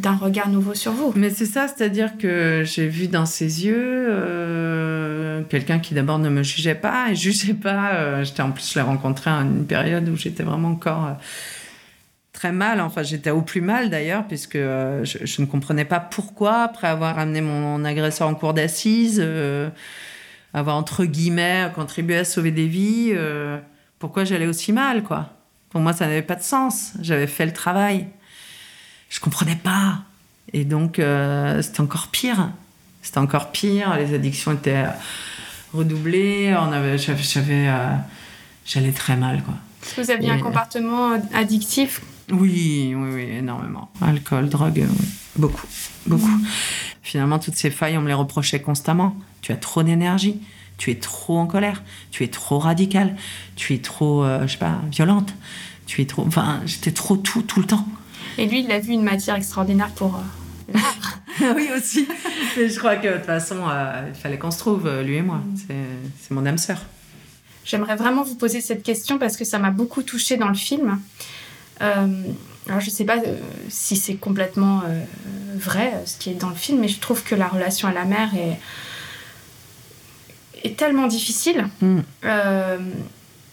d'un 0.00 0.16
regard 0.16 0.48
nouveau 0.48 0.74
sur 0.74 0.92
vous. 0.92 1.12
Mais 1.14 1.30
c'est 1.30 1.46
ça, 1.46 1.68
c'est-à-dire 1.68 2.16
que 2.18 2.62
j'ai 2.64 2.88
vu 2.88 3.08
dans 3.08 3.26
ses 3.26 3.66
yeux 3.66 4.06
euh, 4.08 5.42
quelqu'un 5.48 5.78
qui 5.78 5.94
d'abord 5.94 6.18
ne 6.18 6.28
me 6.28 6.42
jugeait 6.42 6.74
pas 6.74 7.10
et 7.10 7.14
jugeait 7.14 7.54
pas. 7.54 7.92
Euh, 7.92 8.24
j'étais 8.24 8.42
en 8.42 8.50
plus, 8.50 8.70
je 8.70 8.78
l'ai 8.78 8.84
rencontré 8.84 9.30
à 9.30 9.34
une 9.34 9.66
période 9.66 10.08
où 10.08 10.16
j'étais 10.16 10.42
vraiment 10.42 10.70
encore 10.70 11.06
euh, 11.06 11.12
très 12.32 12.52
mal. 12.52 12.80
Enfin, 12.80 13.02
j'étais 13.02 13.30
au 13.30 13.42
plus 13.42 13.60
mal 13.60 13.90
d'ailleurs, 13.90 14.26
puisque 14.26 14.56
je, 14.58 15.40
ne 15.40 15.46
comprenais 15.46 15.84
pas 15.84 16.00
pourquoi, 16.00 16.62
après 16.62 16.88
avoir 16.88 17.18
amené 17.18 17.40
mon 17.40 17.84
agresseur 17.84 18.28
en 18.28 18.34
cour 18.34 18.54
d'assises, 18.54 19.24
avoir 20.54 20.76
entre 20.76 21.04
guillemets 21.04 21.70
contribué 21.74 22.16
à 22.16 22.24
sauver 22.24 22.50
des 22.50 22.66
vies, 22.66 23.14
pourquoi 23.98 24.24
j'allais 24.24 24.46
aussi 24.46 24.72
mal, 24.72 25.02
quoi. 25.02 25.30
Pour 25.68 25.80
moi, 25.80 25.92
ça 25.92 26.06
n'avait 26.06 26.22
pas 26.22 26.34
de 26.34 26.42
sens. 26.42 26.94
J'avais 27.00 27.28
fait 27.28 27.46
le 27.46 27.52
travail 27.52 28.08
je 29.10 29.20
comprenais 29.20 29.56
pas. 29.56 29.98
Et 30.54 30.64
donc, 30.64 30.98
euh, 30.98 31.60
c'était 31.60 31.82
encore 31.82 32.08
pire. 32.08 32.50
C'était 33.02 33.18
encore 33.18 33.50
pire. 33.50 33.94
Les 33.96 34.14
addictions 34.14 34.52
étaient 34.52 34.86
redoublées. 35.74 36.56
On 36.58 36.72
avait, 36.72 36.96
j'avais, 36.96 37.68
euh, 37.68 37.94
j'allais 38.64 38.92
très 38.92 39.16
mal, 39.16 39.42
quoi. 39.42 39.54
Est-ce 39.82 39.94
que 39.94 40.00
vous 40.02 40.10
aviez 40.10 40.30
un 40.30 40.38
comportement 40.38 41.12
addictif? 41.34 42.02
Oui, 42.30 42.94
oui, 42.94 43.10
oui, 43.12 43.22
énormément. 43.22 43.90
Alcool, 44.00 44.48
drogue, 44.48 44.86
beaucoup, 45.36 45.66
beaucoup. 46.06 46.40
Finalement, 47.02 47.38
toutes 47.38 47.56
ces 47.56 47.70
failles, 47.70 47.96
on 47.96 48.02
me 48.02 48.08
les 48.08 48.14
reprochait 48.14 48.60
constamment. 48.60 49.16
Tu 49.40 49.52
as 49.52 49.56
trop 49.56 49.82
d'énergie. 49.82 50.40
Tu 50.76 50.90
es 50.90 50.96
trop 50.96 51.38
en 51.38 51.46
colère. 51.46 51.82
Tu 52.10 52.22
es 52.24 52.28
trop 52.28 52.58
radical. 52.58 53.16
Tu 53.56 53.74
es 53.74 53.78
trop, 53.78 54.22
euh, 54.22 54.46
je 54.46 54.52
sais 54.52 54.58
pas, 54.58 54.80
violente. 54.90 55.34
Tu 55.86 56.02
es 56.02 56.06
trop. 56.06 56.24
Enfin, 56.26 56.60
j'étais 56.66 56.92
trop 56.92 57.16
tout, 57.16 57.42
tout 57.42 57.60
le 57.60 57.66
temps. 57.66 57.86
Et 58.40 58.46
lui, 58.46 58.60
il 58.60 58.72
a 58.72 58.78
vu 58.78 58.94
une 58.94 59.02
matière 59.02 59.36
extraordinaire 59.36 59.90
pour 59.90 60.16
euh, 60.16 60.72
oui, 61.54 61.68
aussi. 61.76 62.08
Mais 62.56 62.70
je 62.70 62.78
crois 62.78 62.96
que 62.96 63.06
de 63.06 63.16
toute 63.18 63.26
façon, 63.26 63.68
euh, 63.68 64.06
il 64.08 64.14
fallait 64.14 64.38
qu'on 64.38 64.50
se 64.50 64.58
trouve, 64.58 64.86
euh, 64.86 65.02
lui 65.02 65.16
et 65.16 65.22
moi. 65.22 65.42
C'est 65.68 66.30
mon 66.30 66.46
âme 66.46 66.56
sœur. 66.56 66.78
J'aimerais 67.66 67.96
vraiment 67.96 68.22
vous 68.22 68.36
poser 68.36 68.62
cette 68.62 68.82
question 68.82 69.18
parce 69.18 69.36
que 69.36 69.44
ça 69.44 69.58
m'a 69.58 69.70
beaucoup 69.70 70.02
touchée 70.02 70.38
dans 70.38 70.48
le 70.48 70.54
film. 70.54 70.98
alors, 71.80 72.80
je 72.80 72.86
ne 72.86 72.90
sais 72.90 73.04
pas 73.04 73.18
si 73.68 73.96
c'est 73.96 74.14
complètement 74.14 74.84
vrai, 75.56 75.92
ce 76.06 76.16
qui 76.16 76.30
est 76.30 76.34
dans 76.34 76.48
le 76.48 76.54
film, 76.54 76.80
mais 76.80 76.88
je 76.88 76.98
trouve 76.98 77.22
que 77.22 77.34
la 77.34 77.46
relation 77.46 77.88
à 77.88 77.92
la 77.92 78.06
mère 78.06 78.30
est, 78.34 78.58
est 80.66 80.78
tellement 80.78 81.08
difficile. 81.08 81.68
Mm. 81.82 82.00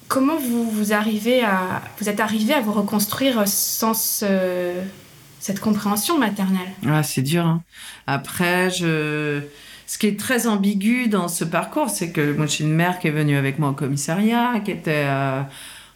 Comment 0.07 0.37
vous, 0.37 0.69
vous, 0.69 0.93
arrivez 0.93 1.43
à, 1.43 1.81
vous 1.99 2.07
êtes 2.07 2.19
arrivé 2.19 2.53
à 2.53 2.61
vous 2.61 2.71
reconstruire 2.71 3.47
sans 3.47 3.93
cette 3.93 5.59
compréhension 5.59 6.17
maternelle? 6.17 6.69
Ah, 6.87 7.03
C'est 7.03 7.21
dur. 7.21 7.45
Hein. 7.45 7.61
Après, 8.05 8.69
je... 8.69 9.41
ce 9.85 9.97
qui 9.97 10.07
est 10.07 10.19
très 10.19 10.47
ambigu 10.47 11.07
dans 11.07 11.27
ce 11.27 11.43
parcours, 11.43 11.89
c'est 11.89 12.11
que 12.11 12.33
moi, 12.33 12.45
j'ai 12.45 12.63
une 12.63 12.73
mère 12.73 12.99
qui 12.99 13.07
est 13.07 13.11
venue 13.11 13.35
avec 13.35 13.59
moi 13.59 13.69
au 13.69 13.73
commissariat, 13.73 14.61
qui 14.63 14.71
était 14.71 15.03
à 15.03 15.49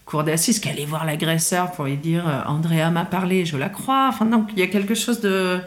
cour 0.05 0.23
d'assises, 0.25 0.59
qui 0.59 0.67
allait 0.67 0.85
voir 0.85 1.05
l'agresseur 1.05 1.71
pour 1.71 1.85
lui 1.85 1.95
dire 1.95 2.27
euh, 2.27 2.41
Andrea 2.45 2.89
m'a 2.91 3.05
parlé, 3.05 3.45
je 3.45 3.55
la 3.55 3.69
crois. 3.69 4.07
Enfin, 4.09 4.25
donc, 4.25 4.49
il 4.53 4.59
y 4.59 4.63
a 4.63 4.67
quelque 4.67 4.95
chose 4.95 5.21
de 5.21 5.61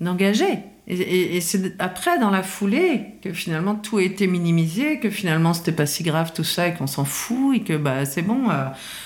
d'engagé. 0.00 0.60
Et, 0.90 1.42
c'est 1.42 1.74
après, 1.78 2.18
dans 2.18 2.30
la 2.30 2.42
foulée, 2.42 3.02
que 3.22 3.34
finalement 3.34 3.74
tout 3.74 3.98
a 3.98 4.02
été 4.02 4.26
minimisé, 4.26 4.98
que 4.98 5.10
finalement 5.10 5.52
c'était 5.52 5.72
pas 5.72 5.84
si 5.84 6.02
grave 6.02 6.32
tout 6.34 6.44
ça 6.44 6.66
et 6.66 6.74
qu'on 6.74 6.86
s'en 6.86 7.04
fout 7.04 7.56
et 7.56 7.60
que 7.60 7.76
bah, 7.76 8.06
c'est 8.06 8.22
bon, 8.22 8.48
euh, 8.48 8.64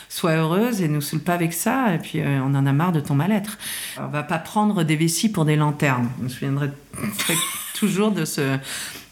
sois 0.08 0.34
heureuse 0.34 0.80
et 0.80 0.86
nous 0.86 1.00
saoule 1.00 1.22
pas 1.22 1.34
avec 1.34 1.52
ça 1.52 1.92
et 1.92 1.98
puis 1.98 2.20
euh, 2.20 2.38
on 2.40 2.54
en 2.54 2.66
a 2.66 2.72
marre 2.72 2.92
de 2.92 3.00
ton 3.00 3.16
mal-être. 3.16 3.58
On 3.98 4.06
va 4.06 4.22
pas 4.22 4.38
prendre 4.38 4.84
des 4.84 4.94
vessies 4.94 5.28
pour 5.28 5.44
des 5.44 5.56
lanternes. 5.56 6.08
Je 6.18 6.24
me 6.24 6.28
souviendrai 6.28 6.70
toujours 7.74 8.12
de, 8.12 8.24
ce, 8.24 8.58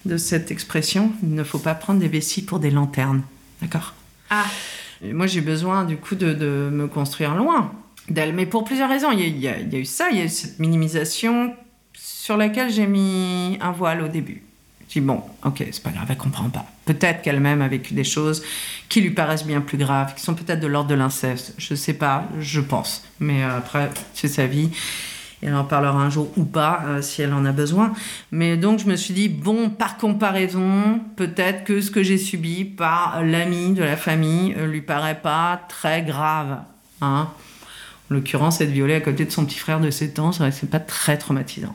de 0.05 0.17
cette 0.17 0.53
expression 0.53 1.11
il 1.25 1.35
ne 1.35 1.43
faut 1.43 1.59
pas 1.59 1.75
prendre 1.75 1.99
des 1.99 2.09
vessies 2.09 2.45
pour 2.45 2.61
des 2.61 2.71
lanternes. 2.71 3.23
D'accord? 3.63 3.95
Ah 4.31 4.45
Moi 5.03 5.27
j'ai 5.27 5.41
besoin 5.41 5.85
du 5.85 5.97
coup 5.97 6.15
de, 6.15 6.35
de, 6.35 6.71
me 6.73 6.87
construire 6.87 7.35
loin 7.35 7.73
d'elle, 8.09 8.33
mais 8.33 8.47
pour 8.47 8.63
plusieurs 8.63 8.89
raisons. 8.89 9.11
Il 9.11 9.19
y, 9.41 9.49
a, 9.49 9.59
il 9.59 9.73
y 9.73 9.77
a 9.77 9.79
eu 9.79 9.85
ça, 9.85 10.09
il 10.13 10.19
y 10.19 10.21
a 10.21 10.25
eu 10.25 10.29
cette 10.29 10.61
minimisation 10.61 11.53
sur 12.31 12.37
laquelle 12.37 12.71
j'ai 12.71 12.87
mis 12.87 13.59
un 13.61 13.73
voile 13.73 14.03
au 14.03 14.07
début. 14.07 14.45
Je 14.87 14.93
dis 14.93 15.01
bon, 15.01 15.21
ok, 15.45 15.65
c'est 15.73 15.83
pas 15.83 15.91
grave, 15.91 16.07
elle 16.11 16.17
comprend 16.17 16.49
pas. 16.49 16.65
Peut-être 16.85 17.23
qu'elle-même 17.23 17.61
a 17.61 17.67
vécu 17.67 17.93
des 17.93 18.05
choses 18.05 18.45
qui 18.89 19.01
lui 19.01 19.11
paraissent 19.11 19.45
bien 19.45 19.61
plus 19.61 19.79
graves, 19.79 20.15
qui 20.15 20.23
sont 20.23 20.35
peut-être 20.35 20.61
de 20.61 20.69
l'ordre 20.69 20.89
de 20.91 20.95
l'inceste. 20.95 21.55
Je 21.59 21.75
sais 21.75 21.95
pas, 21.95 22.29
je 22.39 22.61
pense. 22.61 23.03
Mais 23.19 23.43
euh, 23.43 23.59
après, 23.59 23.91
c'est 24.15 24.29
sa 24.29 24.47
vie. 24.47 24.71
Elle 25.43 25.57
en 25.57 25.65
parlera 25.65 25.99
un 25.99 26.09
jour 26.09 26.31
ou 26.37 26.45
pas, 26.45 26.85
euh, 26.87 27.03
si 27.03 27.21
elle 27.21 27.35
en 27.35 27.45
a 27.45 27.51
besoin. 27.51 27.95
Mais 28.31 28.57
donc, 28.57 28.79
je 28.79 28.87
me 28.87 28.95
suis 28.95 29.13
dit, 29.13 29.29
bon, 29.29 29.69
par 29.69 29.97
comparaison, 29.97 31.01
peut-être 31.17 31.65
que 31.65 31.81
ce 31.81 31.91
que 31.91 32.05
j'ai 32.05 32.19
subi 32.19 32.65
par 32.65 33.25
l'ami 33.25 33.73
de 33.73 33.83
la 33.83 33.97
famille 33.97 34.55
euh, 34.57 34.69
lui 34.69 34.83
paraît 34.83 35.21
pas 35.21 35.61
très 35.69 36.03
grave. 36.03 36.59
Hein 37.01 37.29
en 38.11 38.15
l'occurrence, 38.15 38.61
être 38.61 38.71
violée 38.71 38.95
à 38.95 39.01
côté 39.01 39.25
de 39.25 39.31
son 39.31 39.45
petit 39.45 39.59
frère 39.59 39.81
de 39.81 39.91
7 39.91 40.19
ans, 40.19 40.33
c'est 40.33 40.71
pas 40.71 40.81
très 40.81 41.17
traumatisant. 41.17 41.75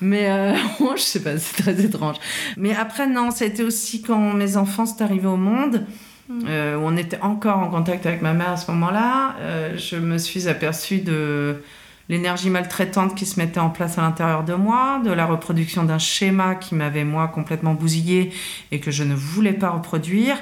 Mais 0.00 0.30
euh, 0.30 0.54
je 0.96 1.00
sais 1.00 1.22
pas, 1.22 1.38
c'est 1.38 1.62
très 1.62 1.80
étrange. 1.80 2.16
Mais 2.56 2.74
après, 2.74 3.06
non, 3.06 3.30
ça 3.30 3.44
a 3.44 3.48
été 3.48 3.64
aussi 3.64 4.02
quand 4.02 4.34
mes 4.34 4.56
enfants 4.56 4.84
sont 4.84 5.00
arrivés 5.00 5.26
au 5.26 5.36
monde, 5.36 5.86
mm. 6.28 6.40
euh, 6.46 6.76
où 6.76 6.82
on 6.82 6.96
était 6.96 7.20
encore 7.22 7.58
en 7.58 7.68
contact 7.68 8.04
avec 8.04 8.20
ma 8.20 8.34
mère 8.34 8.50
à 8.50 8.56
ce 8.58 8.70
moment-là. 8.72 9.36
Euh, 9.40 9.76
je 9.78 9.96
me 9.96 10.18
suis 10.18 10.48
aperçue 10.48 10.98
de 10.98 11.62
l'énergie 12.10 12.50
maltraitante 12.50 13.14
qui 13.14 13.24
se 13.24 13.40
mettait 13.40 13.60
en 13.60 13.70
place 13.70 13.96
à 13.96 14.02
l'intérieur 14.02 14.44
de 14.44 14.52
moi, 14.52 15.00
de 15.02 15.12
la 15.12 15.24
reproduction 15.24 15.84
d'un 15.84 15.98
schéma 15.98 16.56
qui 16.56 16.74
m'avait, 16.74 17.04
moi, 17.04 17.28
complètement 17.28 17.72
bousillé 17.72 18.32
et 18.70 18.80
que 18.80 18.90
je 18.90 19.04
ne 19.04 19.14
voulais 19.14 19.52
pas 19.52 19.70
reproduire 19.70 20.36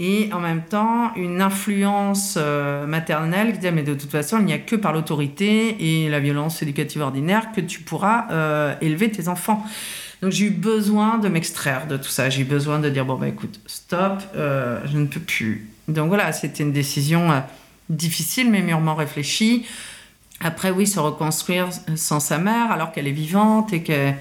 et 0.00 0.32
en 0.32 0.40
même 0.40 0.62
temps 0.62 1.14
une 1.14 1.42
influence 1.42 2.36
euh, 2.38 2.86
maternelle 2.86 3.52
qui 3.52 3.58
disait 3.58 3.70
mais 3.70 3.82
de 3.82 3.92
toute 3.92 4.10
façon 4.10 4.38
il 4.38 4.46
n'y 4.46 4.54
a 4.54 4.58
que 4.58 4.74
par 4.74 4.94
l'autorité 4.94 5.76
et 5.78 6.08
la 6.08 6.20
violence 6.20 6.62
éducative 6.62 7.02
ordinaire 7.02 7.52
que 7.54 7.60
tu 7.60 7.80
pourras 7.80 8.26
euh, 8.30 8.74
élever 8.80 9.10
tes 9.10 9.28
enfants. 9.28 9.62
Donc 10.22 10.32
j'ai 10.32 10.46
eu 10.46 10.50
besoin 10.50 11.18
de 11.18 11.28
m'extraire 11.28 11.86
de 11.86 11.98
tout 11.98 12.08
ça, 12.08 12.30
j'ai 12.30 12.42
eu 12.42 12.44
besoin 12.46 12.78
de 12.78 12.88
dire 12.88 13.04
bon 13.04 13.16
bah 13.16 13.28
écoute 13.28 13.60
stop, 13.66 14.22
euh, 14.34 14.80
je 14.86 14.96
ne 14.96 15.06
peux 15.06 15.20
plus. 15.20 15.68
Donc 15.86 16.08
voilà 16.08 16.32
c'était 16.32 16.62
une 16.62 16.72
décision 16.72 17.42
difficile 17.90 18.50
mais 18.50 18.62
mûrement 18.62 18.94
réfléchie. 18.94 19.66
Après 20.40 20.70
oui 20.70 20.86
se 20.86 20.98
reconstruire 20.98 21.68
sans 21.94 22.20
sa 22.20 22.38
mère 22.38 22.72
alors 22.72 22.92
qu'elle 22.92 23.06
est 23.06 23.12
vivante 23.12 23.74
et 23.74 23.82
que 23.82 24.12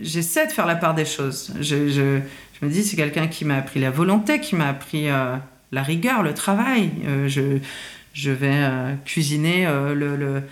j'essaie 0.00 0.46
de 0.46 0.52
faire 0.52 0.66
la 0.66 0.76
part 0.76 0.94
des 0.94 1.04
choses. 1.04 1.52
je 1.60 2.22
je 2.62 2.68
me 2.68 2.72
dis, 2.72 2.84
c'est 2.84 2.94
quelqu'un 2.94 3.26
qui 3.26 3.44
m'a 3.44 3.56
appris 3.56 3.80
la 3.80 3.90
volonté, 3.90 4.40
qui 4.40 4.54
m'a 4.54 4.68
appris 4.68 5.08
euh, 5.08 5.36
la 5.72 5.82
rigueur, 5.82 6.22
le 6.22 6.32
travail. 6.32 6.92
Euh, 7.06 7.26
je, 7.26 8.30
vais 8.30 8.50
euh, 8.52 8.94
cuisiner 9.04 9.66
le, 9.66 10.44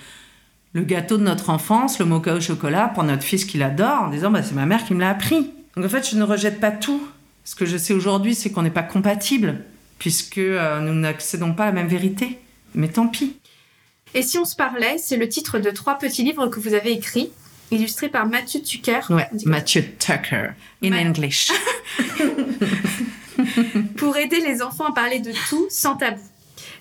gâteau 0.75 1.19
de 1.19 1.23
notre 1.23 1.51
enfance, 1.51 2.01
le 2.01 2.07
mocha 2.07 2.35
au 2.35 2.41
chocolat, 2.41 2.89
pour 2.89 3.05
notre 3.05 3.23
fils 3.23 3.45
qu'il 3.45 3.63
adore, 3.63 4.03
en 4.03 4.11
disant, 4.11 4.33
bah, 4.33 4.43
c'est 4.43 4.57
ma 4.57 4.67
mère 4.67 4.85
qui 4.85 4.95
me 4.95 5.01
l'a 5.01 5.11
appris. 5.11 5.53
Donc 5.77 5.85
en 5.85 5.89
fait, 5.89 6.11
je 6.11 6.17
ne 6.17 6.25
rejette 6.25 6.59
pas 6.59 6.73
tout. 6.73 7.01
Ce 7.45 7.55
que 7.55 7.65
je 7.65 7.77
sais 7.77 7.95
aujourd'hui, 7.95 8.35
c'est 8.35 8.51
qu'on 8.51 8.63
n'est 8.63 8.71
pas 8.71 8.83
compatibles, 8.83 9.61
puisque 10.01 10.39
nous 10.39 10.95
n'accédons 10.95 11.53
pas 11.53 11.65
à 11.65 11.67
la 11.67 11.73
même 11.73 11.89
vérité. 11.89 12.39
Mais 12.75 12.89
tant 12.89 13.07
pis. 13.07 13.37
Et 14.15 14.23
si 14.23 14.37
on 14.37 14.45
se 14.45 14.57
parlait, 14.57 14.99
c'est 14.99 15.17
le 15.17 15.29
titre 15.29 15.61
de 15.61 15.71
trois 15.71 15.97
petits 15.97 16.25
livres 16.25 16.49
que 16.49 16.59
vous 16.59 16.75
avez 16.75 16.91
écrits 16.91 17.31
illustré 17.71 18.09
par 18.09 18.27
Mathieu 18.27 18.63
Tucker. 18.63 19.01
Ouais, 19.11 19.29
Mathieu 19.45 19.85
Tucker, 19.99 20.51
in 20.83 20.93
English. 20.93 21.53
pour 23.97 24.17
aider 24.17 24.41
les 24.41 24.63
enfants 24.63 24.87
à 24.87 24.93
parler 24.93 25.21
de 25.21 25.33
tout 25.49 25.67
sans 25.71 25.97
tabou. 25.97 26.21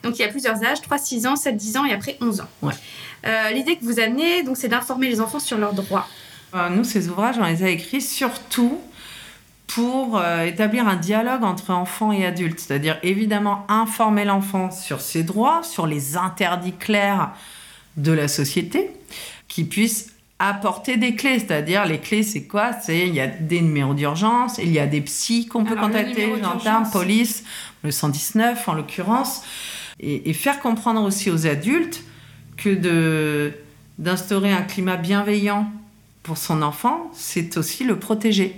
Donc 0.04 0.17
il 0.17 0.21
y 0.21 0.25
a 0.25 0.30
plusieurs 0.30 0.63
âges, 0.63 0.82
3, 0.82 0.97
6 0.97 1.28
ans, 1.28 1.36
7, 1.36 1.56
10 1.56 1.78
ans 1.78 1.86
et 1.86 1.93
après 1.93 2.17
11 2.21 2.41
ans. 2.41 2.47
Ouais. 2.62 2.73
Euh, 3.25 3.52
L'idée 3.52 3.75
que 3.75 3.84
vous 3.84 3.99
amenez, 3.99 4.43
donc, 4.43 4.58
c'est 4.58 4.69
d'informer 4.69 5.10
les 5.10 5.21
enfants 5.21 5.39
sur 5.39 5.58
leurs 5.58 5.73
droits. 5.73 6.08
Euh, 6.56 6.69
nous, 6.69 6.84
ces 6.84 7.10
ouvrages, 7.10 7.36
on 7.39 7.45
les 7.45 7.63
a 7.63 7.69
écrits 7.69 8.02
surtout 8.02 8.80
pour 9.67 10.17
euh, 10.17 10.45
établir 10.45 10.88
un 10.88 10.95
dialogue 10.95 11.43
entre 11.43 11.71
enfants 11.71 12.12
et 12.12 12.25
adultes. 12.25 12.60
C'est-à-dire, 12.60 12.97
évidemment, 13.04 13.65
informer 13.67 14.25
l'enfant 14.25 14.71
sur 14.71 15.02
ses 15.02 15.23
droits, 15.23 15.62
sur 15.63 15.86
les 15.86 16.17
interdits 16.17 16.73
clairs 16.73 17.32
de 17.97 18.12
la 18.12 18.28
société, 18.28 18.89
qui 19.47 19.63
puisse 19.63 20.09
apporter 20.39 20.97
des 20.97 21.15
clés. 21.15 21.39
C'est-à-dire, 21.39 21.86
les 21.86 21.99
clés, 21.99 22.23
c'est 22.23 22.43
quoi? 22.43 22.71
C'est 22.73 23.08
il 23.08 23.13
y 23.13 23.19
a 23.19 23.28
des 23.28 23.62
numéros 23.62 23.93
d'urgence, 23.93 24.58
il 24.58 24.71
y 24.71 24.80
a 24.80 24.88
des 24.88 25.02
psys 25.02 25.47
qu'on 25.47 25.65
peut 25.65 25.75
contacter, 25.75 26.34
gendarmes, 26.41 26.89
police, 26.91 27.43
le 27.84 27.91
119 27.91 28.67
en 28.67 28.73
l'occurrence, 28.73 29.43
et, 29.99 30.30
et 30.30 30.34
faire 30.34 30.60
comprendre 30.60 31.04
aussi 31.04 31.30
aux 31.30 31.45
adultes 31.45 32.04
que 32.58 32.69
de 32.69 33.54
d'instaurer 33.97 34.54
un 34.54 34.62
climat 34.62 34.95
bienveillant 34.95 35.69
pour 36.23 36.38
son 36.38 36.62
enfant, 36.62 37.12
c'est 37.13 37.58
aussi 37.58 37.84
le 37.84 37.99
protéger. 37.99 38.56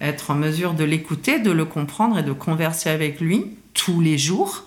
Être 0.00 0.30
en 0.30 0.34
mesure 0.34 0.74
de 0.74 0.84
l'écouter, 0.84 1.38
de 1.38 1.50
le 1.50 1.64
comprendre 1.64 2.18
et 2.18 2.22
de 2.22 2.32
converser 2.32 2.90
avec 2.90 3.18
lui 3.18 3.46
tous 3.72 4.02
les 4.02 4.18
jours, 4.18 4.64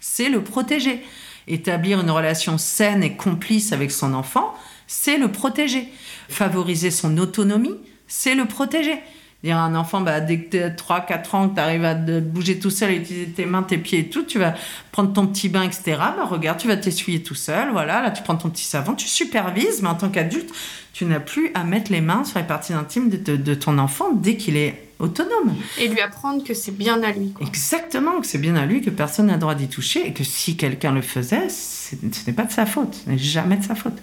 c'est 0.00 0.28
le 0.28 0.42
protéger. 0.42 1.04
Établir 1.46 2.00
une 2.00 2.10
relation 2.10 2.58
saine 2.58 3.04
et 3.04 3.14
complice 3.14 3.72
avec 3.72 3.92
son 3.92 4.12
enfant, 4.12 4.54
c'est 4.92 5.18
le 5.18 5.30
protéger. 5.30 5.86
Favoriser 6.28 6.90
son 6.90 7.16
autonomie, 7.18 7.76
c'est 8.08 8.34
le 8.34 8.46
protéger. 8.46 8.98
Dire 9.42 9.56
à 9.56 9.60
un 9.62 9.74
enfant, 9.74 10.02
bah, 10.02 10.20
dès 10.20 10.38
que 10.40 10.50
tu 10.50 10.62
as 10.62 10.68
3-4 10.68 11.34
ans, 11.34 11.48
que 11.48 11.54
tu 11.54 11.60
arrives 11.60 11.84
à 11.84 11.94
te 11.94 12.20
bouger 12.20 12.58
tout 12.58 12.68
seul, 12.68 12.92
utiliser 12.92 13.30
tes 13.30 13.46
mains, 13.46 13.62
tes 13.62 13.78
pieds 13.78 14.00
et 14.00 14.08
tout, 14.10 14.22
tu 14.24 14.38
vas 14.38 14.54
prendre 14.92 15.12
ton 15.14 15.26
petit 15.26 15.48
bain, 15.48 15.62
etc. 15.62 15.82
Bah, 15.98 16.26
regarde, 16.28 16.58
tu 16.58 16.68
vas 16.68 16.76
t'essuyer 16.76 17.22
tout 17.22 17.34
seul, 17.34 17.70
voilà, 17.72 18.02
là 18.02 18.10
tu 18.10 18.22
prends 18.22 18.36
ton 18.36 18.50
petit 18.50 18.64
savon, 18.64 18.94
tu 18.94 19.08
supervises, 19.08 19.80
mais 19.80 19.88
en 19.88 19.94
tant 19.94 20.10
qu'adulte, 20.10 20.50
tu 20.92 21.06
n'as 21.06 21.20
plus 21.20 21.50
à 21.54 21.64
mettre 21.64 21.90
les 21.90 22.02
mains 22.02 22.24
sur 22.24 22.38
les 22.38 22.44
parties 22.44 22.74
intimes 22.74 23.08
de, 23.08 23.16
de- 23.16 23.36
de 23.36 23.54
ton 23.54 23.78
enfant 23.78 24.12
dès 24.12 24.36
qu'il 24.36 24.56
est 24.58 24.88
autonome. 24.98 25.54
Et 25.78 25.88
lui 25.88 26.00
apprendre 26.02 26.44
que 26.44 26.52
c'est 26.52 26.76
bien 26.76 27.02
à 27.02 27.10
lui. 27.12 27.32
quoi. 27.32 27.46
Exactement, 27.46 28.20
que 28.20 28.26
c'est 28.26 28.36
bien 28.36 28.56
à 28.56 28.66
lui, 28.66 28.82
que 28.82 28.90
personne 28.90 29.26
n'a 29.28 29.34
le 29.34 29.38
droit 29.38 29.54
d'y 29.54 29.68
toucher, 29.68 30.06
et 30.06 30.12
que 30.12 30.22
si 30.24 30.58
quelqu'un 30.58 30.92
le 30.92 31.00
faisait, 31.00 31.48
ce 31.48 31.94
n'est 32.26 32.34
pas 32.34 32.44
de 32.44 32.52
sa 32.52 32.66
faute, 32.66 32.94
ce 33.06 33.10
n'est 33.10 33.16
jamais 33.16 33.56
de 33.56 33.64
sa 33.64 33.74
faute. 33.74 33.96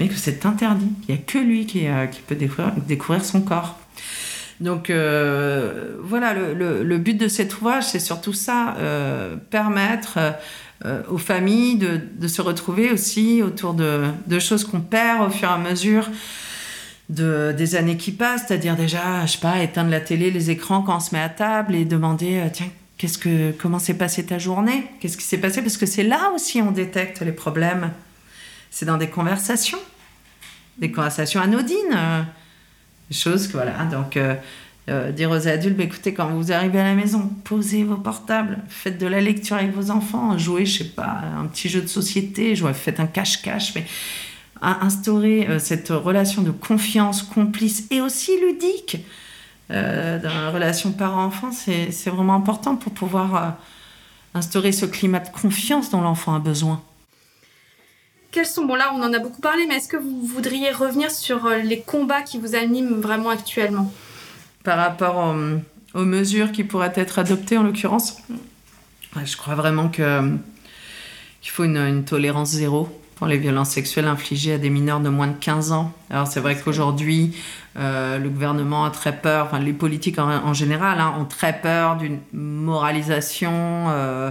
Mais 0.00 0.08
que 0.08 0.16
c'est 0.16 0.44
interdit. 0.46 0.88
Il 1.08 1.14
n'y 1.14 1.20
a 1.20 1.22
que 1.24 1.38
lui 1.38 1.66
qui, 1.66 1.86
euh, 1.86 2.06
qui 2.06 2.20
peut 2.22 2.34
découvrir, 2.34 2.72
découvrir 2.88 3.24
son 3.24 3.40
corps. 3.42 3.78
Donc 4.60 4.90
euh, 4.90 5.96
voilà, 6.00 6.32
le, 6.32 6.98
but 6.98 7.14
de 7.14 7.28
cet 7.28 7.56
ouvrage, 7.56 7.84
c'est 7.84 7.98
surtout 7.98 8.32
ça, 8.32 8.76
euh, 8.78 9.36
permettre 9.50 10.18
euh, 10.84 11.02
aux 11.10 11.18
familles 11.18 11.76
de, 11.76 12.28
se 12.28 12.40
retrouver 12.40 12.90
aussi 12.90 13.42
autour 13.42 13.74
de, 13.74 14.38
choses 14.38 14.64
qu'on 14.64 14.80
perd 14.80 15.26
au 15.26 15.30
fur 15.30 15.48
et 15.48 15.52
à 15.52 15.58
mesure 15.58 16.08
de, 17.08 17.52
des 17.56 17.74
années 17.74 17.96
qui 17.96 18.12
passent, 18.12 18.44
c'est-à-dire 18.46 18.76
déjà, 18.76 19.26
je 19.26 19.32
sais 19.32 19.38
pas, 19.38 19.62
éteindre 19.62 19.90
la 19.90 20.00
télé, 20.00 20.30
les 20.30 20.50
écrans 20.50 20.82
quand 20.82 20.96
on 20.96 21.00
se 21.00 21.14
met 21.14 21.20
à 21.20 21.28
table 21.28 21.74
et 21.74 21.84
demander, 21.84 22.42
tiens, 22.52 22.68
qu'est-ce 22.96 23.18
que, 23.18 23.50
comment 23.52 23.80
s'est 23.80 23.94
passée 23.98 24.24
ta 24.24 24.38
journée? 24.38 24.86
Qu'est-ce 25.00 25.16
qui 25.16 25.24
s'est 25.24 25.38
passé? 25.38 25.62
Parce 25.62 25.76
que 25.76 25.86
c'est 25.86 26.04
là 26.04 26.30
aussi 26.34 26.62
on 26.62 26.70
détecte 26.70 27.20
les 27.22 27.32
problèmes. 27.32 27.90
C'est 28.70 28.86
dans 28.86 28.96
des 28.98 29.08
conversations, 29.08 29.78
des 30.78 30.90
conversations 30.92 31.40
anodines, 31.40 32.26
choses 33.10 33.46
que 33.46 33.52
voilà. 33.52 33.84
Donc 33.84 34.16
euh, 34.16 34.34
euh, 34.90 35.12
dire 35.12 35.30
aux 35.30 35.48
adultes, 35.48 35.76
bah, 35.76 35.84
écoutez, 35.84 36.12
quand 36.12 36.28
vous 36.28 36.52
arrivez 36.52 36.78
à 36.78 36.84
la 36.84 36.94
maison, 36.94 37.30
posez 37.44 37.84
vos 37.84 37.96
portables, 37.96 38.58
faites 38.68 38.98
de 38.98 39.06
la 39.06 39.20
lecture 39.20 39.56
avec 39.56 39.74
vos 39.74 39.90
enfants, 39.90 40.36
jouez, 40.36 40.66
je 40.66 40.78
sais 40.78 40.90
pas, 40.90 41.22
un 41.38 41.46
petit 41.46 41.70
jeu 41.70 41.80
de 41.80 41.86
société, 41.86 42.54
jouez, 42.54 42.74
faites 42.74 43.00
un 43.00 43.06
cache-cache, 43.06 43.74
mais 43.74 43.86
instaurer 44.60 45.48
euh, 45.48 45.58
cette 45.58 45.88
relation 45.88 46.42
de 46.42 46.50
confiance 46.50 47.22
complice 47.22 47.86
et 47.90 48.02
aussi 48.02 48.32
ludique 48.40 48.98
euh, 49.70 50.18
dans 50.18 50.34
la 50.34 50.50
relation 50.50 50.92
parent-enfant, 50.92 51.50
c'est 51.50 52.10
vraiment 52.10 52.34
important 52.34 52.76
pour 52.76 52.92
pouvoir 52.92 53.56
instaurer 54.34 54.72
ce 54.72 54.84
climat 54.84 55.20
de 55.20 55.30
confiance 55.30 55.90
dont 55.90 56.02
l'enfant 56.02 56.34
a 56.34 56.38
besoin. 56.40 56.82
Sont, 58.42 58.64
bon 58.64 58.74
là 58.74 58.92
on 58.94 59.02
en 59.02 59.12
a 59.12 59.20
beaucoup 59.20 59.40
parlé, 59.40 59.64
mais 59.68 59.76
est-ce 59.76 59.88
que 59.88 59.96
vous 59.96 60.22
voudriez 60.22 60.72
revenir 60.72 61.10
sur 61.10 61.46
euh, 61.46 61.58
les 61.58 61.80
combats 61.80 62.22
qui 62.22 62.38
vous 62.38 62.56
animent 62.56 63.00
vraiment 63.00 63.30
actuellement? 63.30 63.92
Par 64.64 64.76
rapport 64.76 65.16
aux, 65.18 66.00
aux 66.00 66.04
mesures 66.04 66.50
qui 66.50 66.64
pourraient 66.64 66.92
être 66.96 67.20
adoptées 67.20 67.56
en 67.58 67.62
l'occurrence, 67.62 68.16
je 69.24 69.36
crois 69.36 69.54
vraiment 69.54 69.88
que 69.88 70.36
qu'il 71.44 71.52
faut 71.52 71.64
une, 71.64 72.04
tolérance 72.04 72.52
zéro 72.52 72.88
pour 73.16 73.26
les 73.26 73.36
violences 73.36 73.68
sexuelles 73.70 74.06
infligées 74.06 74.54
à 74.54 74.58
des 74.58 74.70
mineurs 74.70 75.00
de 75.00 75.10
moins 75.10 75.26
de 75.26 75.36
15 75.36 75.72
ans. 75.72 75.92
Alors 76.08 76.26
c'est 76.26 76.40
vrai 76.40 76.58
qu'aujourd'hui, 76.58 77.36
euh, 77.76 78.18
le 78.18 78.30
gouvernement 78.30 78.86
a 78.86 78.90
très 78.90 79.12
peur, 79.12 79.44
enfin 79.44 79.58
les 79.58 79.74
politiques 79.74 80.18
en, 80.18 80.54
général 80.54 81.00
hein, 81.00 81.14
ont 81.20 81.26
très 81.26 81.60
peur 81.60 81.96
d'une 81.96 82.18
moralisation 82.32 83.52
euh, 83.90 84.30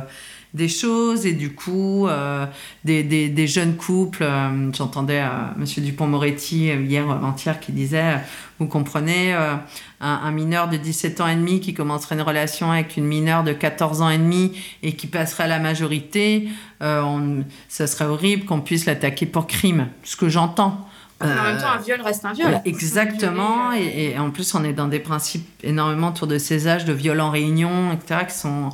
des 0.54 0.68
choses 0.68 1.26
et 1.26 1.34
du 1.34 1.54
coup 1.56 2.08
euh, 2.08 2.46
des, 2.84 3.02
des- 3.04 3.30
des 3.30 3.48
jeunes 3.48 3.76
couples. 3.76 4.22
euh, 4.24 4.72
J'entendais 4.74 5.20
euh, 5.22 5.28
Monsieur 5.58 5.82
Dupont-Moretti 5.82 6.70
euh, 6.70 6.82
hier 6.82 7.10
avant-hier 7.10 7.60
qui 7.60 7.72
disait, 7.72 8.20
vous 8.60 8.68
comprenez, 8.68 9.34
un, 9.34 9.60
un 10.00 10.32
mineur 10.32 10.70
de 10.70 10.78
17 10.78 11.22
ans 11.22 11.28
et 11.28 11.36
demi 11.36 11.60
qui 11.60 11.74
commencerait 11.74 12.16
une 12.16 12.22
relation 12.22 12.72
avec 12.72 12.98
une 12.98 13.06
mineure 13.06 13.44
de 13.44 13.52
14 13.54 14.02
ans 14.02 14.10
et 14.10 14.18
demi 14.20 14.56
et 14.84 14.94
qui 14.94 15.08
passerait 15.08 15.46
à 15.46 15.48
la 15.48 15.60
majorité, 15.60 16.48
on- 16.82 17.44
ça 17.68 17.88
serait 17.88 18.06
horrible 18.06 18.46
qu'on 18.46 18.62
puisse 18.62 18.86
l'attaquer 18.86 19.26
pour 19.26 19.48
crime. 19.48 19.88
Ce 20.04 20.16
que 20.16 20.30
j'entends. 20.30 20.88
En 21.22 21.26
même 21.28 21.58
temps, 21.58 21.70
un 21.78 21.82
viol 21.82 22.02
reste 22.02 22.26
un 22.26 22.34
viol. 22.34 22.48
voilà, 22.50 22.62
exactement. 22.66 23.72
Et 23.74 24.18
en 24.20 24.30
plus, 24.30 24.54
on 24.56 24.64
est 24.66 24.74
dans 24.74 24.88
des 24.90 25.00
principes 25.00 25.48
énormément 25.64 26.10
autour 26.10 26.28
de 26.28 26.38
ces 26.38 26.68
âges 26.68 26.84
de 26.86 26.92
viol 26.94 27.20
en 27.22 27.32
réunion, 27.32 27.92
etc., 27.94 28.22
qui 28.28 28.38
sont. 28.38 28.70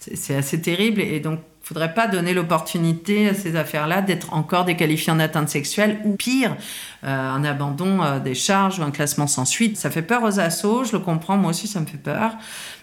C'est 0.00 0.34
assez 0.34 0.60
terrible. 0.60 1.00
Et 1.00 1.20
donc, 1.20 1.40
il 1.62 1.66
faudrait 1.66 1.92
pas 1.92 2.08
donner 2.08 2.32
l'opportunité 2.32 3.28
à 3.28 3.34
ces 3.34 3.54
affaires-là 3.54 4.00
d'être 4.00 4.32
encore 4.32 4.64
déqualifiées 4.64 5.12
en 5.12 5.20
atteinte 5.20 5.50
sexuelle 5.50 6.00
ou 6.04 6.16
pire, 6.16 6.56
euh, 7.04 7.30
un 7.30 7.44
abandon 7.44 8.02
euh, 8.02 8.18
des 8.18 8.34
charges 8.34 8.78
ou 8.78 8.82
un 8.82 8.90
classement 8.90 9.26
sans 9.26 9.44
suite. 9.44 9.76
Ça 9.76 9.90
fait 9.90 10.02
peur 10.02 10.22
aux 10.22 10.40
assos, 10.40 10.84
je 10.84 10.92
le 10.92 11.00
comprends, 11.00 11.36
moi 11.36 11.50
aussi, 11.50 11.68
ça 11.68 11.80
me 11.80 11.86
fait 11.86 11.98
peur. 11.98 12.32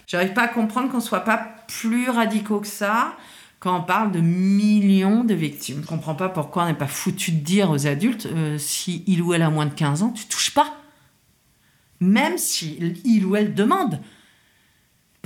J'arrive 0.06 0.34
pas 0.34 0.44
à 0.44 0.48
comprendre 0.48 0.92
qu'on 0.92 1.00
soit 1.00 1.22
pas 1.22 1.48
plus 1.68 2.10
radicaux 2.10 2.60
que 2.60 2.68
ça 2.68 3.16
quand 3.60 3.76
on 3.76 3.82
parle 3.82 4.12
de 4.12 4.20
millions 4.20 5.24
de 5.24 5.34
victimes. 5.34 5.82
Je 5.82 5.88
comprends 5.88 6.16
pas 6.16 6.30
pourquoi 6.30 6.64
on 6.64 6.68
n'est 6.68 6.76
pas 6.76 6.88
foutu 6.88 7.32
de 7.32 7.40
dire 7.40 7.72
aux 7.72 7.88
adultes 7.88 8.28
euh, 8.28 8.58
si 8.60 9.04
il 9.08 9.24
ou 9.24 9.34
elle 9.34 9.42
a 9.42 9.50
moins 9.50 9.66
de 9.66 9.74
15 9.74 10.04
ans, 10.04 10.12
tu 10.12 10.26
touches 10.28 10.54
pas. 10.54 10.76
Même 12.00 12.38
si 12.38 12.96
il 13.04 13.26
ou 13.26 13.36
elle 13.36 13.56
demande. 13.56 14.00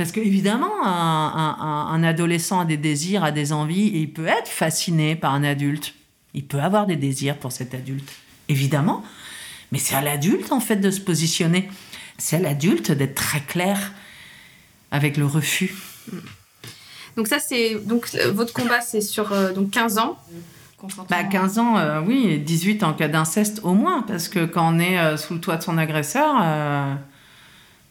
Parce 0.02 0.12
qu'évidemment, 0.14 0.84
un, 0.84 1.88
un- 1.92 2.04
adolescent 2.04 2.60
a 2.62 2.66
des 2.66 2.78
désirs, 2.78 3.24
a 3.24 3.30
des 3.32 3.54
envies, 3.54 3.90
et 3.90 4.00
il 4.00 4.12
peut 4.12 4.26
être 4.26 4.48
fasciné 4.48 5.16
par 5.16 5.32
un 5.36 5.44
adulte. 5.44 5.94
Il 6.34 6.44
peut 6.44 6.60
avoir 6.60 6.88
des 6.88 6.96
désirs 6.96 7.38
pour 7.38 7.52
cet 7.52 7.76
adulte. 7.76 8.10
Évidemment. 8.50 9.04
Mais 9.72 9.78
c'est 9.78 9.94
à 9.94 10.02
l'adulte, 10.02 10.52
en 10.52 10.60
fait, 10.60 10.78
de 10.78 10.90
se 10.90 11.00
positionner. 11.02 11.70
C'est 12.18 12.38
à 12.38 12.40
l'adulte 12.40 12.92
d'être 12.92 13.14
très 13.14 13.42
clair 13.42 13.92
avec 14.90 15.18
le 15.18 15.26
refus. 15.28 15.76
Donc 17.16 17.28
ça 17.28 17.38
c'est 17.40 17.76
donc 17.76 18.08
euh, 18.16 18.32
votre 18.32 18.54
combat 18.54 18.82
c'est 18.82 19.02
sur 19.02 19.32
euh, 19.34 19.54
donc 19.54 19.70
15 19.70 19.98
ans. 20.00 20.18
Bah, 21.10 21.24
15 21.24 21.60
ans, 21.60 21.78
euh, 21.78 22.02
oui, 22.02 22.26
et 22.28 22.38
18 22.40 22.82
en 22.84 22.94
cas 22.94 23.08
d'inceste 23.08 23.60
au 23.64 23.74
moins, 23.76 24.02
parce 24.02 24.28
que 24.30 24.46
quand 24.46 24.74
on 24.76 24.80
est 24.80 24.98
euh, 24.98 25.16
sous 25.18 25.36
le 25.36 25.40
toit 25.40 25.58
de 25.58 25.64
son 25.64 25.78
agresseur, 25.78 26.34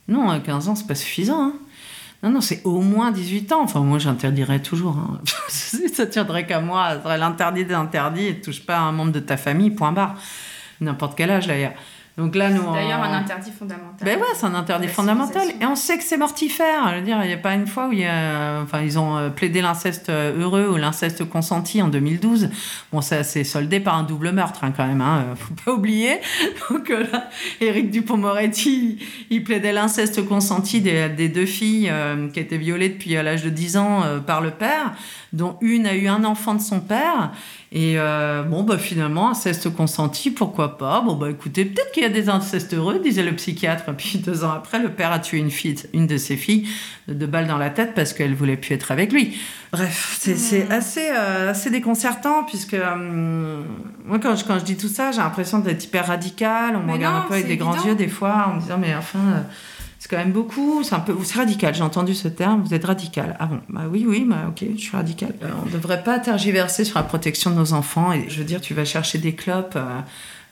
non, 0.08 0.32
euh, 0.32 0.40
15 0.40 0.68
ans, 0.68 0.74
c'est 0.74 0.86
pas 0.88 0.94
suffisant. 0.96 1.40
hein. 1.40 1.52
Non, 2.22 2.30
non, 2.30 2.40
c'est 2.40 2.60
au 2.64 2.80
moins 2.80 3.10
18 3.12 3.52
ans. 3.52 3.62
Enfin, 3.62 3.80
moi, 3.80 3.98
j'interdirais 3.98 4.60
toujours. 4.60 4.96
hein. 4.98 5.20
Ça 5.48 6.06
tiendrait 6.06 6.46
qu'à 6.46 6.60
moi, 6.60 6.90
ça 6.94 7.02
serait 7.02 7.18
l'interdit 7.18 7.64
des 7.64 7.74
interdits 7.74 8.40
touche 8.40 8.60
pas 8.64 8.76
à 8.76 8.80
un 8.80 8.92
membre 8.92 9.12
de 9.12 9.20
ta 9.20 9.36
famille, 9.36 9.70
point 9.70 9.92
barre. 9.92 10.16
N'importe 10.80 11.16
quel 11.16 11.30
âge, 11.30 11.46
d'ailleurs. 11.46 11.72
Donc 12.20 12.34
là, 12.34 12.50
nous. 12.50 12.62
D'ailleurs 12.72 13.00
on- 13.00 13.04
un 13.04 13.14
interdit 13.14 13.50
fondamental. 13.50 14.04
ben 14.06 14.18
ouais, 14.18 14.26
c'est 14.34 14.44
un 14.46 14.54
interdit 14.54 14.88
fondamental. 14.88 15.48
Et 15.60 15.64
on 15.66 15.74
sait 15.74 15.96
que 15.98 16.04
c'est 16.04 16.18
mortifère. 16.18 16.90
Je 16.90 16.96
veux 16.96 17.02
dire, 17.02 17.18
il 17.22 17.28
n'y 17.28 17.32
a 17.32 17.38
pas 17.38 17.54
une 17.54 17.66
fois 17.66 17.88
où 17.88 17.92
il 17.92 18.00
y 18.00 18.04
a, 18.06 18.60
enfin, 18.62 18.82
ils 18.82 18.98
ont 18.98 19.16
euh, 19.16 19.30
plaidé 19.30 19.62
l'inceste 19.62 20.10
euh, 20.10 20.38
heureux 20.38 20.68
ou 20.68 20.76
l'inceste 20.76 21.24
consenti 21.28 21.80
en 21.82 21.88
2012. 21.88 22.50
Bon, 22.92 23.00
ça 23.00 23.22
s'est 23.24 23.44
soldé 23.44 23.80
par 23.80 23.94
un 23.96 24.02
double 24.02 24.32
meurtre, 24.32 24.64
hein, 24.64 24.72
quand 24.76 24.86
même. 24.86 25.00
Hein, 25.00 25.24
faut 25.36 25.54
pas 25.64 25.72
oublier. 25.72 26.20
Donc 26.70 26.90
euh, 26.90 27.04
là, 27.10 27.28
Éric 27.60 27.90
Dupont-Moretti, 27.90 28.98
il 29.30 29.42
plaidait 29.44 29.72
l'inceste 29.72 30.26
consenti 30.26 30.80
des, 30.80 31.08
des 31.08 31.28
deux 31.28 31.46
filles 31.46 31.88
euh, 31.90 32.28
qui 32.28 32.40
étaient 32.40 32.58
violées 32.58 32.90
depuis 32.90 33.10
l'âge 33.14 33.42
de 33.42 33.50
10 33.50 33.76
ans 33.76 34.02
euh, 34.04 34.18
par 34.20 34.40
le 34.40 34.50
père, 34.50 34.92
dont 35.32 35.56
une 35.60 35.86
a 35.86 35.94
eu 35.94 36.08
un 36.08 36.24
enfant 36.24 36.54
de 36.54 36.60
son 36.60 36.80
père. 36.80 37.32
Et 37.72 37.94
euh, 37.96 38.42
bon, 38.42 38.64
bah 38.64 38.78
finalement, 38.78 39.30
inceste 39.30 39.72
consenti, 39.72 40.30
pourquoi 40.30 40.76
pas? 40.76 41.02
Bon, 41.02 41.14
bah 41.14 41.30
écoutez, 41.30 41.64
peut-être 41.64 41.92
qu'il 41.92 42.02
y 42.02 42.06
a 42.06 42.10
des 42.10 42.28
incestes 42.28 42.74
heureux, 42.74 42.98
disait 42.98 43.22
le 43.22 43.34
psychiatre. 43.36 43.88
Et 43.88 43.92
puis 43.92 44.18
deux 44.18 44.42
ans 44.42 44.50
après, 44.50 44.80
le 44.80 44.88
père 44.88 45.12
a 45.12 45.20
tué 45.20 45.38
une 45.38 45.52
fille, 45.52 45.76
une 45.92 46.08
de 46.08 46.16
ses 46.16 46.36
filles, 46.36 46.66
de 47.06 47.26
balles 47.26 47.46
dans 47.46 47.58
la 47.58 47.70
tête 47.70 47.94
parce 47.94 48.12
qu'elle 48.12 48.34
voulait 48.34 48.56
plus 48.56 48.74
être 48.74 48.90
avec 48.90 49.12
lui. 49.12 49.38
Bref, 49.72 50.16
c'est 50.18 50.68
assez, 50.70 51.10
euh, 51.16 51.50
assez 51.50 51.70
déconcertant 51.70 52.42
puisque 52.42 52.74
euh, 52.74 53.62
moi, 54.04 54.18
quand 54.18 54.34
je, 54.34 54.44
quand 54.44 54.58
je 54.58 54.64
dis 54.64 54.76
tout 54.76 54.88
ça, 54.88 55.12
j'ai 55.12 55.18
l'impression 55.18 55.60
d'être 55.60 55.84
hyper 55.84 56.08
radical. 56.08 56.74
On 56.74 56.84
me 56.84 56.92
regarde 56.92 57.24
un 57.24 57.28
peu 57.28 57.34
avec 57.34 57.46
des 57.46 57.56
grands 57.56 57.80
yeux 57.84 57.94
des 57.94 58.08
fois 58.08 58.48
en 58.48 58.54
me 58.54 58.60
disant, 58.60 58.78
mais 58.78 58.96
enfin 58.96 59.44
c'est 59.79 59.79
quand 60.10 60.16
même 60.16 60.32
beaucoup, 60.32 60.82
c'est 60.82 60.96
un 60.96 61.00
peu, 61.00 61.16
c'est 61.22 61.38
radical, 61.38 61.72
j'ai 61.72 61.84
entendu 61.84 62.16
ce 62.16 62.26
terme, 62.26 62.62
vous 62.62 62.74
êtes 62.74 62.84
radical. 62.84 63.36
Ah 63.38 63.46
bon, 63.46 63.60
bah 63.68 63.82
oui, 63.88 64.04
oui, 64.08 64.24
bah 64.26 64.46
ok, 64.48 64.64
je 64.74 64.80
suis 64.80 64.96
radical. 64.96 65.32
Euh, 65.44 65.48
on 65.62 65.66
ne 65.66 65.70
devrait 65.70 66.02
pas 66.02 66.18
tergiverser 66.18 66.84
sur 66.84 66.98
la 66.98 67.04
protection 67.04 67.52
de 67.52 67.54
nos 67.54 67.74
enfants. 67.74 68.12
Et 68.12 68.28
je 68.28 68.38
veux 68.38 68.44
dire, 68.44 68.60
tu 68.60 68.74
vas 68.74 68.84
chercher 68.84 69.18
des 69.18 69.36
clopes, 69.36 69.76
euh, 69.76 70.00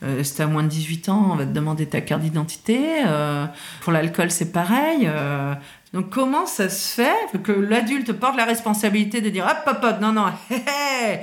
euh 0.04 0.22
à 0.38 0.46
moins 0.46 0.62
de 0.62 0.68
18 0.68 1.08
ans, 1.08 1.30
on 1.32 1.34
va 1.34 1.44
te 1.44 1.50
demander 1.50 1.86
ta 1.86 2.00
carte 2.00 2.22
d'identité. 2.22 2.78
Euh, 3.04 3.46
pour 3.80 3.92
l'alcool, 3.92 4.30
c'est 4.30 4.52
pareil. 4.52 5.10
donc 5.92 6.08
comment 6.10 6.46
ça 6.46 6.68
se 6.68 6.94
fait 6.94 7.42
que 7.42 7.50
l'adulte 7.50 8.12
porte 8.12 8.36
la 8.36 8.44
responsabilité 8.44 9.20
de 9.20 9.28
dire, 9.28 9.44
hop, 9.44 9.76
hop, 9.82 10.00
non, 10.00 10.12
non, 10.12 10.28
hé, 10.50 10.54
hé, 10.54 11.18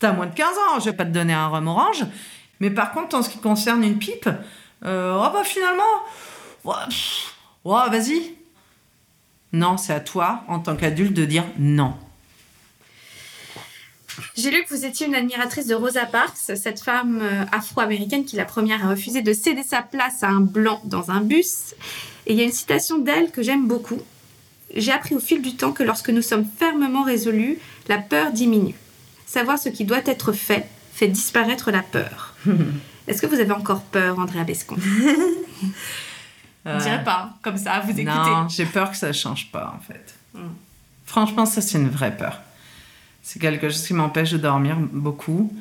t'as 0.00 0.12
moins 0.12 0.26
de 0.26 0.34
15 0.34 0.46
ans, 0.48 0.80
je 0.80 0.86
vais 0.86 0.96
pas 0.96 1.04
te 1.04 1.12
donner 1.12 1.32
un 1.32 1.46
rhum 1.46 1.68
orange. 1.68 2.04
Mais 2.58 2.70
par 2.70 2.90
contre, 2.90 3.16
en 3.16 3.22
ce 3.22 3.30
qui 3.30 3.38
concerne 3.38 3.84
une 3.84 3.98
pipe, 3.98 4.28
oh 4.84 5.28
bah 5.32 5.42
finalement... 5.44 5.84
vas-y. 7.64 8.34
Non, 9.52 9.76
c'est 9.76 9.92
à 9.92 10.00
toi, 10.00 10.44
en 10.48 10.58
tant 10.58 10.76
qu'adulte, 10.76 11.14
de 11.14 11.24
dire 11.24 11.44
non. 11.58 11.94
J'ai 14.36 14.50
lu 14.50 14.64
que 14.64 14.74
vous 14.74 14.84
étiez 14.84 15.06
une 15.06 15.14
admiratrice 15.14 15.66
de 15.66 15.74
Rosa 15.74 16.04
Parks, 16.04 16.36
cette 16.36 16.80
femme 16.80 17.20
euh, 17.22 17.44
afro-américaine 17.52 18.24
qui 18.24 18.36
la 18.36 18.44
première 18.44 18.84
a 18.84 18.90
refusé 18.90 19.22
de 19.22 19.32
céder 19.32 19.62
sa 19.62 19.80
place 19.80 20.22
à 20.22 20.28
un 20.28 20.40
blanc 20.40 20.80
dans 20.84 21.10
un 21.10 21.20
bus. 21.20 21.74
Et 22.26 22.32
il 22.32 22.38
y 22.38 22.40
a 22.40 22.44
une 22.44 22.52
citation 22.52 22.98
d'elle 22.98 23.30
que 23.30 23.42
j'aime 23.42 23.66
beaucoup. 23.66 24.00
J'ai 24.74 24.92
appris 24.92 25.14
au 25.14 25.20
fil 25.20 25.40
du 25.40 25.56
temps 25.56 25.72
que 25.72 25.82
lorsque 25.82 26.10
nous 26.10 26.22
sommes 26.22 26.46
fermement 26.58 27.04
résolus, 27.04 27.58
la 27.88 27.98
peur 27.98 28.32
diminue. 28.32 28.74
Savoir 29.26 29.58
ce 29.58 29.68
qui 29.68 29.84
doit 29.84 30.02
être 30.04 30.32
fait 30.32 30.68
fait 30.92 31.08
disparaître 31.08 31.70
la 31.70 31.82
peur. 31.82 32.34
Est-ce 33.06 33.22
que 33.22 33.26
vous 33.26 33.40
avez 33.40 33.52
encore 33.52 33.82
peur, 33.82 34.18
Andrea 34.18 34.44
Bescon? 34.44 34.76
On 36.64 36.78
dirait 36.78 37.04
pas, 37.04 37.30
comme 37.42 37.56
ça, 37.56 37.80
vous 37.80 37.90
écoutez. 37.90 38.04
Non, 38.04 38.48
j'ai 38.48 38.66
peur 38.66 38.90
que 38.90 38.96
ça 38.96 39.12
change 39.12 39.50
pas, 39.50 39.74
en 39.76 39.80
fait. 39.80 40.14
Hmm. 40.34 40.48
Franchement, 41.06 41.46
ça, 41.46 41.60
c'est 41.60 41.78
une 41.78 41.88
vraie 41.88 42.16
peur. 42.16 42.40
C'est 43.22 43.38
quelque 43.38 43.68
chose 43.70 43.86
qui 43.86 43.94
m'empêche 43.94 44.32
de 44.32 44.38
dormir 44.38 44.76
beaucoup. 44.78 45.52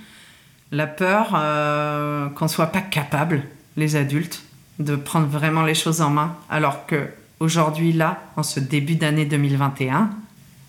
La 0.72 0.88
peur 0.88 1.32
euh, 1.36 2.30
qu'on 2.30 2.48
soit 2.48 2.68
pas 2.68 2.82
capable, 2.82 3.44
les 3.78 3.96
adultes, 3.96 4.44
de 4.80 4.96
prendre 4.96 5.28
vraiment 5.28 5.64
les 5.64 5.76
choses 5.76 6.02
en 6.02 6.10
main, 6.10 6.36
alors 6.50 6.86
que 6.86 7.10
aujourd'hui, 7.40 7.94
là, 7.94 8.22
en 8.36 8.44
ce 8.44 8.60
début 8.60 8.96
d'année 8.96 9.26
2021, 9.26 10.10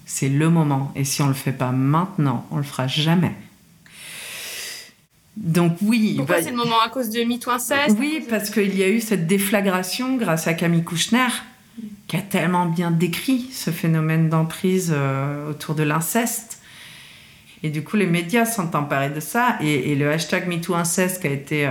c'est 0.06 0.28
le 0.28 0.48
moment. 0.48 0.92
Et 0.94 1.04
si 1.04 1.20
on 1.22 1.28
le 1.28 1.34
fait 1.34 1.52
pas 1.52 1.70
maintenant, 1.70 2.46
on 2.50 2.56
le 2.56 2.62
fera 2.62 2.86
jamais. 2.86 3.34
Donc 5.39 5.76
oui. 5.82 6.14
Pourquoi 6.16 6.36
bah, 6.36 6.43
c'est 6.43 6.51
le 6.51 6.57
moment 6.57 6.80
à 6.84 6.89
cause 6.89 7.11
de 7.11 7.22
MeToo 7.22 7.51
inceste 7.51 7.97
Oui, 7.99 8.24
parce 8.28 8.51
qu'il 8.51 8.76
y 8.76 8.82
a 8.82 8.89
eu 8.89 9.01
cette 9.01 9.26
déflagration 9.26 10.16
grâce 10.16 10.49
à 10.49 10.55
Camille 10.55 10.82
Kouchner, 10.82 11.28
qui 12.09 12.16
a 12.16 12.22
tellement 12.22 12.66
bien 12.66 12.91
décrit 12.91 13.49
ce 13.53 13.70
phénomène 13.70 14.28
d'emprise 14.28 14.93
euh, 14.95 15.51
autour 15.51 15.76
de 15.76 15.84
l'inceste. 15.84 16.61
Et 17.62 17.70
du 17.70 17.84
coup, 17.84 17.97
les 17.97 18.07
médias 18.07 18.47
sont 18.47 18.74
emparés 18.74 19.11
de 19.11 19.20
ça. 19.20 19.57
Et, 19.61 19.95
le 19.95 20.11
hashtag 20.11 20.49
MeTooInceste 20.49 21.22
qui 21.22 21.28
a 21.28 21.30
été 21.30 21.66
euh, 21.66 21.70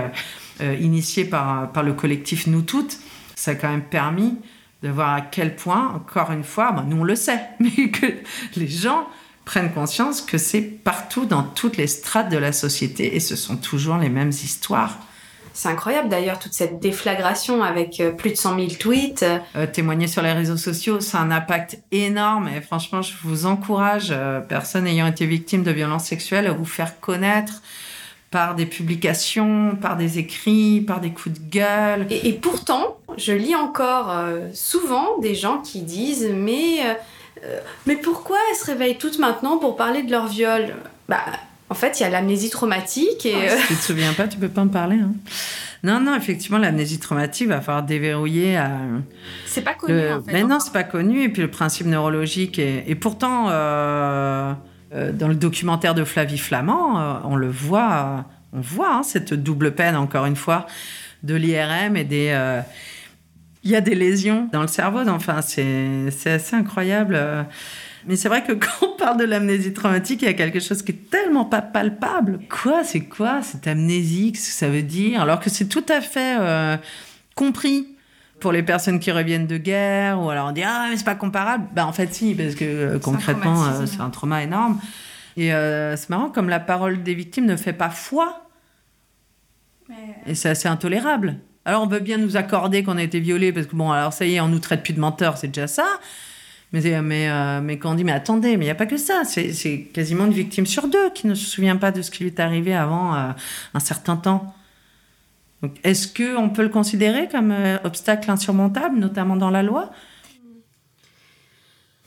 euh, 0.62 0.74
initié 0.80 1.24
par, 1.24 1.70
par 1.70 1.82
le 1.82 1.92
collectif 1.92 2.46
Nous 2.46 2.62
Toutes, 2.62 2.98
ça 3.34 3.50
a 3.50 3.54
quand 3.54 3.70
même 3.70 3.82
permis 3.82 4.36
de 4.82 4.88
voir 4.88 5.12
à 5.12 5.20
quel 5.20 5.56
point, 5.56 5.92
encore 5.94 6.30
une 6.30 6.44
fois, 6.44 6.84
nous 6.86 6.98
on 6.98 7.04
le 7.04 7.16
sait, 7.16 7.40
mais 7.60 7.90
que 7.90 8.06
les 8.56 8.68
gens 8.68 9.08
prennent 9.48 9.72
conscience 9.72 10.20
que 10.20 10.36
c'est 10.36 10.60
partout 10.60 11.24
dans 11.24 11.42
toutes 11.42 11.78
les 11.78 11.86
strates 11.86 12.28
de 12.28 12.36
la 12.36 12.52
société 12.52 13.16
et 13.16 13.20
ce 13.20 13.34
sont 13.34 13.56
toujours 13.56 13.96
les 13.96 14.10
mêmes 14.10 14.28
histoires. 14.28 14.98
C'est 15.54 15.70
incroyable 15.70 16.10
d'ailleurs 16.10 16.38
toute 16.38 16.52
cette 16.52 16.80
déflagration 16.80 17.62
avec 17.62 17.98
euh, 17.98 18.10
plus 18.10 18.32
de 18.32 18.36
100 18.36 18.56
000 18.56 18.68
tweets. 18.78 19.24
Euh, 19.56 19.66
témoigner 19.66 20.06
sur 20.06 20.20
les 20.20 20.32
réseaux 20.32 20.58
sociaux, 20.58 21.00
c'est 21.00 21.16
un 21.16 21.30
impact 21.30 21.78
énorme 21.92 22.46
et 22.48 22.60
franchement, 22.60 23.00
je 23.00 23.14
vous 23.22 23.46
encourage, 23.46 24.08
euh, 24.10 24.40
personne 24.40 24.86
ayant 24.86 25.06
été 25.06 25.24
victime 25.24 25.62
de 25.62 25.70
violences 25.70 26.04
sexuelles, 26.04 26.46
à 26.46 26.52
vous 26.52 26.66
faire 26.66 27.00
connaître 27.00 27.62
par 28.30 28.54
des 28.54 28.66
publications, 28.66 29.78
par 29.80 29.96
des 29.96 30.18
écrits, 30.18 30.82
par 30.82 31.00
des 31.00 31.12
coups 31.12 31.40
de 31.40 31.50
gueule. 31.50 32.06
Et, 32.10 32.34
pourtant, 32.34 32.98
je 33.16 33.32
lis 33.32 33.56
encore 33.56 34.14
souvent 34.52 35.16
des 35.22 35.34
gens 35.34 35.62
qui 35.62 35.80
disent 35.80 36.30
mais 36.36 36.82
euh, 37.44 37.60
mais 37.86 37.96
pourquoi 37.96 38.38
elles 38.50 38.56
se 38.56 38.66
réveillent 38.66 38.98
toutes 38.98 39.18
maintenant 39.18 39.58
pour 39.58 39.76
parler 39.76 40.02
de 40.02 40.10
leur 40.10 40.26
viol 40.26 40.74
Bah, 41.08 41.20
en 41.70 41.74
fait, 41.74 42.00
il 42.00 42.02
y 42.02 42.06
a 42.06 42.10
l'amnésie 42.10 42.50
traumatique 42.50 43.26
et. 43.26 43.48
Euh, 43.48 43.56
si 43.56 43.66
tu 43.68 43.74
te 43.74 43.82
souviens 43.82 44.12
pas, 44.12 44.28
tu 44.28 44.38
peux 44.38 44.48
pas 44.48 44.62
en 44.62 44.68
parler. 44.68 44.96
Hein. 44.96 45.12
Non, 45.84 46.00
non, 46.00 46.16
effectivement, 46.16 46.58
l'amnésie 46.58 46.98
traumatique 46.98 47.48
va 47.48 47.60
falloir 47.60 47.84
déverrouiller. 47.84 48.56
À... 48.56 48.70
C'est 49.46 49.62
pas 49.62 49.74
connu. 49.74 50.10
En 50.10 50.22
fait, 50.22 50.32
mais 50.32 50.42
non, 50.42 50.58
c'est 50.60 50.72
pas 50.72 50.82
connu. 50.82 51.22
Et 51.22 51.28
puis 51.28 51.42
le 51.42 51.50
principe 51.50 51.86
neurologique. 51.86 52.58
Et, 52.58 52.94
pourtant, 52.96 53.46
euh, 53.50 54.54
dans 54.92 55.28
le 55.28 55.36
documentaire 55.36 55.94
de 55.94 56.04
Flavie 56.04 56.38
Flamand, 56.38 57.20
on 57.24 57.36
le 57.36 57.48
voit, 57.48 58.24
on 58.52 58.60
voit 58.60 58.92
hein, 58.92 59.02
cette 59.04 59.34
double 59.34 59.72
peine, 59.72 59.94
encore 59.94 60.26
une 60.26 60.36
fois, 60.36 60.66
de 61.22 61.36
l'IRM 61.36 61.96
et 61.96 62.04
des 62.04 62.32
il 63.64 63.70
y 63.70 63.76
a 63.76 63.80
des 63.80 63.94
lésions 63.94 64.48
dans 64.52 64.62
le 64.62 64.68
cerveau. 64.68 65.00
Enfin, 65.08 65.40
c'est 65.42 66.10
assez 66.26 66.56
incroyable. 66.56 67.18
Mais 68.08 68.16
c'est 68.16 68.28
vrai 68.28 68.42
que 68.42 68.52
quand 68.52 68.86
on 68.86 68.96
parle 68.96 69.18
de 69.18 69.24
l'amnésie 69.24 69.72
traumatique, 69.72 70.22
il 70.22 70.26
y 70.26 70.28
a 70.28 70.34
quelque 70.34 70.60
chose 70.60 70.82
qui 70.82 70.92
est 70.92 71.10
tellement 71.10 71.44
pas 71.44 71.62
palpable. 71.62 72.40
Quoi? 72.48 72.82
C'est 72.82 73.02
quoi 73.02 73.42
cette 73.42 73.66
amnésie? 73.66 74.32
Qu'est-ce 74.32 74.46
que 74.46 74.52
ça 74.52 74.68
veut 74.68 74.82
dire? 74.82 75.20
Alors 75.20 75.38
que 75.38 75.50
c'est 75.50 75.66
tout 75.66 75.84
à 75.88 76.00
fait 76.00 76.36
euh, 76.40 76.76
compris 77.36 77.88
pour 78.40 78.52
les 78.52 78.62
personnes 78.62 79.00
qui 79.00 79.10
reviennent 79.10 79.48
de 79.48 79.58
guerre, 79.58 80.20
ou 80.22 80.30
alors 80.30 80.48
on 80.48 80.52
dit 80.52 80.62
ah 80.62 80.86
mais 80.88 80.96
c'est 80.96 81.04
pas 81.04 81.16
comparable. 81.16 81.66
Bah 81.74 81.86
en 81.86 81.92
fait 81.92 82.14
si, 82.14 82.34
parce 82.34 82.54
que 82.54 82.64
euh, 82.64 82.98
concrètement 83.00 83.64
euh, 83.64 83.86
c'est 83.86 84.00
un 84.00 84.10
trauma 84.10 84.42
énorme. 84.42 84.80
Et 85.36 85.50
c'est 85.50 86.10
marrant 86.10 86.30
comme 86.30 86.48
la 86.48 86.58
parole 86.58 87.04
des 87.04 87.14
victimes 87.14 87.46
ne 87.46 87.54
fait 87.54 87.72
pas 87.72 87.90
foi. 87.90 88.48
Et 90.26 90.34
c'est 90.34 90.48
assez 90.48 90.66
intolérable. 90.66 91.36
Alors 91.68 91.82
on 91.82 91.86
veut 91.86 92.00
bien 92.00 92.16
nous 92.16 92.38
accorder 92.38 92.82
qu'on 92.82 92.96
a 92.96 93.02
été 93.02 93.20
violé 93.20 93.52
parce 93.52 93.66
que 93.66 93.76
bon, 93.76 93.92
alors 93.92 94.14
ça 94.14 94.24
y 94.24 94.36
est, 94.36 94.40
on 94.40 94.48
nous 94.48 94.58
traite 94.58 94.82
plus 94.82 94.94
de 94.94 95.00
menteurs, 95.00 95.36
c'est 95.36 95.48
déjà 95.48 95.66
ça. 95.66 95.86
Mais, 96.72 97.02
mais, 97.02 97.28
euh, 97.28 97.60
mais 97.60 97.78
quand 97.78 97.90
on 97.90 97.94
dit, 97.94 98.04
mais 98.04 98.12
attendez, 98.12 98.56
mais 98.56 98.64
il 98.64 98.68
n'y 98.68 98.70
a 98.70 98.74
pas 98.74 98.86
que 98.86 98.96
ça, 98.96 99.24
c'est 99.26 99.82
quasiment 99.92 100.24
une 100.24 100.32
victime 100.32 100.64
sur 100.64 100.88
deux 100.88 101.10
qui 101.10 101.26
ne 101.26 101.34
se 101.34 101.44
souvient 101.44 101.76
pas 101.76 101.90
de 101.90 102.00
ce 102.00 102.10
qui 102.10 102.22
lui 102.22 102.30
est 102.30 102.40
arrivé 102.40 102.74
avant 102.74 103.14
euh, 103.14 103.32
un 103.74 103.80
certain 103.80 104.16
temps. 104.16 104.54
Est-ce 105.84 106.08
qu'on 106.08 106.48
peut 106.48 106.62
le 106.62 106.70
considérer 106.70 107.28
comme 107.28 107.50
euh, 107.50 107.76
obstacle 107.84 108.30
insurmontable, 108.30 108.98
notamment 108.98 109.36
dans 109.36 109.50
la 109.50 109.62
loi? 109.62 109.90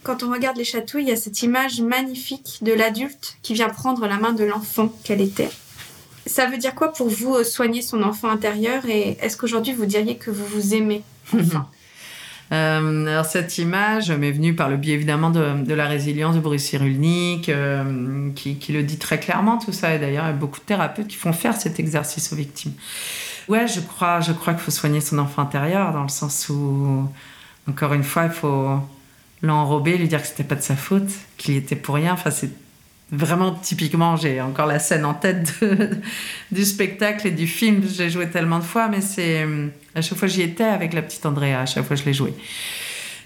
Quand 0.02 0.24
on 0.24 0.32
regarde 0.32 0.58
les 0.58 0.64
chatouilles, 0.64 1.04
il 1.04 1.10
y 1.10 1.12
a 1.12 1.16
cette 1.16 1.44
image 1.44 1.82
magnifique 1.82 2.58
de 2.64 2.74
l'adulte 2.74 3.38
qui 3.44 3.54
vient 3.54 3.70
prendre 3.70 4.08
la 4.08 4.18
main 4.18 4.34
de 4.34 4.44
l'enfant 4.44 4.92
qu'elle 5.04 5.22
était. 5.22 5.52
Ça 6.26 6.46
veut 6.46 6.58
dire 6.58 6.76
quoi 6.76 6.94
pour 6.94 7.10
vous 7.10 7.36
euh, 7.36 7.44
soigner 7.44 7.82
son 7.82 8.04
enfant 8.04 8.30
intérieur 8.30 8.86
et 8.86 9.18
est-ce 9.22 9.38
qu'aujourd'hui 9.38 9.74
vous 9.74 9.86
diriez 9.86 10.18
que 10.18 10.30
vous 10.30 10.46
vous 10.46 10.76
aimez 10.76 11.02
euh, 12.52 13.08
alors 13.08 13.26
cette 13.26 13.58
image 13.58 14.12
m'est 14.12 14.32
venue 14.32 14.54
par 14.54 14.70
le 14.70 14.78
biais 14.78 14.94
évidemment 14.94 15.32
de, 15.32 15.74
la 15.74 15.88
résilience 15.88 16.36
de 16.36 16.40
Boris 16.40 16.64
Cyrulnik, 16.64 17.50
euh, 17.50 18.30
qui, 18.36 18.58
le 18.70 18.84
dit 18.84 18.98
très 18.98 19.20
clairement 19.20 19.58
tout 19.58 19.72
ça. 19.72 19.96
Et 19.96 20.00
d'ailleurs, 20.00 20.26
il 20.26 20.28
y 20.28 20.32
a 20.32 20.34
beaucoup 20.34 20.60
de 20.60 20.66
thérapeutes 20.66 21.08
qui 21.08 21.16
font 21.16 21.34
faire 21.34 21.56
cet 21.56 21.80
exercice 21.80 22.34
aux 22.34 22.36
victimes. 22.36 22.74
Ouais, 23.48 23.68
je 23.68 23.80
crois, 23.80 24.20
je 24.20 24.34
crois 24.34 24.54
qu'il 24.54 24.62
faut 24.62 24.72
soigner 24.72 25.02
son 25.02 25.18
enfant 25.18 25.42
intérieur 25.42 25.94
dans 25.94 26.04
le 26.04 26.10
sens 26.10 26.50
où, 26.50 27.08
encore 27.70 27.94
une 27.94 28.04
fois, 28.04 28.26
il 28.26 28.32
faut 28.32 28.80
l'enrober, 29.42 29.98
lui 29.98 30.08
dire 30.08 30.22
que 30.22 30.28
c'était 30.28 30.44
pas 30.44 30.56
de 30.56 30.62
sa 30.62 30.76
faute, 30.76 31.10
qu'il 31.38 31.56
y 31.56 31.58
était 31.58 31.76
pour 31.76 31.96
rien. 31.96 32.14
Enfin, 32.14 32.32
c'est 32.32 32.52
vraiment 33.12 33.52
typiquement, 33.52 34.16
j'ai 34.16 34.42
encore 34.42 34.66
la 34.66 34.80
scène 34.80 35.06
en 35.06 35.14
tête 35.14 35.54
du 36.52 36.64
spectacle 36.64 37.28
et 37.28 37.32
du 37.32 37.48
film. 37.48 37.84
J'ai 37.88 38.10
joué 38.10 38.30
tellement 38.30 38.60
de 38.60 38.64
fois, 38.64 38.88
mais 38.88 39.02
c'est 39.02 39.46
à 39.96 40.02
chaque 40.02 40.18
fois 40.18 40.28
j'y 40.28 40.42
étais 40.42 40.64
avec 40.64 40.94
la 40.94 41.02
petite 41.02 41.26
Andrea. 41.26 41.60
À 41.62 41.66
chaque 41.66 41.86
fois 41.86 41.96
je 41.96 42.06
l'ai 42.06 42.14
joué. 42.14 42.34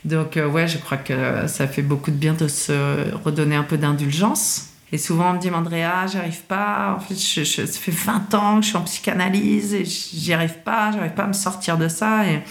Donc 0.04 0.38
euh, 0.38 0.48
ouais, 0.48 0.68
je 0.68 0.78
crois 0.78 0.98
que 0.98 1.48
ça 1.48 1.68
fait 1.68 1.82
beaucoup 1.82 2.12
de 2.12 2.16
bien 2.16 2.34
de 2.34 2.48
se 2.48 3.12
redonner 3.24 3.56
un 3.56 3.64
peu 3.64 3.78
d'indulgence. 3.78 4.70
Et 4.92 4.98
souvent 4.98 5.32
on 5.32 5.34
me 5.34 5.40
dit, 5.40 5.50
Andrea, 5.50 6.08
j'arrive 6.12 6.44
pas. 6.44 6.96
En 6.98 7.00
fait, 7.00 7.16
ça 7.16 7.66
fait 7.66 7.92
20 7.92 8.34
ans 8.36 8.60
que 8.60 8.64
je 8.64 8.70
suis 8.70 8.78
en 8.78 8.84
psychanalyse 8.84 9.74
et 9.74 9.86
j'y 9.86 10.34
arrive 10.34 10.60
pas. 10.64 10.92
J'arrive 10.92 11.14
pas 11.14 11.24
à 11.24 11.28
me 11.28 11.34
sortir 11.34 11.78
de 11.78 11.88
ça. 11.88 12.26
Et 12.28 12.42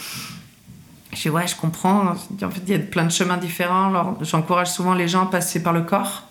je 1.12 1.22
dis 1.22 1.30
ouais, 1.30 1.46
je 1.46 1.56
comprends. 1.56 2.08
En 2.08 2.50
fait, 2.50 2.60
il 2.66 2.72
y 2.72 2.74
a 2.74 2.78
plein 2.80 3.04
de 3.04 3.12
chemins 3.12 3.36
différents. 3.36 4.18
J'encourage 4.20 4.70
souvent 4.70 4.94
les 4.94 5.08
gens 5.08 5.24
à 5.24 5.30
passer 5.30 5.62
par 5.62 5.72
le 5.72 5.82
corps 5.82 6.28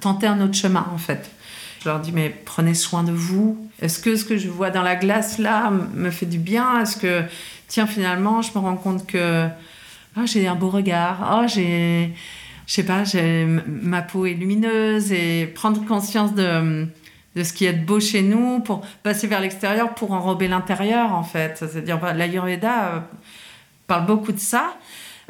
tenter 0.00 0.26
un 0.26 0.40
autre 0.40 0.54
chemin 0.54 0.86
en 0.92 0.98
fait. 0.98 1.30
Je 1.82 1.88
leur 1.88 2.00
dis 2.00 2.12
mais 2.12 2.28
prenez 2.44 2.74
soin 2.74 3.02
de 3.02 3.12
vous. 3.12 3.70
Est-ce 3.80 3.98
que 4.00 4.16
ce 4.16 4.24
que 4.24 4.36
je 4.36 4.48
vois 4.48 4.70
dans 4.70 4.82
la 4.82 4.96
glace 4.96 5.38
là 5.38 5.70
me 5.70 6.10
fait 6.10 6.26
du 6.26 6.38
bien? 6.38 6.80
Est-ce 6.82 6.96
que 6.96 7.22
tiens 7.68 7.86
finalement 7.86 8.42
je 8.42 8.52
me 8.54 8.58
rends 8.58 8.76
compte 8.76 9.06
que 9.06 9.46
oh, 10.16 10.22
j'ai 10.26 10.46
un 10.46 10.54
beau 10.54 10.70
regard, 10.70 11.40
oh 11.40 11.46
j'ai 11.48 12.14
je 12.66 12.74
sais 12.74 12.84
pas, 12.84 13.02
ma 13.66 14.00
peau 14.00 14.26
est 14.26 14.34
lumineuse 14.34 15.10
et 15.10 15.46
prendre 15.46 15.84
conscience 15.86 16.34
de 16.34 16.86
de 17.36 17.44
ce 17.44 17.52
qui 17.52 17.64
est 17.64 17.72
beau 17.72 18.00
chez 18.00 18.22
nous 18.22 18.60
pour 18.60 18.80
passer 19.02 19.26
vers 19.26 19.40
l'extérieur 19.40 19.94
pour 19.94 20.12
enrober 20.12 20.48
l'intérieur 20.48 21.12
en 21.12 21.22
fait. 21.22 21.58
C'est-à-dire 21.58 21.98
l'Ayurveda 22.14 22.84
euh, 22.86 23.00
parle 23.86 24.06
beaucoup 24.06 24.32
de 24.32 24.38
ça. 24.38 24.74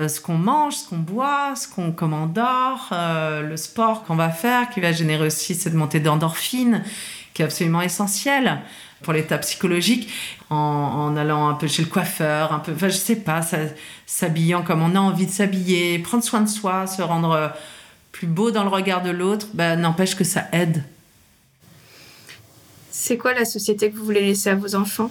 Euh, 0.00 0.08
ce 0.08 0.20
qu'on 0.20 0.38
mange, 0.38 0.76
ce 0.76 0.88
qu'on 0.88 0.98
boit, 0.98 1.54
ce 1.56 1.68
qu'on 1.68 1.92
comment 1.92 2.24
on 2.24 2.26
dort, 2.26 2.88
euh, 2.92 3.42
le 3.42 3.56
sport 3.56 4.04
qu'on 4.04 4.16
va 4.16 4.30
faire, 4.30 4.70
qui 4.70 4.80
va 4.80 4.92
générer 4.92 5.26
aussi 5.26 5.54
cette 5.54 5.74
montée 5.74 6.00
d'endorphine, 6.00 6.82
qui 7.34 7.42
est 7.42 7.44
absolument 7.44 7.82
essentielle 7.82 8.60
pour 9.02 9.12
l'état 9.12 9.38
psychologique, 9.38 10.10
en, 10.48 11.16
allant 11.16 11.48
un 11.48 11.54
peu 11.54 11.66
chez 11.66 11.82
le 11.82 11.88
coiffeur, 11.88 12.52
un 12.52 12.58
peu, 12.60 12.72
enfin 12.72 12.88
je 12.88 12.96
sais 12.96 13.16
pas, 13.16 13.40
s'habillant 14.06 14.62
comme 14.62 14.82
on 14.82 14.94
a 14.94 15.00
envie 15.00 15.26
de 15.26 15.30
s'habiller, 15.30 15.98
prendre 15.98 16.24
soin 16.24 16.40
de 16.40 16.48
soi, 16.48 16.86
se 16.86 17.02
rendre 17.02 17.52
plus 18.12 18.26
beau 18.26 18.50
dans 18.50 18.62
le 18.62 18.68
regard 18.68 19.02
de 19.02 19.10
l'autre, 19.10 19.48
ben, 19.54 19.76
n'empêche 19.76 20.16
que 20.16 20.24
ça 20.24 20.48
aide. 20.52 20.84
C'est 22.90 23.16
quoi 23.16 23.32
la 23.32 23.46
société 23.46 23.90
que 23.90 23.96
vous 23.96 24.04
voulez 24.04 24.20
laisser 24.20 24.50
à 24.50 24.54
vos 24.54 24.74
enfants? 24.74 25.10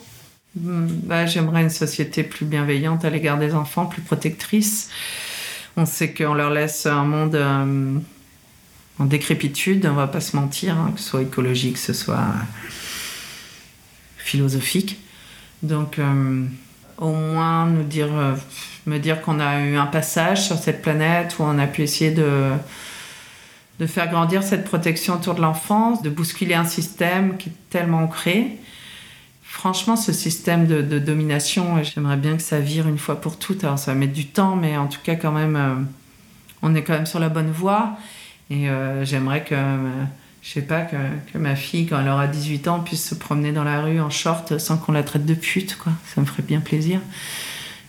Bah, 0.55 1.25
j'aimerais 1.25 1.61
une 1.61 1.69
société 1.69 2.23
plus 2.23 2.45
bienveillante 2.45 3.05
à 3.05 3.09
l'égard 3.09 3.37
des 3.37 3.53
enfants, 3.53 3.85
plus 3.85 4.01
protectrice. 4.01 4.89
On 5.77 5.85
sait 5.85 6.13
qu'on 6.13 6.33
leur 6.33 6.49
laisse 6.49 6.85
un 6.85 7.03
monde 7.03 7.35
euh, 7.35 7.97
en 8.97 9.05
décrépitude, 9.05 9.85
on 9.85 9.93
va 9.93 10.07
pas 10.07 10.21
se 10.21 10.35
mentir, 10.35 10.75
hein, 10.75 10.91
que 10.93 10.99
ce 10.99 11.09
soit 11.09 11.21
écologique, 11.21 11.73
que 11.73 11.79
ce 11.79 11.93
soit 11.93 12.33
philosophique. 14.17 14.99
Donc, 15.61 15.99
euh, 15.99 16.45
au 16.97 17.11
moins 17.11 17.67
euh, 17.67 18.35
me 18.87 18.97
dire 18.97 19.21
qu'on 19.21 19.39
a 19.39 19.61
eu 19.61 19.75
un 19.75 19.85
passage 19.85 20.45
sur 20.45 20.57
cette 20.57 20.81
planète 20.81 21.35
où 21.39 21.43
on 21.43 21.59
a 21.59 21.67
pu 21.67 21.83
essayer 21.83 22.11
de 22.11 22.57
faire 23.85 24.09
grandir 24.09 24.41
cette 24.41 24.65
protection 24.65 25.13
autour 25.13 25.35
de 25.35 25.41
l'enfance, 25.41 26.01
de 26.01 26.09
bousculer 26.09 26.55
un 26.55 26.65
système 26.65 27.37
qui 27.37 27.49
est 27.49 27.69
tellement 27.69 27.99
ancré 27.99 28.57
Franchement, 29.59 29.97
ce 29.97 30.13
système 30.13 30.67
de, 30.67 30.99
domination, 30.99 31.83
j'aimerais 31.83 32.15
bien 32.15 32.37
que 32.37 32.41
ça 32.41 32.61
vire 32.61 32.87
une 32.87 32.97
fois 32.97 33.19
pour 33.19 33.37
toutes. 33.37 33.65
Alors, 33.65 33.77
ça 33.77 33.91
va 33.91 33.99
mettre 33.99 34.13
du 34.13 34.25
temps, 34.27 34.55
mais 34.55 34.77
en 34.77 34.87
tout 34.87 35.01
cas, 35.03 35.15
quand 35.15 35.33
même, 35.33 35.57
euh, 35.57 35.75
on 36.61 36.75
est 36.75 36.81
quand 36.81 36.93
même 36.93 37.05
sur 37.05 37.19
la 37.19 37.27
bonne 37.27 37.51
voie. 37.51 37.97
Et 38.49 38.69
euh, 38.69 39.03
j'aimerais 39.03 39.43
que, 39.43 39.55
euh, 39.55 40.05
je 40.41 40.49
sais 40.49 40.61
pas, 40.61 40.83
que, 40.83 40.95
ma 41.37 41.57
fille, 41.57 41.87
quand 41.87 41.99
elle 41.99 42.07
aura 42.07 42.27
18 42.27 42.69
ans, 42.69 42.79
puisse 42.79 43.09
se 43.09 43.15
promener 43.15 43.51
dans 43.51 43.65
la 43.65 43.81
rue 43.81 43.99
en 43.99 44.09
short 44.09 44.57
sans 44.59 44.77
qu'on 44.77 44.93
la 44.93 45.03
traite 45.03 45.25
de 45.25 45.33
pute, 45.33 45.77
quoi. 45.77 45.91
Ça 46.05 46.21
me 46.21 46.25
ferait 46.25 46.43
bien 46.43 46.61
plaisir. 46.61 47.01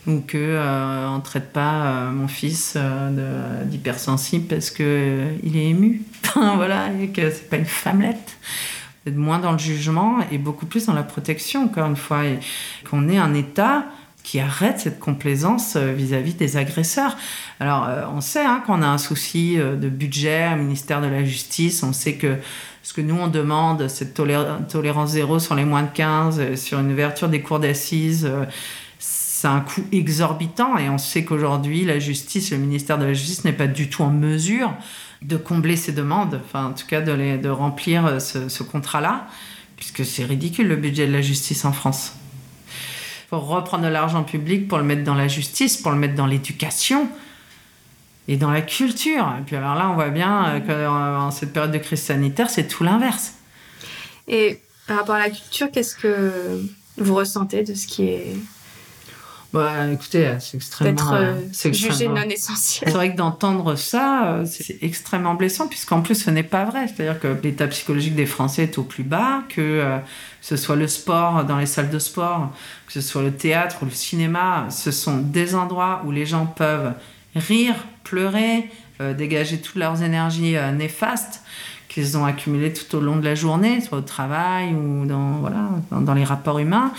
Ou 0.07 0.19
que 0.19 0.59
on 1.07 1.21
traite 1.21 1.53
pas 1.53 2.09
mon 2.11 2.27
fils 2.27 2.75
d'hypersensible 3.67 4.47
parce 4.47 4.71
que 4.71 5.27
il 5.41 5.55
est 5.55 5.69
ému. 5.69 6.01
voilà, 6.35 6.89
et 7.01 7.11
que 7.11 7.29
c'est 7.29 7.49
pas 7.49 7.55
une 7.55 7.65
femmelette 7.65 8.35
moins 9.09 9.39
dans 9.39 9.53
le 9.53 9.57
jugement 9.57 10.17
et 10.31 10.37
beaucoup 10.37 10.65
plus 10.65 10.85
dans 10.85 10.93
la 10.93 11.03
protection, 11.03 11.63
encore 11.63 11.87
une 11.87 11.95
fois, 11.95 12.25
et 12.25 12.39
qu'on 12.89 13.09
ait 13.09 13.17
un 13.17 13.33
État 13.33 13.85
qui 14.23 14.39
arrête 14.39 14.79
cette 14.79 14.99
complaisance 14.99 15.75
euh, 15.75 15.93
vis-à-vis 15.93 16.35
des 16.35 16.57
agresseurs. 16.57 17.17
Alors, 17.59 17.87
euh, 17.87 18.03
on 18.13 18.21
sait 18.21 18.45
hein, 18.45 18.61
qu'on 18.65 18.81
a 18.81 18.87
un 18.87 18.97
souci 18.97 19.59
euh, 19.59 19.75
de 19.75 19.89
budget 19.89 20.53
au 20.53 20.57
ministère 20.57 21.01
de 21.01 21.07
la 21.07 21.23
Justice, 21.23 21.81
on 21.83 21.93
sait 21.93 22.13
que 22.13 22.35
ce 22.83 22.93
que 22.93 23.01
nous, 23.01 23.15
on 23.15 23.27
demande, 23.27 23.87
cette 23.87 24.13
tolérance 24.13 25.11
zéro 25.11 25.39
sur 25.39 25.55
les 25.55 25.65
moins 25.65 25.83
de 25.83 25.89
15, 25.93 26.55
sur 26.55 26.79
une 26.79 26.91
ouverture 26.91 27.29
des 27.29 27.41
cours 27.41 27.59
d'assises, 27.59 28.29
c'est 28.97 29.47
un 29.47 29.59
coût 29.59 29.83
exorbitant 29.91 30.77
et 30.79 30.89
on 30.89 30.97
sait 30.97 31.23
qu'aujourd'hui, 31.23 31.85
la 31.85 31.99
justice, 31.99 32.51
le 32.51 32.57
ministère 32.57 32.97
de 32.97 33.05
la 33.05 33.13
Justice 33.13 33.45
n'est 33.45 33.53
pas 33.53 33.67
du 33.67 33.87
tout 33.87 34.01
en 34.01 34.09
mesure 34.09 34.73
de 35.21 35.37
combler 35.37 35.75
ces 35.75 35.91
demandes, 35.91 36.41
enfin 36.43 36.67
en 36.67 36.73
tout 36.73 36.87
cas 36.87 37.01
de, 37.01 37.49
remplir 37.49 38.05
euh, 38.05 38.19
ce, 38.19 38.63
contrat-là, 38.63 39.27
puisque 39.77 40.05
c'est 40.05 40.23
ridicule 40.23 40.67
le 40.67 40.75
budget 40.75 41.07
de 41.07 41.13
la 41.13 41.21
justice 41.21 41.63
en 41.65 41.71
France. 41.71 42.13
Il 42.67 43.29
faut 43.29 43.39
reprendre 43.39 43.83
de 43.83 43.89
l'argent 43.89 44.23
public 44.23 44.67
pour 44.67 44.77
le 44.77 44.83
mettre 44.83 45.03
dans 45.03 45.15
la 45.15 45.27
justice, 45.27 45.77
pour 45.77 45.91
le 45.91 45.97
mettre 45.97 46.15
dans 46.15 46.25
l'éducation 46.25 47.07
et 48.27 48.35
dans 48.35 48.51
la 48.51 48.61
culture. 48.61 49.33
Et 49.39 49.43
puis 49.43 49.55
alors 49.55 49.75
là, 49.75 49.89
on 49.89 49.93
voit 49.93 50.09
bien 50.09 50.45
euh, 50.47 50.59
qu'en 50.59 51.31
cette 51.31 51.53
période 51.53 51.71
de 51.71 51.77
crise 51.77 52.01
sanitaire, 52.01 52.49
c'est 52.49 52.67
tout 52.67 52.83
l'inverse. 52.83 53.35
Et 54.27 54.59
par 54.87 54.97
rapport 54.97 55.15
à 55.15 55.19
la 55.19 55.29
culture, 55.29 55.69
qu'est-ce 55.71 55.95
que 55.95 56.61
vous 56.97 57.15
ressentez 57.15 57.63
de 57.63 57.73
ce 57.73 57.87
qui 57.87 58.05
est 58.05 58.35
bah, 59.53 59.87
écoutez, 59.91 60.33
c'est 60.39 60.55
extrêmement. 60.55 61.13
Euh, 61.13 61.33
jugé 61.73 62.07
non 62.07 62.21
essentiel. 62.21 62.89
C'est 62.89 62.95
vrai 62.95 63.11
que 63.11 63.17
d'entendre 63.17 63.75
ça, 63.75 64.27
euh, 64.27 64.45
c'est 64.45 64.77
extrêmement 64.81 65.33
blessant, 65.33 65.67
puisqu'en 65.67 66.01
plus, 66.01 66.15
ce 66.15 66.29
n'est 66.29 66.43
pas 66.43 66.63
vrai. 66.63 66.87
C'est-à-dire 66.87 67.19
que 67.19 67.35
l'état 67.43 67.67
psychologique 67.67 68.15
des 68.15 68.25
Français 68.25 68.63
est 68.63 68.77
au 68.77 68.83
plus 68.83 69.03
bas, 69.03 69.43
que 69.49 69.61
euh, 69.61 69.97
ce 70.39 70.55
soit 70.55 70.77
le 70.77 70.87
sport 70.87 71.43
dans 71.43 71.57
les 71.57 71.65
salles 71.65 71.89
de 71.89 71.99
sport, 71.99 72.49
que 72.87 72.93
ce 72.93 73.01
soit 73.01 73.23
le 73.23 73.33
théâtre 73.33 73.79
ou 73.81 73.85
le 73.85 73.91
cinéma, 73.91 74.67
ce 74.69 74.91
sont 74.91 75.17
des 75.17 75.53
endroits 75.53 76.01
où 76.05 76.11
les 76.11 76.25
gens 76.25 76.45
peuvent 76.45 76.93
rire, 77.35 77.75
pleurer, 78.03 78.69
dégager 79.17 79.59
toutes 79.59 79.77
leurs 79.77 80.03
énergies 80.03 80.55
néfastes 80.73 81.41
qu'ils 81.89 82.17
ont 82.17 82.25
accumulées 82.25 82.71
tout 82.71 82.95
au 82.95 82.99
long 82.99 83.17
de 83.17 83.25
la 83.25 83.35
journée, 83.35 83.81
soit 83.81 83.97
au 83.97 84.01
travail 84.01 84.73
ou 84.73 85.05
dans, 85.05 85.39
voilà, 85.39 85.69
dans 85.91 86.13
les 86.13 86.23
rapports 86.23 86.59
humains, 86.59 86.91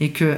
et 0.00 0.10
que 0.10 0.36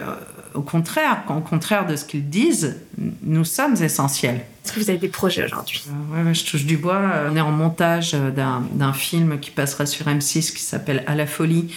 au 0.57 0.63
contraire, 0.63 1.23
au 1.29 1.41
contraire 1.41 1.87
de 1.87 1.97
ce 1.97 2.05
qu'ils 2.05 2.29
disent, 2.29 2.77
nous 3.23 3.45
sommes 3.45 3.77
essentiels. 3.83 4.41
Est-ce 4.65 4.73
que 4.73 4.81
vous 4.81 4.91
avez 4.91 4.99
des 4.99 5.09
projets 5.09 5.45
aujourd'hui? 5.45 5.85
Euh, 5.89 6.25
Oui, 6.25 6.35
je 6.35 6.45
touche 6.45 6.65
du 6.65 6.77
bois. 6.77 6.97
Euh, 6.97 7.31
on 7.31 7.37
est 7.37 7.41
en 7.41 7.53
montage 7.53 8.13
euh, 8.15 8.31
d'un 8.31 8.93
film 8.93 9.39
qui 9.39 9.51
passera 9.51 9.87
sur 9.87 10.07
M6 10.07 10.53
qui 10.53 10.63
s'appelle 10.63 11.05
À 11.07 11.15
la 11.15 11.27
folie 11.27 11.73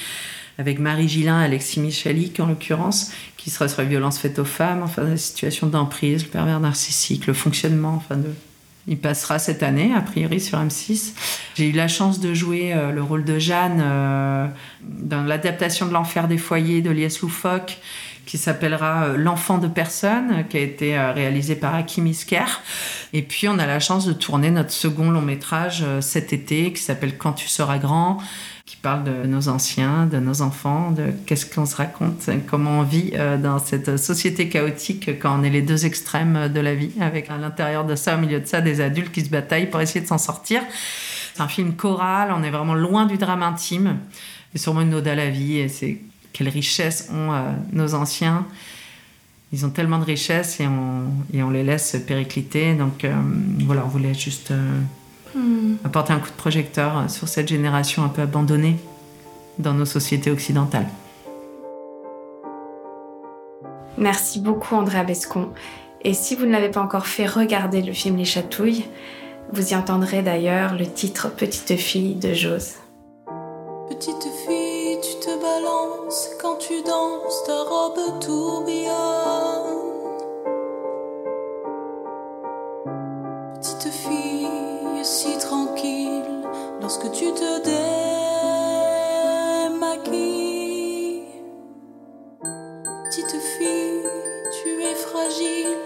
avec 0.57 0.79
Marie 0.79 1.07
Gillin, 1.07 1.39
Alexis 1.39 1.79
Michalik 1.79 2.39
en 2.39 2.47
l'occurrence, 2.47 3.11
qui 3.37 3.49
sera 3.49 3.67
sur 3.67 3.81
la 3.81 3.87
violence 3.87 4.17
faite 4.17 4.39
aux 4.39 4.45
femmes, 4.45 4.81
enfin 4.83 5.03
la 5.03 5.17
situation 5.17 5.67
d'emprise, 5.67 6.23
le 6.23 6.29
pervers 6.29 6.59
narcissique, 6.59 7.27
le 7.27 7.33
fonctionnement, 7.33 7.93
enfin 7.95 8.17
de... 8.17 8.29
Il 8.87 8.97
passera 8.97 9.39
cette 9.39 9.61
année, 9.61 9.93
a 9.95 10.01
priori, 10.01 10.41
sur 10.41 10.57
M6. 10.57 11.13
J'ai 11.55 11.69
eu 11.69 11.71
la 11.71 11.87
chance 11.87 12.19
de 12.19 12.33
jouer 12.33 12.73
le 12.91 13.03
rôle 13.03 13.23
de 13.23 13.37
Jeanne 13.37 13.83
dans 14.81 15.23
l'adaptation 15.23 15.85
de 15.85 15.93
L'Enfer 15.93 16.27
des 16.27 16.39
foyers 16.39 16.81
de 16.81 16.89
Lies 16.89 17.19
Loufoque, 17.21 17.77
qui 18.29 18.37
s'appellera 18.37 19.05
euh, 19.05 19.17
L'enfant 19.17 19.57
de 19.57 19.67
personne, 19.67 20.45
qui 20.49 20.57
a 20.57 20.59
été 20.59 20.95
euh, 20.95 21.11
réalisé 21.11 21.55
par 21.55 21.73
Hakim 21.73 22.05
Isker. 22.05 22.61
Et 23.11 23.23
puis 23.23 23.47
on 23.47 23.57
a 23.57 23.65
la 23.65 23.79
chance 23.79 24.05
de 24.05 24.13
tourner 24.13 24.51
notre 24.51 24.69
second 24.69 25.09
long 25.09 25.23
métrage 25.23 25.81
euh, 25.83 25.99
cet 25.99 26.31
été, 26.31 26.71
qui 26.71 26.79
s'appelle 26.79 27.17
Quand 27.17 27.33
tu 27.33 27.47
seras 27.47 27.79
grand, 27.79 28.19
qui 28.67 28.75
parle 28.75 29.03
de 29.03 29.25
nos 29.25 29.49
anciens, 29.49 30.05
de 30.05 30.19
nos 30.19 30.43
enfants, 30.43 30.91
de 30.91 31.05
qu'est-ce 31.25 31.47
qu'on 31.47 31.65
se 31.65 31.75
raconte, 31.75 32.29
comment 32.45 32.81
on 32.81 32.83
vit 32.83 33.13
dans 33.41 33.57
cette 33.57 33.97
société 33.97 34.47
chaotique 34.47 35.19
quand 35.19 35.39
on 35.39 35.43
est 35.43 35.49
les 35.49 35.63
deux 35.63 35.87
extrêmes 35.87 36.49
de 36.53 36.59
la 36.59 36.75
vie, 36.75 36.91
avec 37.01 37.31
à 37.31 37.37
l'intérieur 37.37 37.83
de 37.83 37.95
ça, 37.95 38.15
au 38.15 38.19
milieu 38.19 38.39
de 38.39 38.45
ça, 38.45 38.61
des 38.61 38.79
adultes 38.79 39.11
qui 39.11 39.21
se 39.21 39.31
bataillent 39.31 39.71
pour 39.71 39.81
essayer 39.81 40.01
de 40.01 40.07
s'en 40.07 40.19
sortir. 40.19 40.61
C'est 41.33 41.41
un 41.41 41.47
film 41.47 41.73
choral, 41.73 42.31
on 42.31 42.43
est 42.43 42.51
vraiment 42.51 42.75
loin 42.75 43.07
du 43.07 43.17
drame 43.17 43.41
intime. 43.41 43.97
C'est 44.51 44.59
sûrement 44.59 44.81
une 44.81 44.93
ode 44.93 45.07
à 45.07 45.15
la 45.15 45.29
vie 45.29 45.57
et 45.57 45.67
c'est 45.67 45.99
quelle 46.33 46.49
richesse 46.49 47.09
ont 47.11 47.33
euh, 47.33 47.51
nos 47.71 47.93
anciens. 47.93 48.45
Ils 49.51 49.65
ont 49.65 49.69
tellement 49.69 49.97
de 49.97 50.05
richesses 50.05 50.59
et 50.59 50.67
on, 50.67 51.05
et 51.33 51.41
on 51.41 51.49
les 51.49 51.63
laisse 51.63 51.95
péricliter. 52.07 52.75
Donc 52.75 53.03
euh, 53.03 53.13
voilà, 53.65 53.83
on 53.85 53.87
voulait 53.87 54.13
juste 54.13 54.51
euh, 54.51 54.79
hmm. 55.35 55.77
apporter 55.83 56.13
un 56.13 56.19
coup 56.19 56.29
de 56.29 56.35
projecteur 56.35 57.09
sur 57.09 57.27
cette 57.27 57.47
génération 57.47 58.03
un 58.03 58.09
peu 58.09 58.21
abandonnée 58.21 58.77
dans 59.57 59.73
nos 59.73 59.85
sociétés 59.85 60.31
occidentales. 60.31 60.87
Merci 63.97 64.39
beaucoup 64.39 64.75
Andrea 64.75 65.03
Bescon. 65.03 65.49
Et 66.01 66.13
si 66.13 66.35
vous 66.35 66.45
ne 66.45 66.51
l'avez 66.51 66.69
pas 66.69 66.81
encore 66.81 67.07
fait, 67.07 67.25
regardez 67.25 67.81
le 67.81 67.91
film 67.91 68.15
Les 68.15 68.25
Chatouilles. 68.25 68.85
Vous 69.51 69.73
y 69.73 69.75
entendrez 69.75 70.21
d'ailleurs 70.21 70.75
le 70.75 70.85
titre 70.85 71.29
Petite 71.29 71.75
fille 71.75 72.15
de 72.15 72.33
Jose. 72.33 72.75
Petite 73.89 74.28
balances 75.39 76.29
quand 76.41 76.55
tu 76.55 76.81
danses, 76.81 77.43
ta 77.45 77.63
robe 77.63 78.19
tourbillonne. 78.19 78.93
Petite 83.55 83.91
fille, 83.91 84.47
si 85.03 85.37
tranquille, 85.37 86.43
lorsque 86.81 87.11
tu 87.11 87.31
te 87.33 87.59
démaquilles. 89.69 91.25
Petite 93.05 93.41
fille, 93.57 94.09
tu 94.61 94.83
es 94.83 94.95
fragile. 94.95 95.77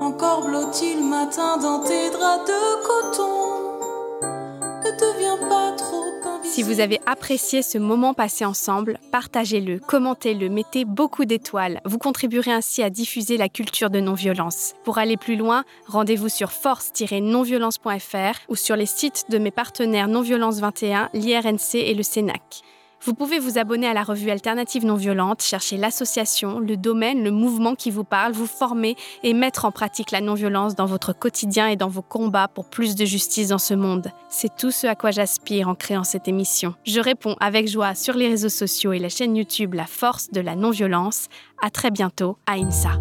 Encore 0.00 0.42
blottis 0.42 0.94
le 0.94 1.02
matin 1.02 1.56
dans 1.56 1.80
tes 1.80 2.10
draps 2.10 2.46
de 2.46 2.86
coton. 2.86 3.46
Si 6.56 6.62
vous 6.62 6.80
avez 6.80 7.00
apprécié 7.04 7.60
ce 7.60 7.76
moment 7.76 8.14
passé 8.14 8.44
ensemble, 8.44 8.98
partagez-le, 9.12 9.78
commentez-le, 9.78 10.48
mettez 10.48 10.86
beaucoup 10.86 11.26
d'étoiles. 11.26 11.80
Vous 11.84 11.98
contribuerez 11.98 12.52
ainsi 12.52 12.82
à 12.82 12.88
diffuser 12.88 13.36
la 13.36 13.50
culture 13.50 13.90
de 13.90 14.00
non-violence. 14.00 14.72
Pour 14.84 14.96
aller 14.96 15.18
plus 15.18 15.36
loin, 15.36 15.64
rendez-vous 15.86 16.30
sur 16.30 16.52
force-nonviolence.fr 16.52 18.38
ou 18.48 18.56
sur 18.56 18.74
les 18.74 18.86
sites 18.86 19.24
de 19.28 19.36
mes 19.36 19.50
partenaires 19.50 20.08
Non-Violence 20.08 20.60
21, 20.60 21.10
l'IRNC 21.12 21.74
et 21.74 21.94
le 21.94 22.02
CENAC. 22.02 22.62
Vous 23.02 23.14
pouvez 23.14 23.38
vous 23.38 23.58
abonner 23.58 23.86
à 23.86 23.94
la 23.94 24.02
revue 24.02 24.30
Alternative 24.30 24.84
Non 24.84 24.96
Violente, 24.96 25.42
chercher 25.42 25.76
l'association, 25.76 26.58
le 26.58 26.76
domaine, 26.76 27.22
le 27.22 27.30
mouvement 27.30 27.74
qui 27.74 27.90
vous 27.90 28.04
parle, 28.04 28.32
vous 28.32 28.46
former 28.46 28.96
et 29.22 29.34
mettre 29.34 29.64
en 29.64 29.70
pratique 29.70 30.10
la 30.10 30.20
non-violence 30.20 30.74
dans 30.74 30.86
votre 30.86 31.12
quotidien 31.12 31.68
et 31.68 31.76
dans 31.76 31.88
vos 31.88 32.02
combats 32.02 32.48
pour 32.48 32.68
plus 32.68 32.94
de 32.94 33.04
justice 33.04 33.48
dans 33.48 33.58
ce 33.58 33.74
monde. 33.74 34.10
C'est 34.28 34.54
tout 34.56 34.70
ce 34.70 34.86
à 34.86 34.94
quoi 34.94 35.10
j'aspire 35.10 35.68
en 35.68 35.74
créant 35.74 36.04
cette 36.04 36.28
émission. 36.28 36.74
Je 36.84 37.00
réponds 37.00 37.36
avec 37.40 37.68
joie 37.68 37.94
sur 37.94 38.14
les 38.14 38.28
réseaux 38.28 38.48
sociaux 38.48 38.92
et 38.92 38.98
la 38.98 39.08
chaîne 39.08 39.36
YouTube 39.36 39.74
La 39.74 39.86
Force 39.86 40.30
de 40.30 40.40
la 40.40 40.56
Non-Violence. 40.56 41.26
À 41.62 41.70
très 41.70 41.90
bientôt 41.90 42.38
à 42.46 42.54
INSA. 42.54 42.98